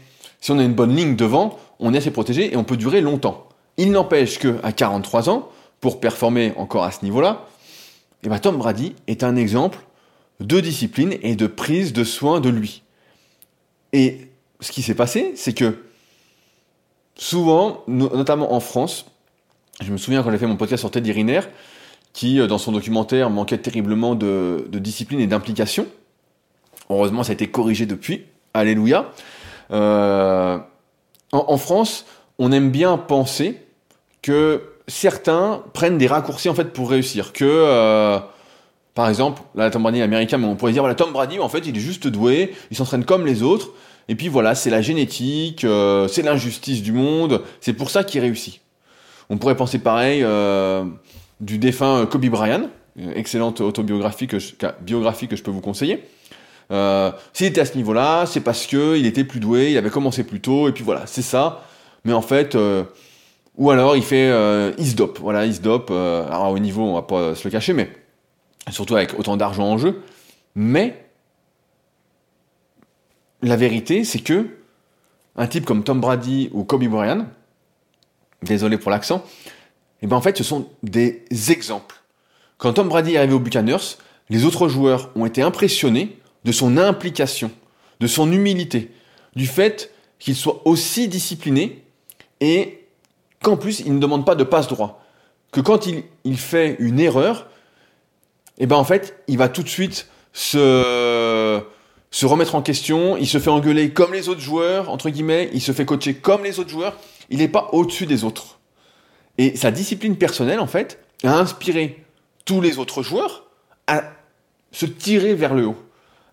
si 0.41 0.51
on 0.51 0.59
a 0.59 0.63
une 0.63 0.73
bonne 0.73 0.95
ligne 0.95 1.15
devant, 1.15 1.57
on 1.79 1.93
est 1.93 1.97
assez 1.97 2.11
protégé 2.11 2.53
et 2.53 2.57
on 2.57 2.63
peut 2.63 2.77
durer 2.77 3.01
longtemps. 3.01 3.47
Il 3.77 3.91
n'empêche 3.91 4.39
que 4.39 4.57
à 4.63 4.71
43 4.71 5.29
ans, 5.29 5.49
pour 5.81 5.99
performer 5.99 6.53
encore 6.57 6.83
à 6.83 6.91
ce 6.91 7.03
niveau-là, 7.03 7.45
eh 8.23 8.29
ben 8.29 8.39
Tom 8.39 8.57
Brady 8.57 8.95
est 9.07 9.23
un 9.23 9.35
exemple 9.35 9.79
de 10.39 10.59
discipline 10.59 11.15
et 11.21 11.35
de 11.35 11.47
prise 11.47 11.93
de 11.93 12.03
soin 12.03 12.39
de 12.39 12.49
lui. 12.49 12.81
Et 13.93 14.29
ce 14.59 14.71
qui 14.71 14.81
s'est 14.81 14.95
passé, 14.95 15.33
c'est 15.35 15.53
que 15.53 15.77
souvent, 17.15 17.83
notamment 17.87 18.53
en 18.53 18.59
France, 18.59 19.05
je 19.81 19.91
me 19.91 19.97
souviens 19.97 20.23
quand 20.23 20.31
j'ai 20.31 20.37
fait 20.37 20.47
mon 20.47 20.57
podcast 20.57 20.81
sur 20.81 20.91
Teddy 20.91 21.11
Riner, 21.11 21.41
qui 22.13 22.39
euh, 22.39 22.47
dans 22.47 22.57
son 22.57 22.71
documentaire 22.71 23.29
manquait 23.29 23.57
terriblement 23.57 24.15
de, 24.15 24.67
discipline 24.71 25.19
et 25.19 25.27
d'implication. 25.27 25.85
Heureusement, 26.89 27.23
ça 27.23 27.31
a 27.31 27.33
été 27.33 27.47
corrigé 27.47 27.85
depuis. 27.85 28.23
Alléluia. 28.53 29.11
Euh, 29.71 30.57
en, 31.31 31.57
France, 31.57 32.05
on 32.39 32.51
aime 32.51 32.71
bien 32.71 32.97
penser 32.97 33.61
que 34.21 34.63
certains 34.87 35.63
prennent 35.73 35.97
des 35.97 36.07
raccourcis 36.07 36.49
en 36.49 36.55
fait 36.55 36.71
pour 36.73 36.89
réussir. 36.89 37.33
Que 37.33 37.45
euh, 37.45 38.19
par 38.93 39.09
exemple, 39.09 39.41
là, 39.55 39.69
Tom 39.69 39.83
Brady 39.83 40.01
américain, 40.01 40.37
mais 40.37 40.47
on 40.47 40.55
pourrait 40.55 40.71
dire 40.71 40.81
voilà, 40.81 40.95
Tom 40.95 41.11
Brady, 41.11 41.39
en 41.39 41.49
fait, 41.49 41.65
il 41.65 41.75
est 41.75 41.81
juste 41.81 42.07
doué, 42.07 42.53
il 42.71 42.77
s'entraîne 42.77 43.05
comme 43.05 43.25
les 43.25 43.43
autres, 43.43 43.71
et 44.07 44.15
puis 44.15 44.27
voilà, 44.27 44.55
c'est 44.55 44.69
la 44.69 44.81
génétique, 44.81 45.63
euh, 45.63 46.07
c'est 46.07 46.21
l'injustice 46.21 46.81
du 46.81 46.91
monde, 46.91 47.41
c'est 47.59 47.73
pour 47.73 47.89
ça 47.89 48.03
qu'il 48.03 48.21
réussit. 48.21 48.61
On 49.29 49.37
pourrait 49.37 49.57
penser 49.57 49.79
pareil 49.79 50.21
euh, 50.23 50.85
du 51.41 51.57
défunt 51.57 52.05
Kobe 52.05 52.25
Bryant, 52.27 52.69
excellente 53.15 53.59
autobiographie 53.61 54.27
que 54.27 54.37
biographie 54.81 55.27
que 55.27 55.35
je 55.35 55.43
peux 55.43 55.51
vous 55.51 55.61
conseiller. 55.61 56.03
Euh, 56.71 57.11
S'il 57.33 57.47
était 57.47 57.61
à 57.61 57.65
ce 57.65 57.75
niveau-là, 57.75 58.25
c'est 58.25 58.41
parce 58.41 58.65
que 58.67 58.97
il 58.97 59.05
était 59.05 59.23
plus 59.23 59.39
doué, 59.39 59.71
il 59.71 59.77
avait 59.77 59.89
commencé 59.89 60.23
plus 60.23 60.41
tôt, 60.41 60.67
et 60.67 60.71
puis 60.71 60.83
voilà, 60.83 61.05
c'est 61.05 61.21
ça. 61.21 61.63
Mais 62.05 62.13
en 62.13 62.21
fait, 62.21 62.55
euh, 62.55 62.83
ou 63.57 63.71
alors 63.71 63.95
il 63.95 64.03
fait 64.03 64.29
euh, 64.29 64.71
isdop, 64.77 65.19
voilà, 65.19 65.45
isdop. 65.45 65.89
Euh, 65.91 66.27
alors 66.27 66.51
au 66.51 66.59
niveau, 66.59 66.83
on 66.83 66.93
va 66.93 67.01
pas 67.01 67.35
se 67.35 67.43
le 67.47 67.51
cacher, 67.51 67.73
mais 67.73 67.89
surtout 68.69 68.95
avec 68.95 69.17
autant 69.17 69.37
d'argent 69.37 69.65
en 69.65 69.77
jeu. 69.77 70.01
Mais 70.55 71.05
la 73.41 73.55
vérité, 73.55 74.03
c'est 74.03 74.19
que 74.19 74.47
un 75.35 75.47
type 75.47 75.65
comme 75.65 75.83
Tom 75.83 75.99
Brady 75.99 76.49
ou 76.53 76.63
Kobe 76.63 76.85
Bryant, 76.85 77.25
désolé 78.41 78.77
pour 78.77 78.91
l'accent, 78.91 79.17
et 79.17 80.05
eh 80.05 80.07
ben 80.07 80.17
en 80.17 80.21
fait, 80.21 80.37
ce 80.37 80.43
sont 80.43 80.67
des 80.83 81.25
exemples. 81.49 81.95
Quand 82.57 82.73
Tom 82.73 82.87
Brady 82.87 83.13
est 83.13 83.17
arrivé 83.17 83.33
aux 83.33 83.39
Buccaneers, 83.39 83.97
les 84.29 84.45
autres 84.45 84.67
joueurs 84.67 85.09
ont 85.15 85.25
été 85.25 85.41
impressionnés 85.41 86.17
de 86.45 86.51
son 86.51 86.77
implication, 86.77 87.51
de 87.99 88.07
son 88.07 88.31
humilité, 88.31 88.91
du 89.35 89.47
fait 89.47 89.91
qu'il 90.19 90.35
soit 90.35 90.61
aussi 90.65 91.07
discipliné 91.07 91.83
et 92.39 92.85
qu'en 93.43 93.57
plus 93.57 93.81
il 93.81 93.95
ne 93.95 93.99
demande 93.99 94.25
pas 94.25 94.35
de 94.35 94.43
passe 94.43 94.67
droit. 94.67 95.03
Que 95.51 95.59
quand 95.59 95.87
il, 95.87 96.37
fait 96.37 96.75
une 96.79 96.99
erreur, 96.99 97.47
eh 98.57 98.67
ben 98.67 98.75
en 98.75 98.83
fait, 98.83 99.17
il 99.27 99.37
va 99.37 99.49
tout 99.49 99.63
de 99.63 99.69
suite 99.69 100.07
se, 100.33 101.61
se 102.11 102.25
remettre 102.25 102.55
en 102.55 102.61
question, 102.61 103.17
il 103.17 103.27
se 103.27 103.39
fait 103.39 103.49
engueuler 103.49 103.91
comme 103.91 104.13
les 104.13 104.29
autres 104.29 104.41
joueurs, 104.41 104.89
entre 104.89 105.09
guillemets, 105.09 105.49
il 105.53 105.61
se 105.61 105.71
fait 105.71 105.85
coacher 105.85 106.13
comme 106.13 106.43
les 106.43 106.59
autres 106.59 106.69
joueurs, 106.69 106.97
il 107.29 107.39
n'est 107.39 107.47
pas 107.47 107.69
au-dessus 107.71 108.05
des 108.05 108.23
autres. 108.23 108.59
Et 109.37 109.55
sa 109.55 109.71
discipline 109.71 110.17
personnelle, 110.17 110.59
en 110.59 110.67
fait, 110.67 110.99
a 111.23 111.33
inspiré 111.33 112.03
tous 112.43 112.61
les 112.61 112.77
autres 112.77 113.01
joueurs 113.01 113.45
à 113.87 114.03
se 114.71 114.85
tirer 114.85 115.33
vers 115.33 115.55
le 115.55 115.67
haut 115.67 115.77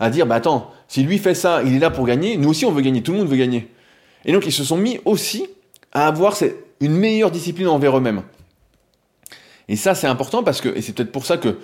à 0.02 0.10
dire, 0.10 0.26
bah 0.26 0.34
attends, 0.34 0.72
si 0.88 1.04
lui 1.04 1.16
fait 1.18 1.34
ça, 1.34 1.62
il 1.62 1.76
est 1.76 1.78
là 1.78 1.88
pour 1.88 2.04
gagner, 2.04 2.36
nous 2.36 2.48
aussi 2.48 2.66
on 2.66 2.72
veut 2.72 2.82
gagner, 2.82 3.04
tout 3.04 3.12
le 3.12 3.18
monde 3.18 3.28
veut 3.28 3.36
gagner. 3.36 3.68
Et 4.24 4.32
donc 4.32 4.44
ils 4.46 4.52
se 4.52 4.64
sont 4.64 4.76
mis 4.76 4.98
aussi 5.04 5.46
à 5.92 6.08
avoir 6.08 6.36
une 6.80 6.92
meilleure 6.92 7.30
discipline 7.30 7.68
envers 7.68 7.96
eux-mêmes. 7.96 8.22
Et 9.68 9.76
ça 9.76 9.94
c'est 9.94 10.08
important 10.08 10.42
parce 10.42 10.60
que, 10.60 10.68
et 10.76 10.82
c'est 10.82 10.92
peut-être 10.92 11.12
pour 11.12 11.24
ça 11.24 11.36
que 11.36 11.58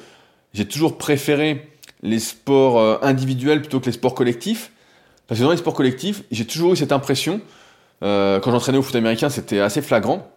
j'ai 0.55 0.67
toujours 0.67 0.99
préféré 0.99 1.69
les 2.03 2.21
sports 2.21 2.79
euh, 2.79 2.99
individuels 3.03 3.61
plutôt 3.61 3.81
que 3.81 3.87
les 3.87 3.93
sports 3.93 4.15
collectifs, 4.15 4.71
parce 5.27 5.41
que 5.41 5.45
dans 5.45 5.51
les 5.51 5.57
sports 5.57 5.75
collectifs, 5.75 6.23
j'ai 6.31 6.45
toujours 6.45 6.75
eu 6.75 6.77
cette 6.77 6.93
impression, 6.93 7.41
euh, 8.05 8.39
quand 8.39 8.53
j'entraînais 8.53 8.79
au 8.79 8.83
foot 8.83 8.95
américain, 8.95 9.31
c'était 9.31 9.59
assez 9.59 9.83
flagrant, 9.83 10.31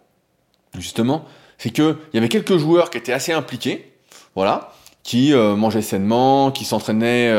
justement, 0.76 1.26
c'est 1.60 1.70
qu'il 1.70 1.96
y 2.16 2.18
avait 2.18 2.30
quelques 2.30 2.58
joueurs 2.58 2.90
qui 2.90 2.98
étaient 2.98 3.14
assez 3.14 3.32
impliqués, 3.32 3.94
voilà, 4.34 4.74
qui 5.04 5.34
euh, 5.34 5.56
mangeaient 5.56 5.84
sainement, 5.84 6.50
qui 6.50 6.66
s'entraînaient 6.66 7.32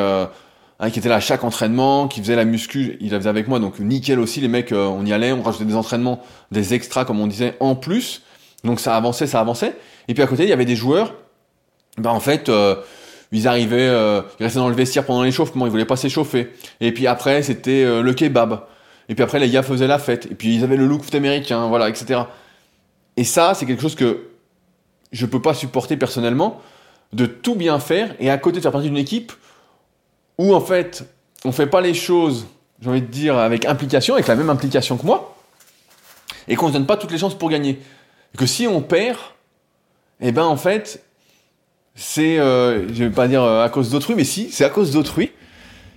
Hein, 0.82 0.90
qui 0.90 0.98
était 0.98 1.08
là 1.08 1.14
à 1.14 1.20
chaque 1.20 1.44
entraînement, 1.44 2.08
qui 2.08 2.18
faisait 2.18 2.34
la 2.34 2.44
muscu, 2.44 2.96
il 3.00 3.12
la 3.12 3.18
faisait 3.18 3.28
avec 3.28 3.46
moi, 3.46 3.60
donc 3.60 3.78
nickel 3.78 4.18
aussi, 4.18 4.40
les 4.40 4.48
mecs, 4.48 4.72
euh, 4.72 4.86
on 4.86 5.06
y 5.06 5.12
allait, 5.12 5.30
on 5.30 5.40
rajoutait 5.40 5.64
des 5.64 5.76
entraînements, 5.76 6.20
des 6.50 6.74
extras, 6.74 7.04
comme 7.04 7.20
on 7.20 7.28
disait, 7.28 7.54
en 7.60 7.76
plus, 7.76 8.22
donc 8.64 8.80
ça 8.80 8.96
avançait, 8.96 9.28
ça 9.28 9.38
avançait, 9.38 9.76
et 10.08 10.14
puis 10.14 10.24
à 10.24 10.26
côté, 10.26 10.42
il 10.42 10.48
y 10.48 10.52
avait 10.52 10.64
des 10.64 10.74
joueurs, 10.74 11.14
bah 11.98 12.10
en 12.10 12.18
fait, 12.18 12.48
euh, 12.48 12.74
ils 13.30 13.46
arrivaient, 13.46 13.86
euh, 13.88 14.22
ils 14.40 14.42
restaient 14.42 14.58
dans 14.58 14.68
le 14.68 14.74
vestiaire 14.74 15.06
pendant 15.06 15.22
l'échauffement, 15.22 15.66
ils 15.66 15.70
voulaient 15.70 15.84
pas 15.84 15.94
s'échauffer, 15.94 16.50
et 16.80 16.90
puis 16.90 17.06
après, 17.06 17.44
c'était 17.44 17.84
le 18.02 18.12
kebab, 18.12 18.64
et 19.08 19.14
puis 19.14 19.22
après, 19.22 19.38
les 19.38 19.50
gars 19.50 19.62
faisaient 19.62 19.86
la 19.86 20.00
fête, 20.00 20.26
et 20.32 20.34
puis 20.34 20.52
ils 20.52 20.64
avaient 20.64 20.76
le 20.76 20.86
look 20.86 21.02
américain, 21.14 21.68
voilà, 21.68 21.90
etc. 21.90 22.22
Et 23.16 23.22
ça, 23.22 23.54
c'est 23.54 23.66
quelque 23.66 23.82
chose 23.82 23.94
que 23.94 24.30
je 25.12 25.26
peux 25.26 25.40
pas 25.40 25.54
supporter 25.54 25.96
personnellement, 25.96 26.60
de 27.12 27.26
tout 27.26 27.54
bien 27.54 27.78
faire, 27.78 28.16
et 28.18 28.30
à 28.30 28.38
côté 28.38 28.56
de 28.56 28.62
faire 28.62 28.72
partie 28.72 28.88
d'une 28.88 28.98
équipe, 28.98 29.32
où 30.38 30.54
en 30.54 30.60
fait, 30.60 31.04
on 31.44 31.52
fait 31.52 31.66
pas 31.66 31.80
les 31.80 31.94
choses, 31.94 32.46
j'ai 32.80 32.90
envie 32.90 33.02
de 33.02 33.06
dire, 33.06 33.36
avec 33.36 33.64
implication, 33.64 34.14
avec 34.14 34.26
la 34.26 34.36
même 34.36 34.50
implication 34.50 34.96
que 34.96 35.06
moi, 35.06 35.36
et 36.48 36.56
qu'on 36.56 36.68
ne 36.68 36.72
donne 36.72 36.86
pas 36.86 36.96
toutes 36.96 37.12
les 37.12 37.18
chances 37.18 37.36
pour 37.36 37.50
gagner. 37.50 37.80
Et 38.34 38.38
que 38.38 38.46
si 38.46 38.66
on 38.66 38.80
perd, 38.80 39.18
eh 40.20 40.32
ben 40.32 40.44
en 40.44 40.56
fait, 40.56 41.02
c'est, 41.94 42.38
euh, 42.38 42.88
je 42.92 43.04
vais 43.04 43.10
pas 43.10 43.28
dire 43.28 43.42
euh, 43.42 43.64
à 43.64 43.68
cause 43.68 43.90
d'autrui, 43.90 44.14
mais 44.14 44.24
si, 44.24 44.50
c'est 44.50 44.64
à 44.64 44.70
cause 44.70 44.92
d'autrui. 44.92 45.32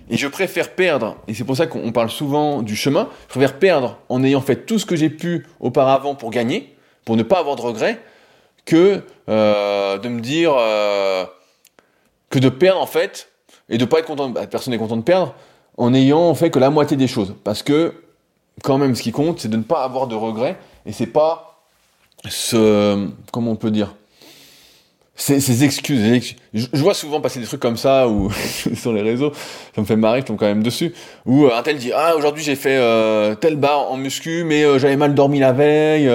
Et 0.08 0.16
je 0.16 0.28
préfère 0.28 0.70
perdre, 0.74 1.16
et 1.26 1.34
c'est 1.34 1.42
pour 1.42 1.56
ça 1.56 1.66
qu'on 1.66 1.90
parle 1.90 2.10
souvent 2.10 2.62
du 2.62 2.76
chemin, 2.76 3.08
je 3.26 3.32
préfère 3.32 3.58
perdre 3.58 3.98
en 4.08 4.22
ayant 4.22 4.40
fait 4.40 4.64
tout 4.64 4.78
ce 4.78 4.86
que 4.86 4.94
j'ai 4.94 5.10
pu 5.10 5.46
auparavant 5.58 6.14
pour 6.14 6.30
gagner, 6.30 6.76
pour 7.04 7.16
ne 7.16 7.24
pas 7.24 7.40
avoir 7.40 7.56
de 7.56 7.62
regrets, 7.62 8.00
que 8.64 9.02
euh, 9.28 9.98
de 9.98 10.08
me 10.08 10.20
dire 10.20 10.54
que 12.30 12.38
de 12.38 12.48
perdre 12.48 12.80
en 12.80 12.86
fait 12.86 13.32
et 13.68 13.78
de 13.78 13.84
pas 13.84 13.98
être 13.98 14.06
content, 14.06 14.28
bah, 14.28 14.46
personne 14.46 14.72
n'est 14.72 14.78
content 14.78 14.96
de 14.96 15.02
perdre, 15.02 15.34
en 15.76 15.92
ayant 15.94 16.34
fait 16.34 16.50
que 16.50 16.58
la 16.58 16.70
moitié 16.70 16.96
des 16.96 17.08
choses. 17.08 17.34
Parce 17.44 17.62
que, 17.62 17.94
quand 18.62 18.78
même, 18.78 18.94
ce 18.94 19.02
qui 19.02 19.12
compte, 19.12 19.40
c'est 19.40 19.48
de 19.48 19.56
ne 19.56 19.62
pas 19.62 19.82
avoir 19.82 20.06
de 20.06 20.14
regrets, 20.14 20.56
et 20.86 20.92
c'est 20.92 21.06
pas 21.06 21.62
ce, 22.28 23.08
comment 23.32 23.52
on 23.52 23.56
peut 23.56 23.70
dire, 23.70 23.94
ces, 25.16 25.64
excuses. 25.64 26.34
Je, 26.52 26.66
vois 26.74 26.94
souvent 26.94 27.20
passer 27.20 27.40
des 27.40 27.46
trucs 27.46 27.60
comme 27.60 27.76
ça, 27.76 28.08
ou 28.08 28.30
sur 28.74 28.92
les 28.92 29.02
réseaux, 29.02 29.32
ça 29.74 29.80
me 29.80 29.86
fait 29.86 29.96
marrer, 29.96 30.20
je 30.20 30.26
tombe 30.26 30.36
quand 30.36 30.46
même 30.46 30.62
dessus, 30.62 30.94
où 31.24 31.46
euh, 31.46 31.56
un 31.56 31.62
tel 31.62 31.78
dit, 31.78 31.90
ah, 31.94 32.14
aujourd'hui 32.16 32.44
j'ai 32.44 32.56
fait 32.56 32.76
euh, 32.76 33.34
tel 33.34 33.56
bar 33.56 33.90
en 33.90 33.96
muscu, 33.96 34.44
mais 34.44 34.64
euh, 34.64 34.78
j'avais 34.78 34.96
mal 34.96 35.14
dormi 35.14 35.38
la 35.38 35.52
veille, 35.52 36.10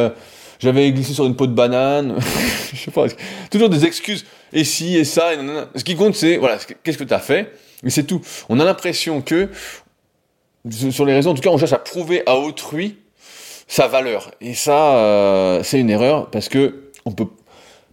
j'avais 0.60 0.92
glissé 0.92 1.14
sur 1.14 1.26
une 1.26 1.36
peau 1.36 1.48
de 1.48 1.54
banane, 1.54 2.16
je 2.74 2.78
sais 2.78 2.92
pas, 2.92 3.06
toujours 3.50 3.70
des 3.70 3.86
excuses, 3.86 4.26
et 4.54 4.64
si, 4.64 4.98
et 4.98 5.04
ça, 5.04 5.34
et 5.34 5.38
Ce 5.76 5.84
qui 5.84 5.96
compte, 5.96 6.16
c'est, 6.16 6.38
voilà, 6.38 6.58
qu'est-ce 6.84 6.98
que 6.98 7.04
tu 7.04 7.14
as 7.14 7.20
fait, 7.20 7.54
et 7.84 7.90
c'est 7.90 8.04
tout. 8.04 8.22
On 8.50 8.60
a 8.60 8.66
l'impression 8.66 9.22
que, 9.22 9.50
sur 10.70 11.06
les 11.06 11.14
réseaux, 11.14 11.32
en 11.32 11.34
tout 11.34 11.42
cas, 11.42 11.50
on 11.50 11.58
cherche 11.58 11.74
à 11.74 11.80
prouver 11.80 12.24
à 12.26 12.38
autrui 12.38 12.98
sa 13.68 13.88
valeur. 13.88 14.32
Et 14.42 14.54
ça, 14.54 14.96
euh, 14.98 15.64
c'est 15.64 15.80
une 15.80 15.90
erreur, 15.90 16.30
parce 16.30 16.50
que 16.50 16.92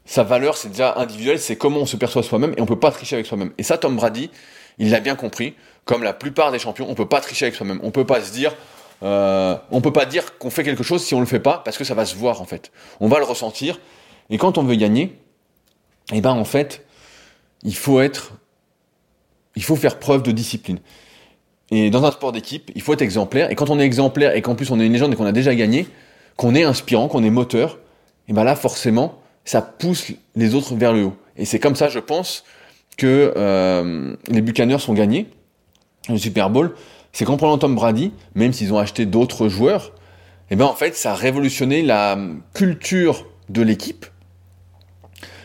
sa 0.04 0.24
valeur, 0.24 0.56
c'est 0.56 0.70
déjà 0.70 0.94
individuel, 0.96 1.38
c'est 1.38 1.56
comment 1.56 1.80
on 1.80 1.86
se 1.86 1.96
perçoit 1.96 2.22
soi-même, 2.22 2.54
et 2.56 2.60
on 2.60 2.66
peut 2.66 2.78
pas 2.80 2.90
tricher 2.90 3.16
avec 3.16 3.26
soi-même. 3.26 3.52
Et 3.58 3.62
ça, 3.62 3.78
Tom 3.78 3.96
Brady, 3.96 4.30
il 4.78 4.90
l'a 4.90 5.00
bien 5.00 5.14
compris, 5.14 5.54
comme 5.84 6.02
la 6.02 6.12
plupart 6.12 6.52
des 6.52 6.58
champions, 6.58 6.86
on 6.88 6.94
peut 6.94 7.08
pas 7.08 7.20
tricher 7.20 7.46
avec 7.46 7.54
soi-même. 7.54 7.80
On 7.82 7.90
peut 7.90 8.06
pas 8.06 8.20
se 8.22 8.32
dire, 8.32 8.54
euh, 9.02 9.56
on 9.70 9.80
peut 9.80 9.92
pas 9.92 10.04
dire 10.04 10.38
qu'on 10.38 10.50
fait 10.50 10.64
quelque 10.64 10.82
chose 10.82 11.04
si 11.04 11.14
on 11.14 11.20
le 11.20 11.26
fait 11.26 11.40
pas, 11.40 11.62
parce 11.64 11.78
que 11.78 11.84
ça 11.84 11.94
va 11.94 12.04
se 12.04 12.16
voir 12.16 12.42
en 12.42 12.44
fait. 12.44 12.72
On 13.00 13.08
va 13.08 13.18
le 13.18 13.24
ressentir. 13.24 13.80
Et 14.30 14.38
quand 14.38 14.58
on 14.58 14.64
veut 14.64 14.74
gagner, 14.74 15.16
eh 16.12 16.20
ben 16.20 16.30
en 16.30 16.44
fait, 16.44 16.86
il 17.62 17.76
faut 17.76 18.00
être, 18.00 18.32
il 19.56 19.62
faut 19.62 19.76
faire 19.76 19.98
preuve 19.98 20.22
de 20.22 20.32
discipline. 20.32 20.78
Et 21.70 21.90
dans 21.90 22.04
un 22.04 22.10
sport 22.10 22.32
d'équipe, 22.32 22.70
il 22.74 22.80
faut 22.80 22.94
être 22.94 23.02
exemplaire. 23.02 23.50
Et 23.50 23.54
quand 23.54 23.68
on 23.68 23.78
est 23.78 23.84
exemplaire 23.84 24.34
et 24.34 24.42
qu'en 24.42 24.54
plus 24.54 24.70
on 24.70 24.80
est 24.80 24.86
une 24.86 24.92
légende 24.92 25.12
et 25.12 25.16
qu'on 25.16 25.26
a 25.26 25.32
déjà 25.32 25.54
gagné, 25.54 25.86
qu'on 26.36 26.54
est 26.54 26.64
inspirant, 26.64 27.08
qu'on 27.08 27.24
est 27.24 27.30
moteur, 27.30 27.78
et 28.26 28.30
eh 28.30 28.32
ben 28.32 28.44
là 28.44 28.56
forcément, 28.56 29.20
ça 29.44 29.62
pousse 29.62 30.12
les 30.34 30.54
autres 30.54 30.74
vers 30.74 30.92
le 30.92 31.04
haut. 31.04 31.16
Et 31.36 31.44
c'est 31.44 31.58
comme 31.58 31.76
ça, 31.76 31.88
je 31.88 31.98
pense, 31.98 32.44
que 32.96 33.32
euh, 33.36 34.14
les 34.28 34.40
Buccaneers 34.40 34.78
sont 34.78 34.92
gagnés 34.92 35.28
le 36.08 36.18
Super 36.18 36.48
Bowl 36.48 36.74
c'est 37.12 37.24
qu'en 37.24 37.36
prenant 37.36 37.58
Tom 37.58 37.74
Brady, 37.74 38.12
même 38.34 38.52
s'ils 38.52 38.72
ont 38.72 38.78
acheté 38.78 39.06
d'autres 39.06 39.48
joueurs, 39.48 39.92
eh 40.50 40.56
ben 40.56 40.64
en 40.64 40.74
fait, 40.74 40.94
ça 40.94 41.12
a 41.12 41.14
révolutionné 41.14 41.82
la 41.82 42.18
culture 42.54 43.26
de 43.48 43.62
l'équipe. 43.62 44.06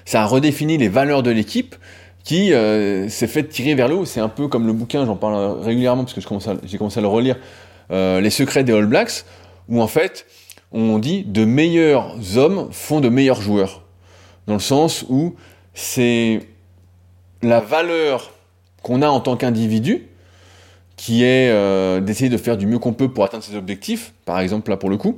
Ça 0.06 0.24
a 0.24 0.26
redéfini 0.26 0.78
les 0.78 0.90
valeurs 0.90 1.24
de 1.24 1.32
l'équipe 1.32 1.76
qui 2.24 2.54
euh, 2.54 3.10
s'est 3.10 3.28
fait 3.28 3.44
tirer 3.44 3.76
vers 3.76 3.88
le 3.88 3.96
haut. 3.96 4.06
C'est 4.06 4.20
un 4.20 4.30
peu 4.30 4.48
comme 4.48 4.68
le 4.68 4.74
bouquin, 4.74 5.06
j'en 5.06 5.16
parle 5.16 5.62
régulièrement 5.62 6.04
parce 6.04 6.14
que 6.14 6.22
j'ai 6.22 6.78
commencé 6.78 7.00
à 7.00 7.02
le 7.02 7.08
relire, 7.08 7.38
euh, 7.92 8.22
Les 8.22 8.30
secrets 8.30 8.64
des 8.64 8.74
All 8.74 8.86
Blacks, 8.86 9.26
où 9.68 9.82
en 9.82 9.88
fait, 9.88 10.26
on 10.72 11.00
dit 11.00 11.24
de 11.24 11.46
meilleurs 11.46 12.16
hommes 12.38 12.70
font 12.72 13.02
de 13.02 13.10
meilleurs 13.10 13.42
joueurs. 13.42 13.84
Dans 14.48 14.54
le 14.54 14.60
sens 14.60 15.06
où 15.10 15.36
c'est 15.74 16.42
la 17.42 17.60
valeur 17.60 18.32
qu'on 18.82 19.02
a 19.02 19.08
en 19.08 19.20
tant 19.20 19.38
qu'individu 19.38 20.08
qui 20.96 21.24
est 21.24 21.50
euh, 21.50 22.00
d'essayer 22.00 22.30
de 22.30 22.38
faire 22.38 22.58
du 22.58 22.68
mieux 22.68 22.80
qu'on 22.80 22.94
peut 22.94 23.10
pour 23.10 23.24
atteindre 23.24 23.44
ses 23.44 23.56
objectifs, 23.56 24.14
par 24.26 24.40
exemple 24.40 24.70
là 24.70 24.78
pour 24.78 24.90
le 24.90 24.98
coup, 24.98 25.18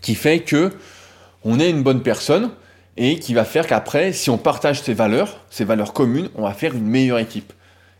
qui 0.00 0.14
fait 0.14 0.40
que 0.40 0.70
on 1.44 1.58
est 1.58 1.70
une 1.70 1.82
bonne 1.82 2.02
personne 2.02 2.50
et 3.02 3.18
qui 3.18 3.32
va 3.32 3.44
faire 3.44 3.66
qu'après, 3.66 4.12
si 4.12 4.28
on 4.28 4.36
partage 4.36 4.82
ses 4.82 4.92
valeurs, 4.92 5.38
ses 5.48 5.64
valeurs 5.64 5.94
communes, 5.94 6.28
on 6.34 6.42
va 6.42 6.52
faire 6.52 6.74
une 6.74 6.86
meilleure 6.86 7.18
équipe. 7.18 7.54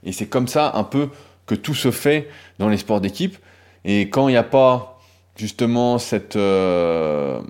Et 0.05 0.13
c'est 0.13 0.27
comme 0.27 0.47
ça 0.47 0.73
un 0.75 0.85
peu 0.85 1.09
que 1.47 1.55
tout 1.55 1.75
se 1.75 1.91
fait 1.91 2.29
dans 2.59 2.69
les 2.69 2.77
sports 2.77 3.01
d'équipe. 3.01 3.39
Et 3.87 4.11
quand 4.11 4.29
il 4.29 4.33
n'y 4.33 4.37
a 4.37 4.43
pas 4.43 5.01
justement 5.37 5.99
cette, 5.99 6.37
euh, 6.37 7.41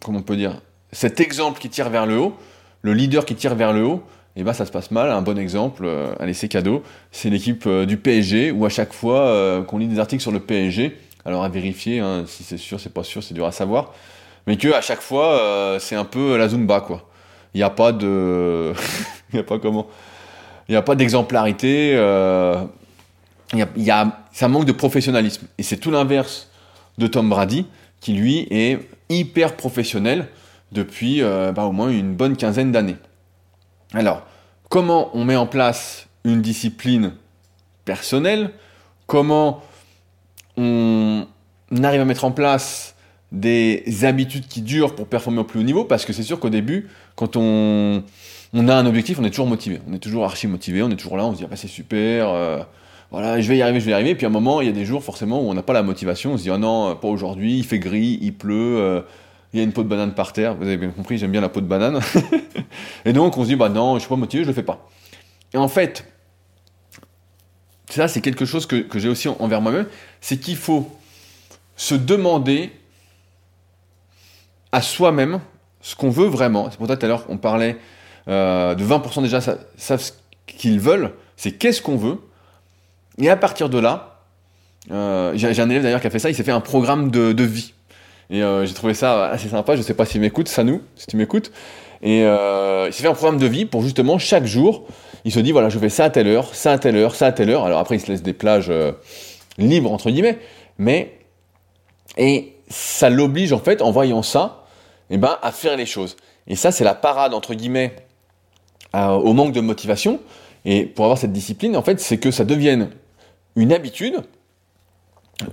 comment 0.00 0.20
on 0.20 0.22
peut 0.22 0.36
dire, 0.36 0.62
cet 0.92 1.18
exemple 1.18 1.60
qui 1.60 1.68
tire 1.68 1.90
vers 1.90 2.06
le 2.06 2.18
haut, 2.18 2.36
le 2.82 2.94
leader 2.94 3.24
qui 3.24 3.34
tire 3.34 3.56
vers 3.56 3.72
le 3.72 3.84
haut, 3.84 4.04
eh 4.36 4.44
ben 4.44 4.52
ça 4.52 4.64
se 4.64 4.70
passe 4.70 4.92
mal. 4.92 5.10
Un 5.10 5.22
bon 5.22 5.36
exemple, 5.38 5.82
euh, 5.84 6.14
allez 6.20 6.34
c'est 6.34 6.48
cadeau, 6.48 6.84
c'est 7.10 7.30
l'équipe 7.30 7.64
euh, 7.66 7.84
du 7.84 7.96
PSG 7.96 8.52
où 8.52 8.64
à 8.64 8.68
chaque 8.68 8.92
fois 8.92 9.64
qu'on 9.66 9.78
lit 9.78 9.88
des 9.88 9.98
articles 9.98 10.22
sur 10.22 10.30
le 10.30 10.38
PSG, 10.38 10.96
alors 11.24 11.42
à 11.42 11.48
vérifier, 11.48 11.98
hein, 11.98 12.22
si 12.28 12.44
c'est 12.44 12.56
sûr, 12.56 12.78
c'est 12.78 12.94
pas 12.94 13.02
sûr, 13.02 13.24
c'est 13.24 13.34
dur 13.34 13.46
à 13.46 13.52
savoir, 13.52 13.92
mais 14.46 14.56
que 14.56 14.72
à 14.72 14.80
chaque 14.80 15.00
fois 15.00 15.76
c'est 15.80 15.96
un 15.96 16.04
peu 16.04 16.36
la 16.36 16.48
zumba 16.48 16.80
quoi. 16.80 17.08
Il 17.54 17.58
n'y 17.58 17.64
a 17.64 17.70
pas 17.70 17.92
de, 17.92 18.72
il 19.32 19.40
a 19.40 19.42
pas 19.42 19.58
comment, 19.58 19.86
il 20.68 20.76
a 20.76 20.82
pas 20.82 20.94
d'exemplarité, 20.94 21.90
il 23.52 23.58
y 23.76 23.90
a, 23.90 24.22
ça 24.32 24.48
manque 24.48 24.64
de 24.64 24.72
professionnalisme 24.72 25.46
et 25.58 25.62
c'est 25.62 25.76
tout 25.76 25.90
l'inverse 25.90 26.50
de 26.98 27.06
Tom 27.06 27.28
Brady 27.28 27.66
qui 28.00 28.14
lui 28.14 28.46
est 28.50 28.78
hyper 29.10 29.56
professionnel 29.56 30.28
depuis 30.72 31.22
bah, 31.22 31.64
au 31.64 31.72
moins 31.72 31.90
une 31.90 32.14
bonne 32.14 32.36
quinzaine 32.36 32.72
d'années. 32.72 32.96
Alors, 33.94 34.22
comment 34.70 35.10
on 35.14 35.24
met 35.24 35.36
en 35.36 35.46
place 35.46 36.08
une 36.24 36.40
discipline 36.40 37.12
personnelle? 37.84 38.52
Comment 39.06 39.62
on 40.56 41.26
arrive 41.82 42.00
à 42.00 42.04
mettre 42.04 42.24
en 42.24 42.30
place 42.30 42.94
des 43.32 44.04
habitudes 44.04 44.46
qui 44.46 44.62
durent 44.62 44.94
pour 44.94 45.08
performer 45.08 45.40
au 45.40 45.44
plus 45.44 45.58
haut 45.58 45.64
niveau 45.64 45.84
Parce 45.84 46.04
que 46.04 46.12
c'est 46.12 46.22
sûr 46.22 46.38
qu'au 46.38 46.50
début, 46.50 46.88
quand 47.16 47.36
on, 47.36 48.02
a 48.54 48.74
un 48.74 48.86
objectif, 48.86 49.18
on 49.18 49.24
est 49.24 49.30
toujours 49.30 49.46
motivé. 49.46 49.80
On 49.88 49.94
est 49.94 49.98
toujours 49.98 50.24
archi 50.24 50.46
motivé, 50.46 50.82
on 50.82 50.90
est 50.90 50.96
toujours 50.96 51.16
là, 51.16 51.24
on 51.24 51.32
se 51.32 51.38
dit, 51.38 51.44
ah 51.44 51.48
bah, 51.50 51.56
c'est 51.56 51.68
super, 51.68 52.28
euh, 52.28 52.62
voilà, 53.10 53.40
je 53.40 53.48
vais 53.48 53.56
y 53.56 53.62
arriver, 53.62 53.80
je 53.80 53.86
vais 53.86 53.90
y 53.90 53.94
arriver. 53.94 54.14
Puis 54.14 54.26
à 54.26 54.28
un 54.28 54.32
moment, 54.32 54.60
il 54.60 54.66
y 54.66 54.70
a 54.70 54.74
des 54.74 54.84
jours 54.84 55.02
forcément 55.02 55.42
où 55.42 55.50
on 55.50 55.54
n'a 55.54 55.62
pas 55.62 55.72
la 55.72 55.82
motivation, 55.82 56.34
on 56.34 56.38
se 56.38 56.42
dit, 56.42 56.50
oh 56.50 56.58
non, 56.58 56.94
pas 56.94 57.08
aujourd'hui, 57.08 57.58
il 57.58 57.64
fait 57.64 57.78
gris, 57.78 58.18
il 58.22 58.34
pleut. 58.34 58.78
Euh, 58.78 59.00
il 59.52 59.58
y 59.58 59.60
a 59.60 59.64
une 59.64 59.72
peau 59.72 59.82
de 59.82 59.88
banane 59.88 60.14
par 60.14 60.32
terre, 60.32 60.54
vous 60.54 60.62
avez 60.62 60.78
bien 60.78 60.90
compris, 60.90 61.18
j'aime 61.18 61.30
bien 61.30 61.42
la 61.42 61.50
peau 61.50 61.60
de 61.60 61.66
banane. 61.66 62.00
et 63.04 63.12
donc 63.12 63.36
on 63.36 63.42
se 63.42 63.48
dit, 63.48 63.56
bah 63.56 63.68
non, 63.68 63.94
je 63.94 64.00
suis 64.00 64.08
pas 64.08 64.16
motivé, 64.16 64.44
je 64.44 64.48
le 64.48 64.54
fais 64.54 64.62
pas. 64.62 64.88
Et 65.52 65.58
en 65.58 65.68
fait, 65.68 66.06
ça 67.90 68.08
c'est 68.08 68.22
quelque 68.22 68.46
chose 68.46 68.66
que, 68.66 68.86
j'ai 68.94 69.08
aussi 69.08 69.28
envers 69.28 69.60
moi-même, 69.60 69.86
c'est 70.20 70.38
qu'il 70.38 70.56
faut 70.56 70.90
se 71.76 71.94
demander 71.94 72.72
à 74.72 74.82
soi-même 74.82 75.40
ce 75.80 75.94
qu'on 75.94 76.10
veut 76.10 76.26
vraiment. 76.26 76.70
C'est 76.70 76.78
pour 76.78 76.88
ça 76.88 76.96
tout 76.96 77.04
à 77.06 77.08
l'heure 77.08 77.24
on 77.28 77.36
parlait 77.36 77.76
euh, 78.28 78.74
de 78.74 78.84
20% 78.84 79.22
déjà 79.22 79.40
savent 79.40 80.00
ce 80.00 80.12
qu'ils 80.46 80.80
veulent, 80.80 81.12
c'est 81.36 81.52
qu'est-ce 81.52 81.82
qu'on 81.82 81.96
veut. 81.96 82.18
Et 83.18 83.28
à 83.28 83.36
partir 83.36 83.68
de 83.68 83.78
là, 83.78 84.20
euh, 84.90 85.32
j'ai 85.34 85.60
un 85.60 85.70
élève 85.70 85.82
d'ailleurs 85.82 86.00
qui 86.00 86.06
a 86.06 86.10
fait 86.10 86.18
ça, 86.18 86.30
il 86.30 86.34
s'est 86.34 86.44
fait 86.44 86.52
un 86.52 86.60
programme 86.60 87.10
de 87.10 87.44
vie. 87.44 87.74
Et 88.30 88.42
euh, 88.42 88.64
j'ai 88.64 88.74
trouvé 88.74 88.94
ça 88.94 89.26
assez 89.26 89.48
sympa. 89.48 89.76
Je 89.76 89.82
sais 89.82 89.94
pas 89.94 90.06
s'il 90.06 90.20
m'écoute, 90.20 90.48
ça 90.48 90.64
nous, 90.64 90.80
si 90.96 91.06
tu 91.06 91.16
m'écoutes. 91.16 91.52
Et 92.02 92.20
il 92.20 92.92
s'est 92.92 93.02
fait 93.02 93.08
un 93.08 93.14
programme 93.14 93.38
de 93.38 93.46
vie 93.46 93.64
pour 93.64 93.82
justement 93.82 94.18
chaque 94.18 94.44
jour, 94.44 94.86
il 95.24 95.30
se 95.30 95.38
dit 95.38 95.52
voilà, 95.52 95.68
je 95.68 95.78
fais 95.78 95.88
ça 95.88 96.04
à 96.04 96.10
telle 96.10 96.26
heure, 96.26 96.52
ça 96.52 96.72
à 96.72 96.78
telle 96.78 96.96
heure, 96.96 97.14
ça 97.14 97.26
à 97.26 97.32
telle 97.32 97.50
heure. 97.50 97.64
Alors 97.64 97.78
après, 97.78 97.94
il 97.96 98.00
se 98.00 98.08
laisse 98.08 98.22
des 98.22 98.32
plages 98.32 98.72
libres 99.56 99.92
entre 99.92 100.10
guillemets, 100.10 100.38
mais 100.78 101.16
et 102.16 102.54
ça 102.68 103.08
l'oblige 103.08 103.52
en 103.52 103.60
fait, 103.60 103.82
en 103.82 103.92
voyant 103.92 104.22
ça, 104.22 104.61
eh 105.10 105.18
ben, 105.18 105.38
à 105.42 105.52
faire 105.52 105.76
les 105.76 105.86
choses. 105.86 106.16
Et 106.46 106.56
ça, 106.56 106.72
c'est 106.72 106.84
la 106.84 106.94
parade 106.94 107.34
entre 107.34 107.54
guillemets 107.54 107.94
au 108.94 109.32
manque 109.32 109.52
de 109.52 109.60
motivation. 109.60 110.20
Et 110.64 110.84
pour 110.84 111.06
avoir 111.06 111.18
cette 111.18 111.32
discipline, 111.32 111.76
en 111.76 111.82
fait, 111.82 111.98
c'est 112.00 112.18
que 112.18 112.30
ça 112.30 112.44
devienne 112.44 112.90
une 113.56 113.72
habitude 113.72 114.22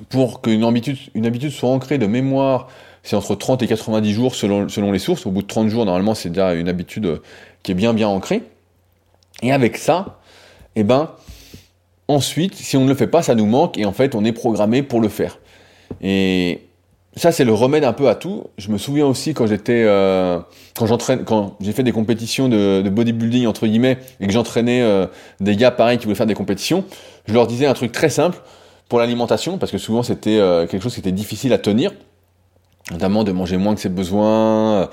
pour 0.09 0.41
qu'une 0.41 0.63
habitude, 0.63 0.97
une 1.15 1.25
habitude 1.25 1.51
soit 1.51 1.69
ancrée 1.69 1.97
de 1.97 2.05
mémoire, 2.05 2.67
c'est 3.03 3.15
entre 3.15 3.35
30 3.35 3.63
et 3.63 3.67
90 3.67 4.13
jours 4.13 4.35
selon, 4.35 4.69
selon 4.69 4.91
les 4.91 4.99
sources. 4.99 5.25
Au 5.25 5.31
bout 5.31 5.41
de 5.41 5.47
30 5.47 5.69
jours, 5.69 5.85
normalement, 5.85 6.15
c'est 6.15 6.29
déjà 6.29 6.53
une 6.53 6.69
habitude 6.69 7.05
euh, 7.05 7.21
qui 7.63 7.71
est 7.71 7.75
bien 7.75 7.93
bien 7.93 8.07
ancrée. 8.07 8.43
Et 9.41 9.51
avec 9.51 9.77
ça, 9.77 10.19
eh 10.75 10.83
ben, 10.83 11.11
ensuite, 12.07 12.55
si 12.55 12.77
on 12.77 12.83
ne 12.83 12.89
le 12.89 12.95
fait 12.95 13.07
pas, 13.07 13.23
ça 13.23 13.35
nous 13.35 13.45
manque 13.45 13.77
et 13.77 13.85
en 13.85 13.93
fait, 13.93 14.15
on 14.15 14.25
est 14.25 14.33
programmé 14.33 14.83
pour 14.83 14.99
le 14.99 15.09
faire. 15.09 15.39
Et 16.01 16.67
ça, 17.19 17.31
c'est 17.31 17.43
le 17.43 17.53
remède 17.53 17.83
un 17.83 17.93
peu 17.93 18.07
à 18.07 18.15
tout. 18.15 18.45
Je 18.57 18.71
me 18.71 18.77
souviens 18.77 19.05
aussi 19.05 19.33
quand 19.33 19.45
j'étais, 19.45 19.83
euh, 19.85 20.39
quand 20.75 20.85
j'entraîne, 20.85 21.25
quand 21.25 21.57
j'ai 21.59 21.73
fait 21.73 21.83
des 21.83 21.91
compétitions 21.91 22.47
de, 22.47 22.87
bodybuilding 22.89 23.45
entre 23.45 23.67
guillemets 23.67 23.97
et 24.19 24.27
que 24.27 24.31
j'entraînais 24.33 24.81
euh, 24.81 25.05
des 25.39 25.55
gars 25.55 25.71
pareils 25.71 25.97
qui 25.97 26.05
voulaient 26.05 26.15
faire 26.15 26.25
des 26.25 26.33
compétitions, 26.33 26.85
je 27.27 27.33
leur 27.33 27.45
disais 27.45 27.65
un 27.65 27.73
truc 27.73 27.91
très 27.91 28.09
simple 28.09 28.39
pour 28.87 28.99
l'alimentation, 28.99 29.57
parce 29.57 29.71
que 29.71 29.77
souvent 29.77 30.01
c'était 30.01 30.39
euh, 30.39 30.65
quelque 30.65 30.81
chose 30.81 30.93
qui 30.93 31.01
était 31.01 31.11
difficile 31.11 31.51
à 31.51 31.57
tenir, 31.57 31.91
notamment 32.91 33.23
de 33.23 33.31
manger 33.31 33.57
moins 33.57 33.75
que 33.75 33.81
ses 33.81 33.89
besoins, 33.89 34.89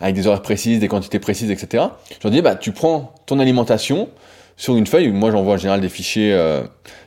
avec 0.00 0.14
des 0.14 0.26
horaires 0.26 0.42
précises, 0.42 0.80
des 0.80 0.88
quantités 0.88 1.18
précises, 1.18 1.50
etc. 1.50 1.84
Je 2.10 2.16
leur 2.22 2.30
dis, 2.30 2.42
bah, 2.42 2.56
tu 2.56 2.72
prends 2.72 3.14
ton 3.26 3.38
alimentation 3.38 4.08
sur 4.56 4.76
une 4.76 4.86
feuille, 4.86 5.08
moi 5.08 5.30
j'envoie 5.30 5.54
en 5.54 5.58
général 5.58 5.80
des 5.80 5.88
fichiers, 5.88 6.32
euh, 6.32 6.62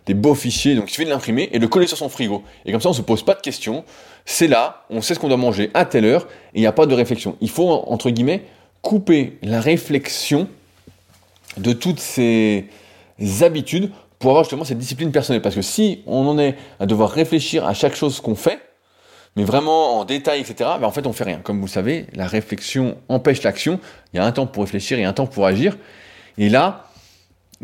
des 0.06 0.14
beaux 0.14 0.36
fichiers, 0.36 0.76
donc 0.76 0.90
il 0.90 0.94
suffit 0.94 1.06
de 1.06 1.10
l'imprimer 1.10 1.50
et 1.52 1.60
de 1.60 1.66
coller 1.66 1.88
sur 1.88 1.98
son 1.98 2.10
frigo. 2.10 2.44
Et 2.66 2.72
comme 2.72 2.82
ça 2.82 2.90
on 2.90 2.94
se 2.94 3.02
pose 3.02 3.24
pas 3.24 3.36
de 3.36 3.42
questions, 3.42 3.84
c'est 4.26 4.48
là, 4.48 4.84
on 4.90 5.02
sait 5.02 5.14
ce 5.14 5.20
qu'on 5.20 5.30
doit 5.30 5.38
manger 5.38 5.72
à 5.74 5.86
telle 5.86 6.06
heure, 6.06 6.28
et 6.54 6.60
il 6.60 6.62
n'y 6.62 6.68
a 6.68 6.74
pas 6.74 6.86
de 6.86 6.94
réflexion. 6.94 7.38
Il 7.40 7.50
faut, 7.50 7.70
entre 7.70 8.10
guillemets, 8.10 8.44
couper 8.82 9.38
la 9.42 9.62
réflexion 9.62 10.48
de 11.58 11.74
toutes 11.74 12.00
ces 12.00 12.66
habitudes 13.42 13.92
pour 14.20 14.32
avoir 14.32 14.44
justement 14.44 14.66
cette 14.66 14.78
discipline 14.78 15.12
personnelle. 15.12 15.42
Parce 15.42 15.56
que 15.56 15.62
si 15.62 16.02
on 16.06 16.28
en 16.28 16.40
est 16.40 16.56
à 16.80 16.86
devoir 16.86 17.10
réfléchir 17.10 17.66
à 17.66 17.74
chaque 17.74 17.96
chose 17.96 18.20
qu'on 18.20 18.36
fait, 18.36 18.60
mais 19.36 19.44
vraiment 19.44 20.00
en 20.00 20.06
détail, 20.06 20.42
etc., 20.42 20.72
ben 20.80 20.88
en 20.88 20.92
fait 20.92 21.06
on 21.06 21.14
fait 21.14 21.24
rien. 21.24 21.40
Comme 21.44 21.60
vous 21.60 21.68
le 21.68 21.72
savez, 21.72 22.08
la 22.14 22.28
réflexion 22.28 22.98
empêche 23.08 23.44
l'action. 23.44 23.80
Il 24.14 24.18
y 24.18 24.20
a 24.20 24.26
un 24.26 24.32
temps 24.32 24.48
pour 24.48 24.64
réfléchir 24.64 24.98
et 24.98 25.06
un 25.06 25.14
temps 25.14 25.28
pour 25.28 25.46
agir. 25.46 25.78
Et 26.38 26.50
là, 26.50 26.87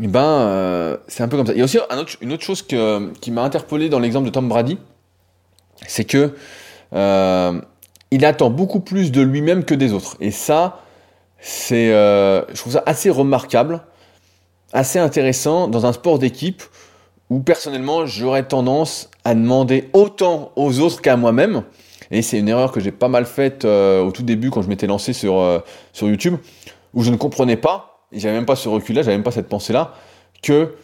eh 0.01 0.07
ben, 0.07 0.21
euh, 0.23 0.97
c'est 1.07 1.23
un 1.23 1.27
peu 1.27 1.37
comme 1.37 1.45
ça. 1.45 1.53
Il 1.53 1.59
y 1.59 1.61
a 1.61 1.65
aussi 1.65 1.77
une 2.21 2.33
autre 2.33 2.43
chose 2.43 2.63
qui 2.63 3.31
m'a 3.31 3.43
interpellé 3.43 3.89
dans 3.89 3.99
l'exemple 3.99 4.25
de 4.25 4.31
Tom 4.31 4.49
Brady, 4.49 4.77
c'est 5.87 6.05
que 6.05 6.33
euh, 6.93 7.61
il 8.11 8.25
attend 8.25 8.49
beaucoup 8.49 8.79
plus 8.79 9.11
de 9.11 9.21
lui-même 9.21 9.65
que 9.65 9.75
des 9.75 9.93
autres. 9.93 10.17
Et 10.19 10.31
ça, 10.31 10.81
c'est, 11.39 11.93
euh, 11.93 12.43
je 12.49 12.59
trouve 12.59 12.73
ça 12.73 12.83
assez 12.85 13.09
remarquable, 13.09 13.81
assez 14.71 14.97
intéressant 14.97 15.67
dans 15.67 15.85
un 15.85 15.93
sport 15.93 16.17
d'équipe 16.17 16.63
où 17.29 17.39
personnellement 17.39 18.05
j'aurais 18.05 18.47
tendance 18.47 19.11
à 19.23 19.35
demander 19.35 19.89
autant 19.93 20.51
aux 20.55 20.79
autres 20.79 21.01
qu'à 21.01 21.17
moi-même. 21.17 21.63
Et 22.09 22.21
c'est 22.21 22.39
une 22.39 22.49
erreur 22.49 22.71
que 22.71 22.79
j'ai 22.79 22.91
pas 22.91 23.07
mal 23.07 23.25
faite 23.25 23.65
au 23.65 24.11
tout 24.11 24.23
début 24.23 24.49
quand 24.49 24.61
je 24.61 24.69
m'étais 24.69 24.87
lancé 24.87 25.13
sur, 25.13 25.63
sur 25.93 26.07
YouTube, 26.07 26.35
où 26.93 27.01
je 27.01 27.09
ne 27.09 27.15
comprenais 27.15 27.57
pas, 27.57 27.92
j'avais 28.15 28.35
même 28.35 28.45
pas 28.45 28.55
ce 28.55 28.69
recul-là, 28.69 29.01
j'avais 29.01 29.17
même 29.17 29.23
pas 29.23 29.31
cette 29.31 29.49
pensée-là, 29.49 29.93
que 30.41 30.75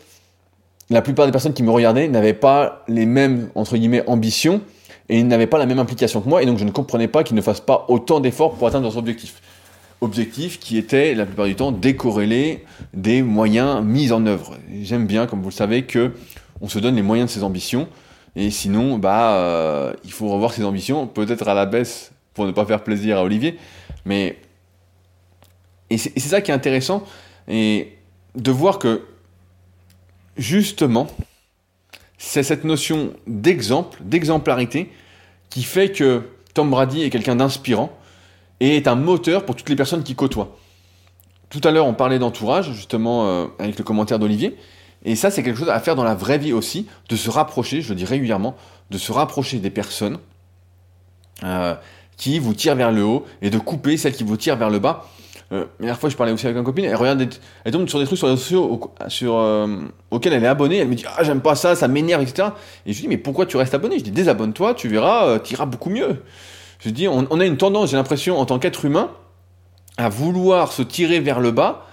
la 0.90 1.02
plupart 1.02 1.26
des 1.26 1.32
personnes 1.32 1.54
qui 1.54 1.64
me 1.64 1.72
regardaient 1.72 2.08
n'avaient 2.08 2.34
pas 2.34 2.84
les 2.88 3.06
mêmes, 3.06 3.50
entre 3.56 3.78
guillemets, 3.78 4.04
ambitions, 4.08 4.62
et 5.10 5.24
n'avaient 5.24 5.48
pas 5.48 5.58
la 5.58 5.66
même 5.66 5.80
implication 5.80 6.22
que 6.22 6.30
moi, 6.30 6.44
et 6.44 6.46
donc 6.46 6.58
je 6.58 6.64
ne 6.64 6.72
comprenais 6.72 7.08
pas 7.08 7.24
qu'ils 7.24 7.36
ne 7.36 7.42
fassent 7.42 7.62
pas 7.62 7.86
autant 7.90 8.20
d'efforts 8.20 8.54
pour 8.54 8.68
atteindre 8.68 8.84
leurs 8.84 8.98
objectifs. 8.98 9.42
Objectifs 10.02 10.60
qui 10.60 10.78
étaient 10.78 11.14
la 11.14 11.26
plupart 11.26 11.46
du 11.46 11.56
temps 11.56 11.72
décorrélés 11.72 12.64
des 12.94 13.22
moyens 13.22 13.84
mis 13.84 14.12
en 14.12 14.26
œuvre. 14.26 14.56
J'aime 14.82 15.08
bien, 15.08 15.28
comme 15.28 15.42
vous 15.42 15.50
le 15.50 15.54
savez, 15.54 15.84
que 15.84 16.14
on 16.62 16.70
se 16.70 16.80
donne 16.80 16.96
les 16.96 17.02
moyens 17.02 17.30
de 17.30 17.34
ses 17.34 17.44
ambitions, 17.44 17.88
et 18.36 18.52
sinon, 18.52 18.98
bah, 18.98 19.34
euh, 19.34 19.94
il 20.04 20.12
faut 20.12 20.28
revoir 20.30 20.54
ses 20.54 20.64
ambitions, 20.64 21.08
peut-être 21.08 21.48
à 21.48 21.54
la 21.54 21.66
baisse 21.66 22.12
pour 22.34 22.46
ne 22.46 22.52
pas 22.52 22.66
faire 22.66 22.84
plaisir 22.84 23.18
à 23.18 23.24
Olivier, 23.24 23.58
mais 24.06 24.38
et 25.90 25.98
c'est 25.98 26.20
ça 26.20 26.42
qui 26.42 26.52
est 26.52 26.54
intéressant, 26.54 27.04
et 27.48 27.94
de 28.36 28.52
voir 28.52 28.80
que 28.80 29.04
justement, 30.38 31.08
c'est 32.18 32.44
cette 32.44 32.64
notion 32.64 33.14
d'exemple, 33.28 34.00
d'exemplarité, 34.04 34.92
qui 35.50 35.64
fait 35.64 35.92
que 35.92 36.24
Tom 36.54 36.70
Brady 36.70 37.04
est 37.04 37.10
quelqu'un 37.10 37.36
d'inspirant 37.36 37.92
et 38.60 38.76
est 38.76 38.88
un 38.88 38.96
moteur 38.96 39.46
pour 39.46 39.56
toutes 39.56 39.70
les 39.70 39.76
personnes 39.76 40.04
qui 40.04 40.16
côtoient. 40.16 40.56
Tout 41.50 41.62
à 41.64 41.72
l'heure, 41.72 41.88
on 41.88 41.94
parlait 41.94 42.20
d'entourage, 42.20 42.74
justement, 42.74 43.28
euh, 43.28 43.46
avec 43.58 43.78
le 43.78 43.84
commentaire 43.84 44.20
d'Olivier. 44.20 44.56
Et 45.04 45.16
ça, 45.16 45.32
c'est 45.32 45.44
quelque 45.44 45.58
chose 45.58 45.70
à 45.70 45.80
faire 45.80 45.96
dans 45.96 46.04
la 46.04 46.14
vraie 46.14 46.38
vie 46.38 46.54
aussi, 46.54 46.88
de 47.08 47.16
se 47.16 47.30
rapprocher, 47.30 47.82
je 47.82 47.90
le 47.90 47.96
dis 47.96 48.06
régulièrement, 48.06 48.56
de 48.92 48.98
se 48.98 49.12
rapprocher 49.12 49.60
des 49.60 49.70
personnes 49.70 50.20
euh, 51.44 51.74
qui 52.18 52.38
vous 52.38 52.54
tirent 52.54 52.76
vers 52.76 52.92
le 52.92 53.04
haut 53.04 53.26
et 53.42 53.50
de 53.50 53.58
couper 53.58 53.98
celles 53.98 54.14
qui 54.14 54.24
vous 54.24 54.38
tirent 54.38 54.58
vers 54.58 54.70
le 54.70 54.80
bas. 54.80 55.08
Euh, 55.52 55.62
la 55.62 55.66
dernière 55.80 56.00
fois, 56.00 56.10
je 56.10 56.16
parlais 56.16 56.32
aussi 56.32 56.46
avec 56.46 56.58
une 56.58 56.64
copine, 56.64 56.86
elle 56.86 56.96
regarde, 56.96 57.28
elle 57.66 57.72
tombe 57.72 57.90
sur 57.90 57.98
des 58.00 58.06
trucs 58.06 58.20
sur 58.20 58.28
les 58.28 58.34
réseaux 58.34 58.44
sociaux 58.44 59.36
euh, 59.36 59.82
auxquels 60.12 60.34
elle 60.34 60.44
est 60.44 60.48
abonnée, 60.48 60.78
elle 60.78 60.88
me 60.88 60.94
dit 60.94 61.06
Ah, 61.18 61.24
j'aime 61.24 61.42
pas 61.42 61.56
ça, 61.56 61.76
ça 61.76 61.88
m'énerve, 61.88 62.22
etc. 62.22 62.50
Et 62.86 62.94
je 62.94 62.98
lui 62.98 63.04
dis 63.04 63.08
Mais 63.08 63.18
pourquoi 63.18 63.48
tu 63.48 63.58
restes 63.58 63.74
abonné? 63.74 63.98
Je 63.98 64.04
dis 64.04 64.12
Désabonne-toi, 64.12 64.76
tu 64.76 64.88
verras, 64.90 65.26
euh, 65.26 65.40
tu 65.40 65.56
iras 65.56 65.66
beaucoup 65.66 65.90
mieux. 65.90 66.24
Je 66.80 66.92
dis 66.92 67.08
on, 67.08 67.26
a 67.40 67.46
une 67.46 67.58
tendance, 67.58 67.90
j'ai 67.90 67.98
l'impression, 67.98 68.40
en 68.40 68.46
tant 68.46 68.60
qu'être 68.60 68.86
humain, 68.86 69.12
à 69.98 70.08
vouloir 70.08 70.72
se 70.72 70.82
tirer 70.82 71.20
vers 71.20 71.40
le 71.40 71.52
bas, 71.52 71.88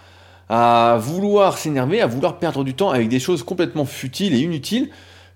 à 0.48 0.98
vouloir 1.00 1.58
s'énerver, 1.58 2.00
à 2.00 2.06
vouloir 2.06 2.38
perdre 2.38 2.62
du 2.62 2.74
temps 2.74 2.90
avec 2.90 3.08
des 3.08 3.18
choses 3.18 3.42
complètement 3.42 3.84
futiles 3.84 4.34
et 4.34 4.38
inutiles 4.38 4.90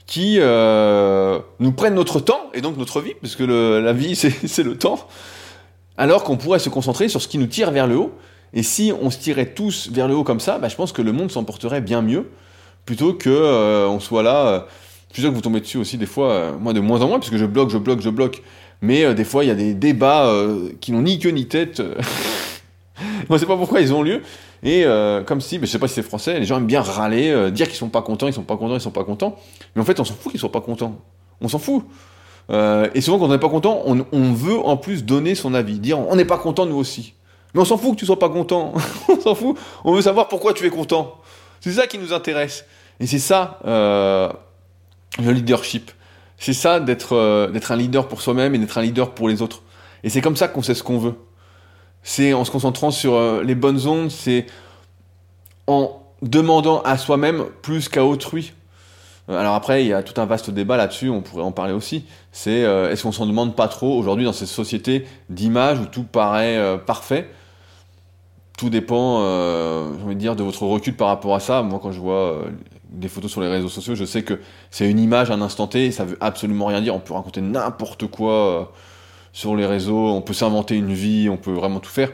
qui 0.06 0.36
euh, 0.38 1.40
nous 1.58 1.72
prennent 1.72 1.94
notre 1.94 2.20
temps 2.20 2.50
et 2.52 2.60
donc 2.60 2.76
notre 2.76 3.00
vie, 3.00 3.14
parce 3.20 3.34
que 3.34 3.44
la 3.44 3.92
vie 3.92 4.14
c'est 4.46 4.62
le 4.62 4.76
temps 4.76 5.08
alors 6.00 6.24
qu'on 6.24 6.38
pourrait 6.38 6.58
se 6.58 6.70
concentrer 6.70 7.10
sur 7.10 7.20
ce 7.20 7.28
qui 7.28 7.36
nous 7.36 7.46
tire 7.46 7.70
vers 7.72 7.86
le 7.86 7.98
haut. 7.98 8.12
Et 8.54 8.62
si 8.62 8.90
on 9.02 9.10
se 9.10 9.18
tirait 9.18 9.52
tous 9.52 9.90
vers 9.92 10.08
le 10.08 10.14
haut 10.14 10.24
comme 10.24 10.40
ça, 10.40 10.58
bah, 10.58 10.68
je 10.68 10.74
pense 10.74 10.92
que 10.92 11.02
le 11.02 11.12
monde 11.12 11.30
s'en 11.30 11.44
porterait 11.44 11.82
bien 11.82 12.00
mieux, 12.00 12.30
plutôt 12.86 13.12
que 13.12 13.28
euh, 13.28 13.86
on 13.86 14.00
soit 14.00 14.22
là. 14.22 14.46
Euh, 14.46 14.60
sûr 15.12 15.28
que 15.28 15.34
vous 15.34 15.42
tombez 15.42 15.60
dessus 15.60 15.76
aussi 15.76 15.98
des 15.98 16.06
fois, 16.06 16.30
euh, 16.30 16.52
moi 16.58 16.72
de 16.72 16.80
moins 16.80 17.02
en 17.02 17.08
moins, 17.08 17.18
parce 17.18 17.28
que 17.28 17.36
je 17.36 17.44
bloque, 17.44 17.68
je 17.68 17.76
bloque, 17.76 18.00
je 18.00 18.08
bloque. 18.08 18.42
Mais 18.80 19.14
des 19.14 19.24
fois, 19.24 19.44
il 19.44 19.48
y 19.48 19.50
a 19.50 19.54
des 19.54 19.74
débats 19.74 20.34
qui 20.80 20.92
n'ont 20.92 21.02
ni 21.02 21.18
queue 21.18 21.32
ni 21.32 21.46
tête. 21.46 21.80
moi, 23.28 23.36
je 23.36 23.36
sais 23.36 23.46
pas 23.46 23.58
pourquoi 23.58 23.82
ils 23.82 23.92
ont 23.92 24.02
lieu. 24.02 24.22
Et 24.62 24.86
comme 25.26 25.42
si, 25.42 25.58
mais 25.58 25.66
je 25.66 25.72
sais 25.72 25.78
pas 25.78 25.86
si 25.86 25.92
c'est 25.92 26.02
français, 26.02 26.40
les 26.40 26.46
gens 26.46 26.56
aiment 26.56 26.66
bien 26.66 26.80
râler, 26.80 27.50
dire 27.50 27.66
qu'ils 27.66 27.76
sont 27.76 27.90
pas 27.90 28.00
contents, 28.00 28.26
ils 28.26 28.32
sont 28.32 28.42
pas 28.42 28.56
contents, 28.56 28.76
ils 28.76 28.80
sont 28.80 28.90
pas 28.90 29.04
contents. 29.04 29.36
Mais 29.76 29.82
en 29.82 29.84
fait, 29.84 30.00
on 30.00 30.04
s'en 30.06 30.14
fout 30.14 30.32
qu'ils 30.32 30.40
soient 30.40 30.50
pas 30.50 30.62
contents. 30.62 30.98
On 31.42 31.48
s'en 31.48 31.58
fout. 31.58 31.84
Euh, 32.50 32.88
et 32.94 33.00
souvent, 33.00 33.18
quand 33.18 33.26
on 33.26 33.28
n'est 33.28 33.38
pas 33.38 33.48
content, 33.48 33.82
on, 33.86 34.32
veut 34.32 34.58
en 34.58 34.76
plus 34.76 35.04
donner 35.04 35.34
son 35.34 35.54
avis, 35.54 35.78
dire 35.78 35.98
on 35.98 36.16
n'est 36.16 36.24
pas 36.24 36.38
content 36.38 36.66
nous 36.66 36.76
aussi. 36.76 37.14
Mais 37.54 37.60
on 37.60 37.64
s'en 37.64 37.78
fout 37.78 37.94
que 37.94 38.00
tu 38.00 38.06
sois 38.06 38.18
pas 38.18 38.28
content. 38.28 38.74
on 39.08 39.20
s'en 39.20 39.34
fout. 39.34 39.56
On 39.84 39.92
veut 39.92 40.02
savoir 40.02 40.28
pourquoi 40.28 40.52
tu 40.52 40.66
es 40.66 40.70
content. 40.70 41.16
C'est 41.60 41.72
ça 41.72 41.86
qui 41.86 41.98
nous 41.98 42.12
intéresse. 42.12 42.64
Et 42.98 43.06
c'est 43.06 43.18
ça 43.18 43.58
euh, 43.66 44.28
le 45.22 45.32
leadership. 45.32 45.90
C'est 46.38 46.52
ça 46.52 46.80
d'être 46.80 47.14
euh, 47.14 47.48
d'être 47.48 47.70
un 47.70 47.76
leader 47.76 48.08
pour 48.08 48.20
soi-même 48.22 48.54
et 48.54 48.58
d'être 48.58 48.78
un 48.78 48.82
leader 48.82 49.10
pour 49.10 49.28
les 49.28 49.42
autres. 49.42 49.62
Et 50.02 50.10
c'est 50.10 50.20
comme 50.20 50.36
ça 50.36 50.48
qu'on 50.48 50.62
sait 50.62 50.74
ce 50.74 50.82
qu'on 50.82 50.98
veut. 50.98 51.14
C'est 52.02 52.32
en 52.32 52.44
se 52.44 52.50
concentrant 52.50 52.90
sur 52.90 53.42
les 53.42 53.54
bonnes 53.54 53.86
ondes, 53.86 54.10
c'est 54.10 54.46
en 55.66 56.00
demandant 56.22 56.80
à 56.80 56.96
soi-même 56.96 57.44
plus 57.60 57.90
qu'à 57.90 58.04
autrui. 58.06 58.54
Euh, 59.30 59.38
alors 59.38 59.54
après, 59.54 59.84
il 59.84 59.88
y 59.88 59.92
a 59.92 60.02
tout 60.02 60.20
un 60.20 60.26
vaste 60.26 60.50
débat 60.50 60.76
là-dessus, 60.76 61.08
on 61.08 61.22
pourrait 61.22 61.42
en 61.42 61.52
parler 61.52 61.72
aussi. 61.72 62.04
C'est 62.32 62.64
euh, 62.64 62.90
est-ce 62.90 63.04
qu'on 63.04 63.12
s'en 63.12 63.26
demande 63.26 63.54
pas 63.54 63.68
trop 63.68 63.96
aujourd'hui 63.96 64.24
dans 64.24 64.32
ces 64.32 64.46
sociétés 64.46 65.06
d'image 65.28 65.78
où 65.80 65.86
tout 65.86 66.04
paraît 66.04 66.56
euh, 66.56 66.76
parfait? 66.76 67.30
Tout 68.58 68.68
dépend, 68.68 69.20
j'ai 69.22 70.04
envie 70.04 70.14
de 70.14 70.20
dire, 70.20 70.36
de 70.36 70.42
votre 70.42 70.64
recul 70.64 70.94
par 70.94 71.08
rapport 71.08 71.34
à 71.34 71.40
ça. 71.40 71.62
Moi, 71.62 71.80
quand 71.82 71.92
je 71.92 71.98
vois 71.98 72.42
des 72.90 73.08
photos 73.08 73.30
sur 73.30 73.40
les 73.40 73.48
réseaux 73.48 73.70
sociaux, 73.70 73.94
je 73.94 74.04
sais 74.04 74.22
que 74.22 74.38
c'est 74.70 74.90
une 74.90 74.98
image, 74.98 75.30
un 75.30 75.40
instant 75.40 75.66
T, 75.66 75.90
ça 75.90 76.04
veut 76.04 76.18
absolument 76.20 76.66
rien 76.66 76.82
dire. 76.82 76.94
On 76.94 76.98
peut 76.98 77.14
raconter 77.14 77.40
n'importe 77.40 78.06
quoi 78.08 78.70
sur 79.32 79.56
les 79.56 79.64
réseaux, 79.64 80.08
on 80.08 80.20
peut 80.20 80.34
s'inventer 80.34 80.76
une 80.76 80.92
vie, 80.92 81.30
on 81.30 81.38
peut 81.38 81.52
vraiment 81.52 81.80
tout 81.80 81.88
faire. 81.88 82.10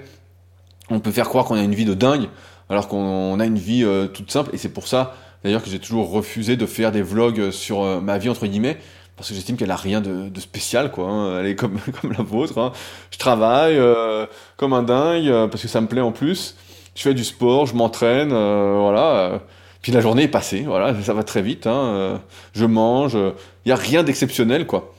On 0.88 1.00
peut 1.00 1.10
faire 1.10 1.28
croire 1.28 1.46
qu'on 1.46 1.56
a 1.56 1.62
une 1.62 1.74
vie 1.74 1.84
de 1.84 1.94
dingue, 1.94 2.28
alors 2.68 2.86
qu'on 2.86 3.40
a 3.40 3.44
une 3.44 3.58
vie 3.58 3.84
toute 4.14 4.30
simple, 4.30 4.50
et 4.54 4.56
c'est 4.56 4.68
pour 4.68 4.86
ça 4.86 5.16
D'ailleurs 5.46 5.62
que 5.62 5.70
j'ai 5.70 5.78
toujours 5.78 6.10
refusé 6.10 6.56
de 6.56 6.66
faire 6.66 6.90
des 6.90 7.02
vlogs 7.02 7.52
sur 7.52 7.84
euh, 7.84 8.00
ma 8.00 8.18
vie 8.18 8.28
entre 8.28 8.48
guillemets 8.48 8.78
parce 9.16 9.28
que 9.28 9.34
j'estime 9.36 9.56
qu'elle 9.56 9.70
a 9.70 9.76
rien 9.76 10.00
de, 10.00 10.40
spécial 10.40 10.90
quoi. 10.90 11.08
Hein. 11.08 11.38
Elle 11.38 11.46
est 11.46 11.54
comme 11.54 11.78
comme 12.00 12.10
la 12.10 12.24
vôtre. 12.24 12.58
Hein. 12.58 12.72
Je 13.12 13.18
travaille 13.18 13.78
euh, 13.78 14.26
comme 14.56 14.72
un 14.72 14.82
dingue 14.82 15.28
euh, 15.28 15.46
parce 15.46 15.62
que 15.62 15.68
ça 15.68 15.80
me 15.80 15.86
plaît 15.86 16.00
en 16.00 16.10
plus. 16.10 16.56
Je 16.96 17.02
fais 17.02 17.14
du 17.14 17.22
sport, 17.22 17.66
je 17.66 17.76
m'entraîne, 17.76 18.30
voilà. 18.30 19.40
Puis 19.82 19.92
la 19.92 20.00
journée 20.00 20.24
est 20.24 20.28
passée, 20.28 20.64
voilà, 20.66 21.00
ça 21.00 21.14
va 21.14 21.22
très 21.22 21.42
vite. 21.42 21.68
Hein. 21.68 22.20
Je 22.52 22.64
mange, 22.64 23.16
il 23.64 23.68
y 23.68 23.72
a 23.72 23.76
rien 23.76 24.02
d'exceptionnel 24.02 24.66
quoi. 24.66 24.94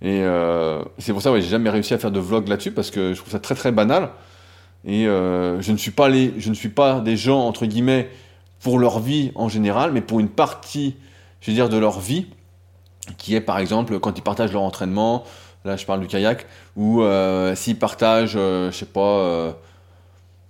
Et 0.00 0.20
c'est 0.98 1.12
pour 1.12 1.22
ça 1.22 1.30
que 1.30 1.40
j'ai 1.40 1.48
jamais 1.48 1.70
réussi 1.70 1.94
à 1.94 1.98
faire 1.98 2.10
de 2.10 2.18
vlog 2.18 2.48
là-dessus 2.48 2.72
parce 2.72 2.90
que 2.90 3.14
je 3.14 3.18
trouve 3.20 3.30
ça 3.30 3.38
très 3.38 3.54
très 3.54 3.70
banal. 3.70 4.08
Et 4.84 5.04
je 5.04 5.70
ne 5.70 5.76
suis 5.76 5.92
pas 5.92 6.08
les, 6.08 6.34
je 6.38 6.48
ne 6.48 6.54
suis 6.54 6.70
pas 6.70 6.98
des 6.98 7.16
gens 7.16 7.38
entre 7.46 7.66
guillemets 7.66 8.08
pour 8.62 8.78
leur 8.78 9.00
vie 9.00 9.32
en 9.34 9.48
général, 9.48 9.92
mais 9.92 10.00
pour 10.00 10.20
une 10.20 10.28
partie, 10.28 10.94
je 11.40 11.50
veux 11.50 11.54
dire, 11.54 11.68
de 11.68 11.76
leur 11.76 11.98
vie, 12.00 12.26
qui 13.18 13.34
est 13.34 13.40
par 13.40 13.58
exemple 13.58 13.98
quand 13.98 14.16
ils 14.16 14.22
partagent 14.22 14.52
leur 14.52 14.62
entraînement, 14.62 15.24
là 15.64 15.76
je 15.76 15.84
parle 15.84 16.00
du 16.00 16.06
kayak, 16.06 16.46
ou 16.76 17.02
euh, 17.02 17.54
s'ils 17.56 17.78
partagent, 17.78 18.36
euh, 18.36 18.70
je 18.70 18.76
sais 18.76 18.86
pas, 18.86 19.00
euh, 19.00 19.52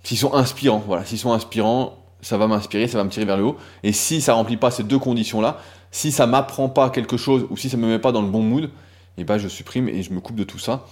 s'ils 0.03 0.17
sont 0.17 0.33
inspirants, 0.35 0.83
voilà, 0.85 1.03
s'ils 1.05 1.17
sont 1.17 1.33
inspirants, 1.33 1.97
ça 2.21 2.37
va 2.37 2.47
m'inspirer, 2.47 2.87
ça 2.87 2.99
va 2.99 3.03
me 3.03 3.09
tirer 3.09 3.25
vers 3.25 3.37
le 3.37 3.43
haut, 3.43 3.57
et 3.81 3.91
si 3.91 4.21
ça 4.21 4.33
remplit 4.33 4.57
pas 4.57 4.69
ces 4.69 4.83
deux 4.83 4.99
conditions-là, 4.99 5.57
si 5.91 6.11
ça 6.11 6.27
m'apprend 6.27 6.69
pas 6.69 6.91
quelque 6.91 7.17
chose, 7.17 7.47
ou 7.49 7.57
si 7.57 7.69
ça 7.69 7.77
me 7.77 7.87
met 7.87 7.99
pas 7.99 8.11
dans 8.11 8.21
le 8.21 8.29
bon 8.29 8.43
mood, 8.43 8.65
et 8.65 9.21
eh 9.21 9.23
ben 9.25 9.37
je 9.37 9.47
supprime 9.47 9.89
et 9.89 10.01
je 10.01 10.11
me 10.11 10.19
coupe 10.19 10.35
de 10.35 10.43
tout 10.43 10.59
ça, 10.59 10.85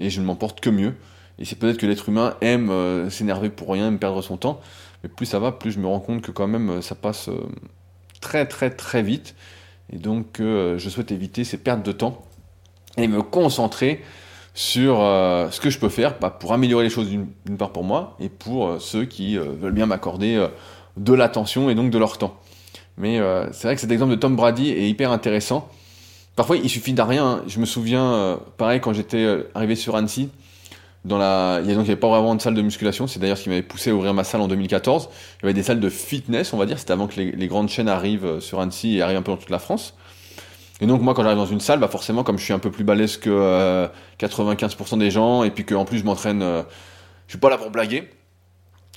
et 0.00 0.10
je 0.10 0.20
ne 0.20 0.26
m'en 0.26 0.34
porte 0.34 0.60
que 0.60 0.70
mieux. 0.70 0.94
Et 1.38 1.44
c'est 1.44 1.54
peut-être 1.54 1.76
que 1.76 1.86
l'être 1.86 2.08
humain 2.08 2.34
aime 2.40 3.08
s'énerver 3.10 3.48
pour 3.48 3.70
rien, 3.70 3.86
aime 3.86 4.00
perdre 4.00 4.20
son 4.22 4.36
temps, 4.36 4.60
mais 5.02 5.08
plus 5.08 5.26
ça 5.26 5.38
va, 5.38 5.52
plus 5.52 5.72
je 5.72 5.78
me 5.78 5.86
rends 5.86 6.00
compte 6.00 6.22
que 6.22 6.30
quand 6.30 6.46
même 6.48 6.70
euh, 6.70 6.82
ça 6.82 6.94
passe 6.94 7.28
euh, 7.28 7.46
très 8.20 8.46
très 8.46 8.70
très 8.70 9.02
vite. 9.02 9.34
Et 9.92 9.96
donc 9.96 10.40
euh, 10.40 10.78
je 10.78 10.88
souhaite 10.88 11.12
éviter 11.12 11.44
ces 11.44 11.58
pertes 11.58 11.84
de 11.84 11.92
temps 11.92 12.22
et 12.96 13.08
me 13.08 13.22
concentrer 13.22 14.02
sur 14.54 14.96
ce 14.96 15.60
que 15.60 15.70
je 15.70 15.78
peux 15.78 15.88
faire 15.88 16.18
bah, 16.18 16.30
pour 16.30 16.52
améliorer 16.52 16.82
les 16.82 16.90
choses 16.90 17.08
d'une 17.08 17.56
part 17.56 17.70
pour 17.70 17.84
moi 17.84 18.16
et 18.18 18.28
pour 18.28 18.80
ceux 18.80 19.04
qui 19.04 19.36
veulent 19.36 19.72
bien 19.72 19.86
m'accorder 19.86 20.44
de 20.96 21.12
l'attention 21.12 21.70
et 21.70 21.76
donc 21.76 21.90
de 21.92 21.98
leur 21.98 22.18
temps. 22.18 22.40
Mais 22.96 23.20
c'est 23.52 23.68
vrai 23.68 23.76
que 23.76 23.80
cet 23.80 23.92
exemple 23.92 24.10
de 24.10 24.16
Tom 24.16 24.34
Brady 24.34 24.70
est 24.70 24.90
hyper 24.90 25.12
intéressant. 25.12 25.68
Parfois 26.34 26.56
il 26.56 26.68
suffit 26.68 26.92
d'un 26.92 27.04
rien. 27.04 27.44
Je 27.46 27.60
me 27.60 27.66
souviens, 27.66 28.40
pareil 28.56 28.80
quand 28.80 28.92
j'étais 28.92 29.44
arrivé 29.54 29.76
sur 29.76 29.94
Annecy, 29.94 30.28
dans 31.04 31.18
la, 31.18 31.60
il 31.62 31.70
y 31.70 31.74
donc 31.74 31.84
il 31.84 31.86
n'y 31.86 31.90
avait 31.92 31.96
pas 31.96 32.08
vraiment 32.08 32.34
de 32.34 32.40
salle 32.40 32.54
de 32.54 32.62
musculation. 32.62 33.06
C'est 33.06 33.20
d'ailleurs 33.20 33.38
ce 33.38 33.44
qui 33.44 33.48
m'avait 33.48 33.62
poussé 33.62 33.90
à 33.90 33.94
ouvrir 33.94 34.14
ma 34.14 34.24
salle 34.24 34.40
en 34.40 34.48
2014. 34.48 35.08
Il 35.10 35.42
y 35.42 35.46
avait 35.46 35.54
des 35.54 35.62
salles 35.62 35.80
de 35.80 35.88
fitness, 35.88 36.52
on 36.52 36.56
va 36.56 36.66
dire. 36.66 36.78
C'était 36.78 36.92
avant 36.92 37.06
que 37.06 37.20
les, 37.20 37.48
grandes 37.48 37.68
chaînes 37.68 37.88
arrivent 37.88 38.26
euh, 38.26 38.40
sur 38.40 38.60
Annecy 38.60 38.96
et 38.96 39.02
arrivent 39.02 39.18
un 39.18 39.22
peu 39.22 39.32
dans 39.32 39.38
toute 39.38 39.50
la 39.50 39.58
France. 39.58 39.94
Et 40.80 40.86
donc 40.86 41.00
moi, 41.02 41.14
quand 41.14 41.22
j'arrive 41.22 41.38
dans 41.38 41.46
une 41.46 41.60
salle, 41.60 41.80
bah 41.80 41.88
forcément, 41.88 42.22
comme 42.22 42.38
je 42.38 42.44
suis 42.44 42.52
un 42.52 42.58
peu 42.58 42.70
plus 42.70 42.84
balèze 42.84 43.16
que 43.16 43.88
95% 44.20 44.94
euh, 44.94 44.96
des 44.96 45.10
gens, 45.10 45.42
et 45.42 45.50
puis 45.50 45.64
qu'en 45.64 45.84
plus 45.84 45.98
je 45.98 46.04
m'entraîne, 46.04 46.42
euh, 46.42 46.62
je 47.26 47.32
suis 47.32 47.38
pas 47.38 47.50
là 47.50 47.58
pour 47.58 47.70
blaguer. 47.70 48.08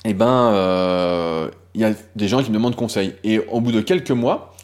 Et 0.04 0.10
eh 0.10 0.14
ben, 0.16 1.52
il 1.76 1.82
y 1.82 1.84
a 1.84 1.94
des 2.16 2.28
gens 2.28 2.42
qui 2.42 2.50
me 2.50 2.56
demandent 2.56 2.76
conseil. 2.76 3.14
Et 3.24 3.40
au 3.40 3.62
bout 3.62 3.72
de 3.72 3.82
quelques 3.82 4.12
mois, 4.12 4.56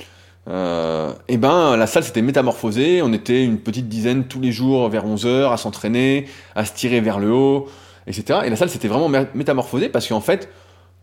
et 0.48 1.38
ben 1.38 1.76
la 1.76 1.88
salle 1.88 2.04
s'était 2.04 2.22
métamorphosée, 2.22 3.02
on 3.02 3.12
était 3.12 3.44
une 3.44 3.60
petite 3.60 3.90
dizaine 3.90 4.26
tous 4.26 4.40
les 4.40 4.52
jours 4.52 4.88
vers 4.90 5.06
11h 5.06 5.52
à 5.52 5.58
s'entraîner, 5.58 6.28
à 6.56 6.64
se 6.64 6.74
tirer 6.74 7.02
vers 7.02 7.20
le 7.20 7.32
haut, 7.32 7.68
etc. 8.08 8.40
Et 8.46 8.50
la 8.50 8.56
salle 8.56 8.70
s'était 8.70 8.88
vraiment 8.88 9.10
métamorphosée 9.34 9.90
parce 9.90 10.08
qu'en 10.08 10.22
fait, 10.22 10.50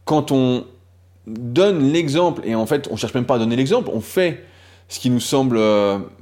quand 0.06 0.32
on 0.32 0.64
donne 1.26 1.92
l'exemple, 1.92 2.42
et 2.44 2.54
en 2.54 2.66
fait 2.66 2.88
on 2.90 2.96
cherche 2.96 3.14
même 3.14 3.26
pas 3.26 3.34
à 3.34 3.38
donner 3.38 3.56
l'exemple, 3.56 3.90
on 3.92 4.00
fait 4.00 4.44
ce 4.88 4.98
qui 4.98 5.10
nous 5.10 5.20
semble 5.20 5.58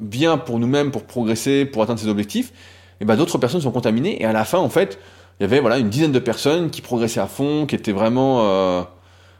bien 0.00 0.38
pour 0.38 0.58
nous-mêmes, 0.58 0.90
pour 0.90 1.04
progresser, 1.04 1.64
pour 1.64 1.82
atteindre 1.82 2.00
ses 2.00 2.08
objectifs, 2.08 2.52
et 3.00 3.04
ben 3.04 3.16
d'autres 3.16 3.38
personnes 3.38 3.60
sont 3.60 3.72
contaminées, 3.72 4.20
et 4.22 4.24
à 4.24 4.32
la 4.32 4.44
fin 4.44 4.58
en 4.58 4.68
fait, 4.68 4.98
il 5.38 5.42
y 5.42 5.46
avait 5.46 5.60
voilà 5.60 5.78
une 5.78 5.88
dizaine 5.88 6.12
de 6.12 6.18
personnes 6.18 6.70
qui 6.70 6.82
progressaient 6.82 7.20
à 7.20 7.26
fond, 7.26 7.66
qui 7.66 7.74
étaient 7.74 7.92
vraiment, 7.92 8.42
euh, 8.44 8.82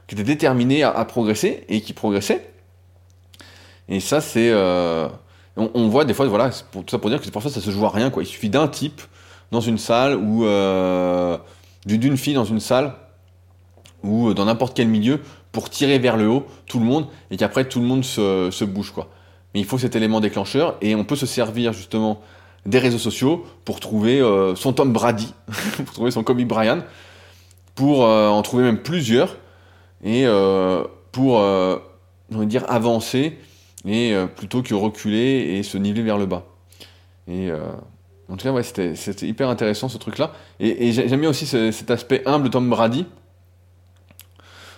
qui 0.08 0.14
étaient 0.14 0.24
déterminées 0.24 0.82
à, 0.82 1.04
progresser 1.04 1.64
et 1.68 1.80
qui 1.80 1.92
progressaient. 1.92 2.51
Et 3.92 4.00
ça, 4.00 4.22
c'est, 4.22 4.48
euh, 4.50 5.06
on, 5.56 5.88
voit 5.88 6.06
des 6.06 6.14
fois, 6.14 6.26
voilà, 6.26 6.48
tout 6.72 6.82
ça 6.88 6.98
pour 6.98 7.10
dire 7.10 7.20
que 7.20 7.28
parfois 7.28 7.50
ça 7.50 7.60
se 7.60 7.70
joue 7.70 7.84
à 7.84 7.90
rien, 7.90 8.08
quoi. 8.08 8.22
Il 8.22 8.26
suffit 8.26 8.48
d'un 8.48 8.66
type 8.66 9.02
dans 9.50 9.60
une 9.60 9.76
salle 9.76 10.16
ou 10.16 10.46
euh, 10.46 11.36
d'une 11.84 12.16
fille 12.16 12.32
dans 12.32 12.46
une 12.46 12.58
salle 12.58 12.94
ou 14.02 14.32
dans 14.32 14.46
n'importe 14.46 14.74
quel 14.74 14.88
milieu 14.88 15.20
pour 15.52 15.68
tirer 15.68 15.98
vers 15.98 16.16
le 16.16 16.26
haut 16.26 16.46
tout 16.64 16.78
le 16.78 16.86
monde 16.86 17.06
et 17.30 17.36
qu'après 17.36 17.68
tout 17.68 17.80
le 17.80 17.84
monde 17.84 18.02
se, 18.02 18.64
bouge, 18.64 18.92
quoi. 18.92 19.10
Mais 19.52 19.60
il 19.60 19.66
faut 19.66 19.76
cet 19.76 19.94
élément 19.94 20.20
déclencheur 20.20 20.76
et 20.80 20.94
on 20.94 21.04
peut 21.04 21.16
se 21.16 21.26
servir 21.26 21.74
justement 21.74 22.22
des 22.64 22.78
réseaux 22.78 22.98
sociaux 22.98 23.44
pour 23.66 23.78
trouver 23.78 24.22
euh, 24.22 24.54
son 24.54 24.72
Tom 24.72 24.90
Brady, 24.90 25.34
pour 25.84 25.92
trouver 25.92 26.10
son 26.10 26.22
Kobe 26.22 26.40
Bryant, 26.44 26.80
pour 27.74 28.06
euh, 28.06 28.28
en 28.28 28.40
trouver 28.40 28.62
même 28.62 28.78
plusieurs, 28.78 29.36
et 30.02 30.26
euh, 30.26 30.82
pour, 31.12 31.34
on 31.34 32.44
dire, 32.44 32.64
avancer, 32.68 33.38
et 33.84 34.14
plutôt 34.36 34.62
que 34.62 34.74
reculer 34.74 35.56
et 35.56 35.62
se 35.62 35.76
niveler 35.78 36.02
vers 36.02 36.18
le 36.18 36.26
bas. 36.26 36.44
Et 37.28 37.50
en 38.28 38.36
tout 38.36 38.44
cas, 38.44 38.52
ouais, 38.52 38.62
c'était 38.62 39.26
hyper 39.26 39.48
intéressant 39.48 39.88
ce 39.88 39.98
truc-là. 39.98 40.32
Et, 40.60 40.92
j'aime 40.92 41.20
bien 41.20 41.30
aussi 41.30 41.46
cet 41.46 41.90
aspect 41.90 42.22
humble 42.26 42.44
de 42.44 42.48
Tom 42.50 42.70
Brady. 42.70 43.06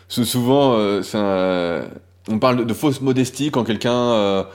souvent, 0.09 0.77
on 0.77 2.39
parle 2.39 2.65
de, 2.65 2.75
fausse 2.75 3.01
modestie 3.01 3.51
quand 3.51 3.65
quelqu'un 3.65 4.47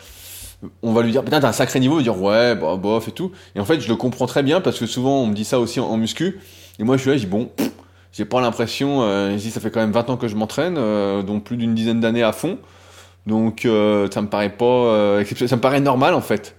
on 0.82 0.94
va 0.94 1.02
lui 1.02 1.12
dire 1.12 1.24
putain 1.24 1.40
t'as 1.40 1.50
un 1.50 1.54
sacré 1.54 1.80
niveau, 1.80 2.02
dire 2.02 2.22
ouais 2.22 2.56
bah 2.56 2.76
bof 2.76 3.08
et 3.08 3.12
tout. 3.12 3.32
Et 3.56 3.60
en 3.60 3.66
fait 3.66 3.80
je 3.80 3.88
le 3.88 3.96
comprends 3.96 4.26
très 4.26 4.44
bien 4.44 4.62
parce 4.62 4.80
que 4.80 4.86
souvent 4.86 5.22
on 5.22 5.28
me 5.28 5.34
dit 5.34 5.46
ça 5.46 5.60
aussi 5.60 5.80
en, 5.80 5.98
muscu. 5.98 6.40
Et 6.80 6.84
moi 6.84 6.98
je 6.98 7.02
suis 7.02 7.10
là, 7.10 7.18
je 7.18 7.22
dis 7.22 7.28
bon, 7.28 7.50
j'ai 8.12 8.26
pas 8.26 8.42
l'impression, 8.42 9.02
euh, 9.02 9.32
je 9.32 9.38
dis 9.38 9.52
ça 9.52 9.60
fait 9.60 9.72
quand 9.72 9.80
même 9.80 9.92
20 9.92 10.10
ans 10.10 10.18
que 10.18 10.28
je 10.28 10.36
m'entraîne, 10.36 10.76
euh, 10.78 11.22
donc 11.24 11.44
plus 11.44 11.58
d'une 11.58 11.76
dizaine 11.76 12.00
d'années 12.00 12.24
à 12.24 12.32
fond. 12.32 12.58
Donc 13.28 13.66
euh, 13.66 14.08
ça 14.12 14.22
me 14.22 14.28
paraît 14.28 14.56
pas 14.56 14.66
euh, 14.66 15.24
ça 15.26 15.56
me 15.56 15.62
paraît 15.62 15.82
normal 15.82 16.14
en 16.14 16.22
fait. 16.22 16.56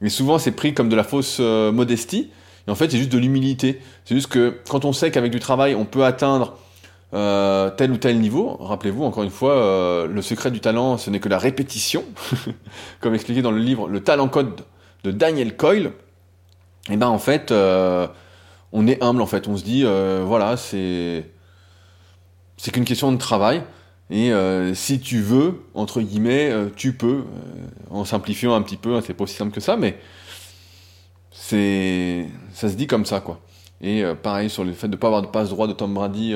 Mais 0.00 0.08
souvent 0.08 0.38
c'est 0.38 0.52
pris 0.52 0.74
comme 0.74 0.88
de 0.88 0.96
la 0.96 1.04
fausse 1.04 1.40
modestie. 1.40 2.30
Et 2.66 2.70
en 2.70 2.74
fait 2.74 2.90
c'est 2.90 2.98
juste 2.98 3.12
de 3.12 3.18
l'humilité. 3.18 3.80
C'est 4.04 4.14
juste 4.14 4.28
que 4.28 4.58
quand 4.68 4.84
on 4.84 4.92
sait 4.92 5.10
qu'avec 5.10 5.32
du 5.32 5.40
travail 5.40 5.74
on 5.74 5.84
peut 5.84 6.04
atteindre 6.04 6.56
euh, 7.14 7.70
tel 7.70 7.90
ou 7.90 7.96
tel 7.96 8.20
niveau. 8.20 8.56
Rappelez-vous, 8.60 9.02
encore 9.02 9.22
une 9.22 9.30
fois, 9.30 9.54
euh, 9.54 10.06
le 10.06 10.20
secret 10.20 10.50
du 10.50 10.60
talent, 10.60 10.98
ce 10.98 11.08
n'est 11.08 11.20
que 11.20 11.30
la 11.30 11.38
répétition, 11.38 12.04
comme 13.00 13.14
expliqué 13.14 13.40
dans 13.40 13.50
le 13.50 13.60
livre 13.60 13.88
Le 13.88 14.00
Talent 14.00 14.28
Code 14.28 14.60
de 15.04 15.10
Daniel 15.10 15.56
Coyle. 15.56 15.86
Et 16.90 16.94
eh 16.94 16.96
ben 16.96 17.08
en 17.08 17.18
fait, 17.18 17.50
euh, 17.50 18.06
on 18.72 18.86
est 18.86 19.02
humble 19.02 19.22
en 19.22 19.26
fait. 19.26 19.48
On 19.48 19.56
se 19.56 19.64
dit, 19.64 19.84
voilà, 19.84 20.56
c'est 20.56 21.30
c'est 22.56 22.70
qu'une 22.72 22.84
question 22.84 23.12
de 23.12 23.18
travail. 23.18 23.62
Et 24.10 24.32
si 24.74 25.00
tu 25.00 25.20
veux, 25.20 25.60
entre 25.74 26.00
guillemets, 26.00 26.50
tu 26.76 26.94
peux. 26.94 27.24
en 27.90 28.04
simplifiant 28.04 28.54
un 28.54 28.62
petit 28.62 28.78
peu, 28.78 28.94
hein, 28.94 29.02
c'est 29.04 29.14
pas 29.14 29.24
aussi 29.24 29.34
simple 29.34 29.52
que 29.52 29.60
ça, 29.60 29.76
mais 29.76 29.98
c'est 31.30 32.26
ça 32.52 32.68
se 32.68 32.74
dit 32.74 32.86
comme 32.86 33.04
ça 33.04 33.20
quoi. 33.20 33.40
Et 33.80 34.02
pareil 34.22 34.48
sur 34.48 34.64
le 34.64 34.72
fait 34.72 34.88
de 34.88 34.92
ne 34.92 34.96
pas 34.96 35.08
avoir 35.08 35.22
de 35.22 35.26
passe 35.26 35.50
droit 35.50 35.66
de 35.66 35.72
Tom 35.72 35.92
Brady 35.92 36.34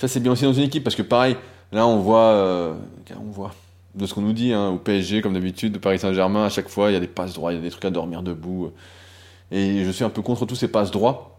ça, 0.00 0.08
c'est 0.08 0.20
bien 0.20 0.32
aussi 0.32 0.44
dans 0.44 0.54
une 0.54 0.64
équipe 0.64 0.82
parce 0.82 0.96
que, 0.96 1.02
pareil, 1.02 1.36
là, 1.72 1.86
on 1.86 1.98
voit, 1.98 2.32
euh, 2.32 2.72
on 3.20 3.30
voit 3.30 3.50
de 3.94 4.06
ce 4.06 4.14
qu'on 4.14 4.22
nous 4.22 4.32
dit, 4.32 4.50
hein, 4.50 4.70
au 4.70 4.78
PSG, 4.78 5.20
comme 5.20 5.34
d'habitude, 5.34 5.74
de 5.74 5.78
Paris 5.78 5.98
Saint-Germain, 5.98 6.46
à 6.46 6.48
chaque 6.48 6.70
fois, 6.70 6.90
il 6.90 6.94
y 6.94 6.96
a 6.96 7.00
des 7.00 7.06
passes 7.06 7.34
droits, 7.34 7.52
il 7.52 7.56
y 7.56 7.58
a 7.58 7.62
des 7.62 7.68
trucs 7.68 7.84
à 7.84 7.90
dormir 7.90 8.22
debout. 8.22 8.72
Et 9.50 9.84
je 9.84 9.90
suis 9.90 10.02
un 10.02 10.08
peu 10.08 10.22
contre 10.22 10.46
tous 10.46 10.54
ces 10.54 10.68
passes 10.68 10.90
droits. 10.90 11.38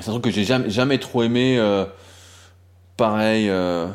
C'est 0.00 0.08
un 0.08 0.12
truc 0.12 0.22
que 0.22 0.30
j'ai 0.30 0.44
jamais, 0.44 0.70
jamais 0.70 0.98
trop 0.98 1.24
aimé. 1.24 1.58
Euh, 1.58 1.84
pareil, 2.96 3.48
euh, 3.50 3.88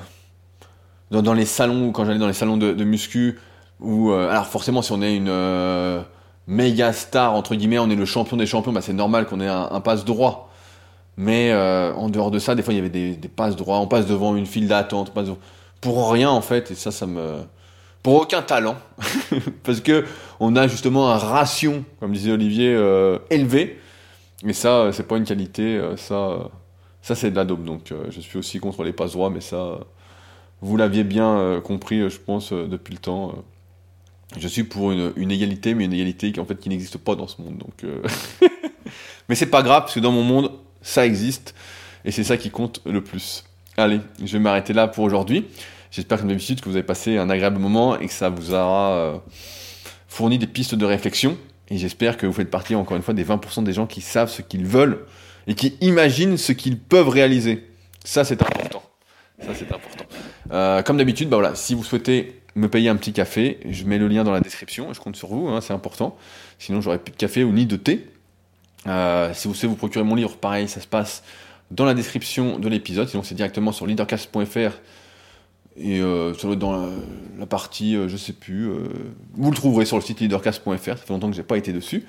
dans, 1.21 1.33
les 1.33 1.45
salons, 1.45 1.91
quand 1.91 2.05
j'allais 2.05 2.19
dans 2.19 2.27
les 2.27 2.33
salons 2.33 2.57
de, 2.57 2.83
muscu, 2.83 3.39
où, 3.79 4.11
alors 4.11 4.47
forcément, 4.47 4.81
si 4.81 4.91
on 4.91 5.01
est 5.01 5.15
une 5.15 5.29
méga 6.47 6.93
star, 6.93 7.33
entre 7.33 7.55
guillemets, 7.55 7.79
on 7.79 7.89
est 7.89 7.95
le 7.95 8.05
champion 8.05 8.37
des 8.37 8.45
champions, 8.45 8.71
bah, 8.71 8.81
c'est 8.81 8.93
normal 8.93 9.25
qu'on 9.25 9.41
ait 9.41 9.47
un, 9.47 9.79
passe 9.81 10.05
droit. 10.05 10.51
Mais 11.17 11.51
euh, 11.51 11.93
en 11.93 12.09
dehors 12.09 12.29
de 12.29 12.39
ça, 12.39 12.55
des 12.55 12.61
fois, 12.61 12.73
il 12.73 12.77
y 12.77 12.79
avait 12.79 12.89
des, 12.89 13.15
des 13.15 13.27
passes 13.27 13.55
droits. 13.55 13.79
On 13.79 13.87
passe 13.87 14.05
devant 14.05 14.35
une 14.35 14.45
file 14.45 14.67
d'attente, 14.67 15.13
pour 15.81 16.11
rien 16.11 16.29
en 16.29 16.41
fait. 16.41 16.71
Et 16.71 16.75
ça, 16.75 16.91
ça 16.91 17.05
me 17.05 17.39
pour 18.03 18.21
aucun 18.21 18.43
talent, 18.43 18.75
parce 19.63 19.81
que 19.81 20.05
on 20.39 20.55
a 20.55 20.67
justement 20.67 21.11
un 21.11 21.17
ration, 21.17 21.83
comme 21.99 22.11
disait 22.11 22.31
Olivier, 22.31 22.71
euh, 22.75 23.17
élevé. 23.31 23.79
Mais 24.43 24.53
ça, 24.53 24.81
euh, 24.81 24.91
c'est 24.91 25.07
pas 25.07 25.17
une 25.17 25.23
qualité. 25.23 25.81
ça, 25.97 26.51
ça 27.01 27.15
c'est 27.15 27.31
de 27.31 27.35
la 27.35 27.45
dope. 27.45 27.63
Donc, 27.63 27.91
je 28.09 28.19
suis 28.19 28.37
aussi 28.37 28.59
contre 28.59 28.83
les 28.83 28.93
passes 28.93 29.13
droits, 29.13 29.31
mais 29.31 29.41
ça, 29.41 29.79
vous 30.65 30.77
l'aviez 30.77 31.03
bien 31.03 31.61
compris, 31.63 32.09
je 32.09 32.17
pense, 32.17 32.51
depuis 32.51 32.93
le 32.93 32.99
temps. 32.99 33.35
je 34.37 34.47
suis 34.47 34.63
pour 34.63 34.91
une, 34.91 35.31
égalité, 35.31 35.73
mais 35.75 35.85
une 35.85 35.93
égalité 35.93 36.31
qui 36.31 36.39
en 36.39 36.45
fait 36.45 36.59
qui 36.59 36.69
n'existe 36.69 36.97
pas 36.97 37.15
dans 37.15 37.27
ce 37.27 37.41
monde. 37.41 37.57
Donc, 37.57 37.85
mais 39.29 39.35
c'est 39.35 39.45
pas 39.45 39.63
grave, 39.63 39.83
parce 39.83 39.95
que 39.95 39.99
dans 39.99 40.11
mon 40.11 40.23
monde, 40.23 40.51
ça 40.81 41.05
existe, 41.05 41.55
et 42.03 42.11
c'est 42.11 42.23
ça 42.23 42.37
qui 42.37 42.51
compte 42.51 42.81
le 42.85 43.03
plus. 43.03 43.43
Allez, 43.77 43.99
je 44.23 44.33
vais 44.33 44.39
m'arrêter 44.39 44.73
là 44.73 44.87
pour 44.87 45.03
aujourd'hui. 45.03 45.45
J'espère 45.91 46.19
comme 46.19 46.27
d'habitude 46.27 46.59
que 46.59 46.69
vous 46.69 46.75
avez 46.75 46.83
passé 46.83 47.17
un 47.17 47.29
agréable 47.29 47.57
moment 47.57 47.97
et 47.97 48.07
que 48.07 48.13
ça 48.13 48.29
vous 48.29 48.53
aura 48.53 48.95
euh, 48.95 49.17
fourni 50.07 50.37
des 50.37 50.47
pistes 50.47 50.75
de 50.75 50.85
réflexion. 50.85 51.37
Et 51.69 51.77
j'espère 51.77 52.17
que 52.17 52.25
vous 52.25 52.33
faites 52.33 52.51
partie 52.51 52.75
encore 52.75 52.97
une 52.97 53.03
fois 53.03 53.13
des 53.13 53.23
20% 53.23 53.63
des 53.63 53.73
gens 53.73 53.87
qui 53.87 54.01
savent 54.01 54.29
ce 54.29 54.41
qu'ils 54.41 54.65
veulent 54.65 55.05
et 55.47 55.55
qui 55.55 55.77
imaginent 55.81 56.37
ce 56.37 56.51
qu'ils 56.51 56.77
peuvent 56.77 57.09
réaliser. 57.09 57.69
Ça 58.03 58.23
c'est 58.23 58.41
important. 58.41 58.83
Ça 59.39 59.55
c'est 59.55 59.71
important. 59.71 60.05
Euh, 60.51 60.81
comme 60.81 60.97
d'habitude, 60.97 61.29
bah 61.29 61.37
voilà, 61.37 61.55
si 61.55 61.73
vous 61.73 61.83
souhaitez 61.83 62.41
me 62.55 62.69
payer 62.69 62.89
un 62.89 62.95
petit 62.95 63.13
café, 63.13 63.59
je 63.69 63.83
mets 63.83 63.97
le 63.97 64.07
lien 64.07 64.23
dans 64.23 64.31
la 64.31 64.39
description. 64.39 64.93
Je 64.93 64.99
compte 64.99 65.15
sur 65.15 65.29
vous, 65.29 65.47
hein, 65.49 65.61
c'est 65.61 65.73
important. 65.73 66.17
Sinon 66.59 66.81
j'aurais 66.81 66.99
plus 66.99 67.11
de 67.11 67.17
café 67.17 67.43
ou 67.43 67.51
ni 67.51 67.65
de 67.65 67.75
thé. 67.75 68.07
Euh, 68.87 69.33
si 69.33 69.47
vous 69.47 69.53
souhaitez 69.53 69.67
vous 69.67 69.75
procurer 69.75 70.03
mon 70.03 70.15
livre, 70.15 70.37
pareil, 70.37 70.67
ça 70.67 70.79
se 70.79 70.87
passe 70.87 71.23
dans 71.71 71.85
la 71.85 71.93
description 71.93 72.59
de 72.59 72.69
l'épisode. 72.69 73.09
Sinon, 73.09 73.23
c'est 73.23 73.35
directement 73.35 73.71
sur 73.71 73.87
leadercast.fr 73.87 74.71
et 75.77 75.99
euh, 75.99 76.33
dans 76.55 76.89
la, 77.37 77.45
partie, 77.45 77.95
euh, 77.95 78.07
je 78.07 78.15
sais 78.15 78.31
plus, 78.31 78.69
euh, 78.69 78.87
vous 79.33 79.51
le 79.51 79.55
trouverez 79.55 79.85
sur 79.85 79.97
le 79.97 80.01
site 80.01 80.21
leadercast.fr. 80.21 80.69
Ça 80.85 80.95
fait 80.95 81.13
longtemps 81.13 81.29
que 81.29 81.35
j'ai 81.35 81.43
pas 81.43 81.57
été 81.57 81.73
dessus. 81.73 82.05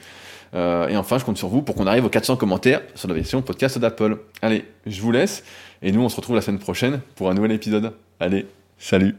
et 0.55 0.97
enfin, 0.97 1.19
je 1.19 1.25
compte 1.25 1.37
sur 1.37 1.49
vous 1.49 1.63
pour 1.63 1.75
qu'on 1.75 1.87
arrive 1.87 2.05
aux 2.05 2.11
400 2.11 2.37
commentaires 2.37 2.81
sur 2.95 3.09
la 3.09 3.15
version 3.15 3.43
podcast 3.43 3.79
d'Apple. 3.79 4.19
Allez, 4.41 4.65
je 4.87 5.01
vous 5.03 5.11
laisse 5.11 5.43
et 5.83 5.93
nous, 5.93 6.01
on 6.01 6.09
se 6.09 6.17
retrouve 6.17 6.37
la 6.37 6.43
semaine 6.43 6.61
prochaine 6.61 7.01
pour 7.15 7.31
un 7.31 7.35
nouvel 7.35 7.53
épisode. 7.53 7.93
Allez, 8.21 8.47
salut 8.79 9.17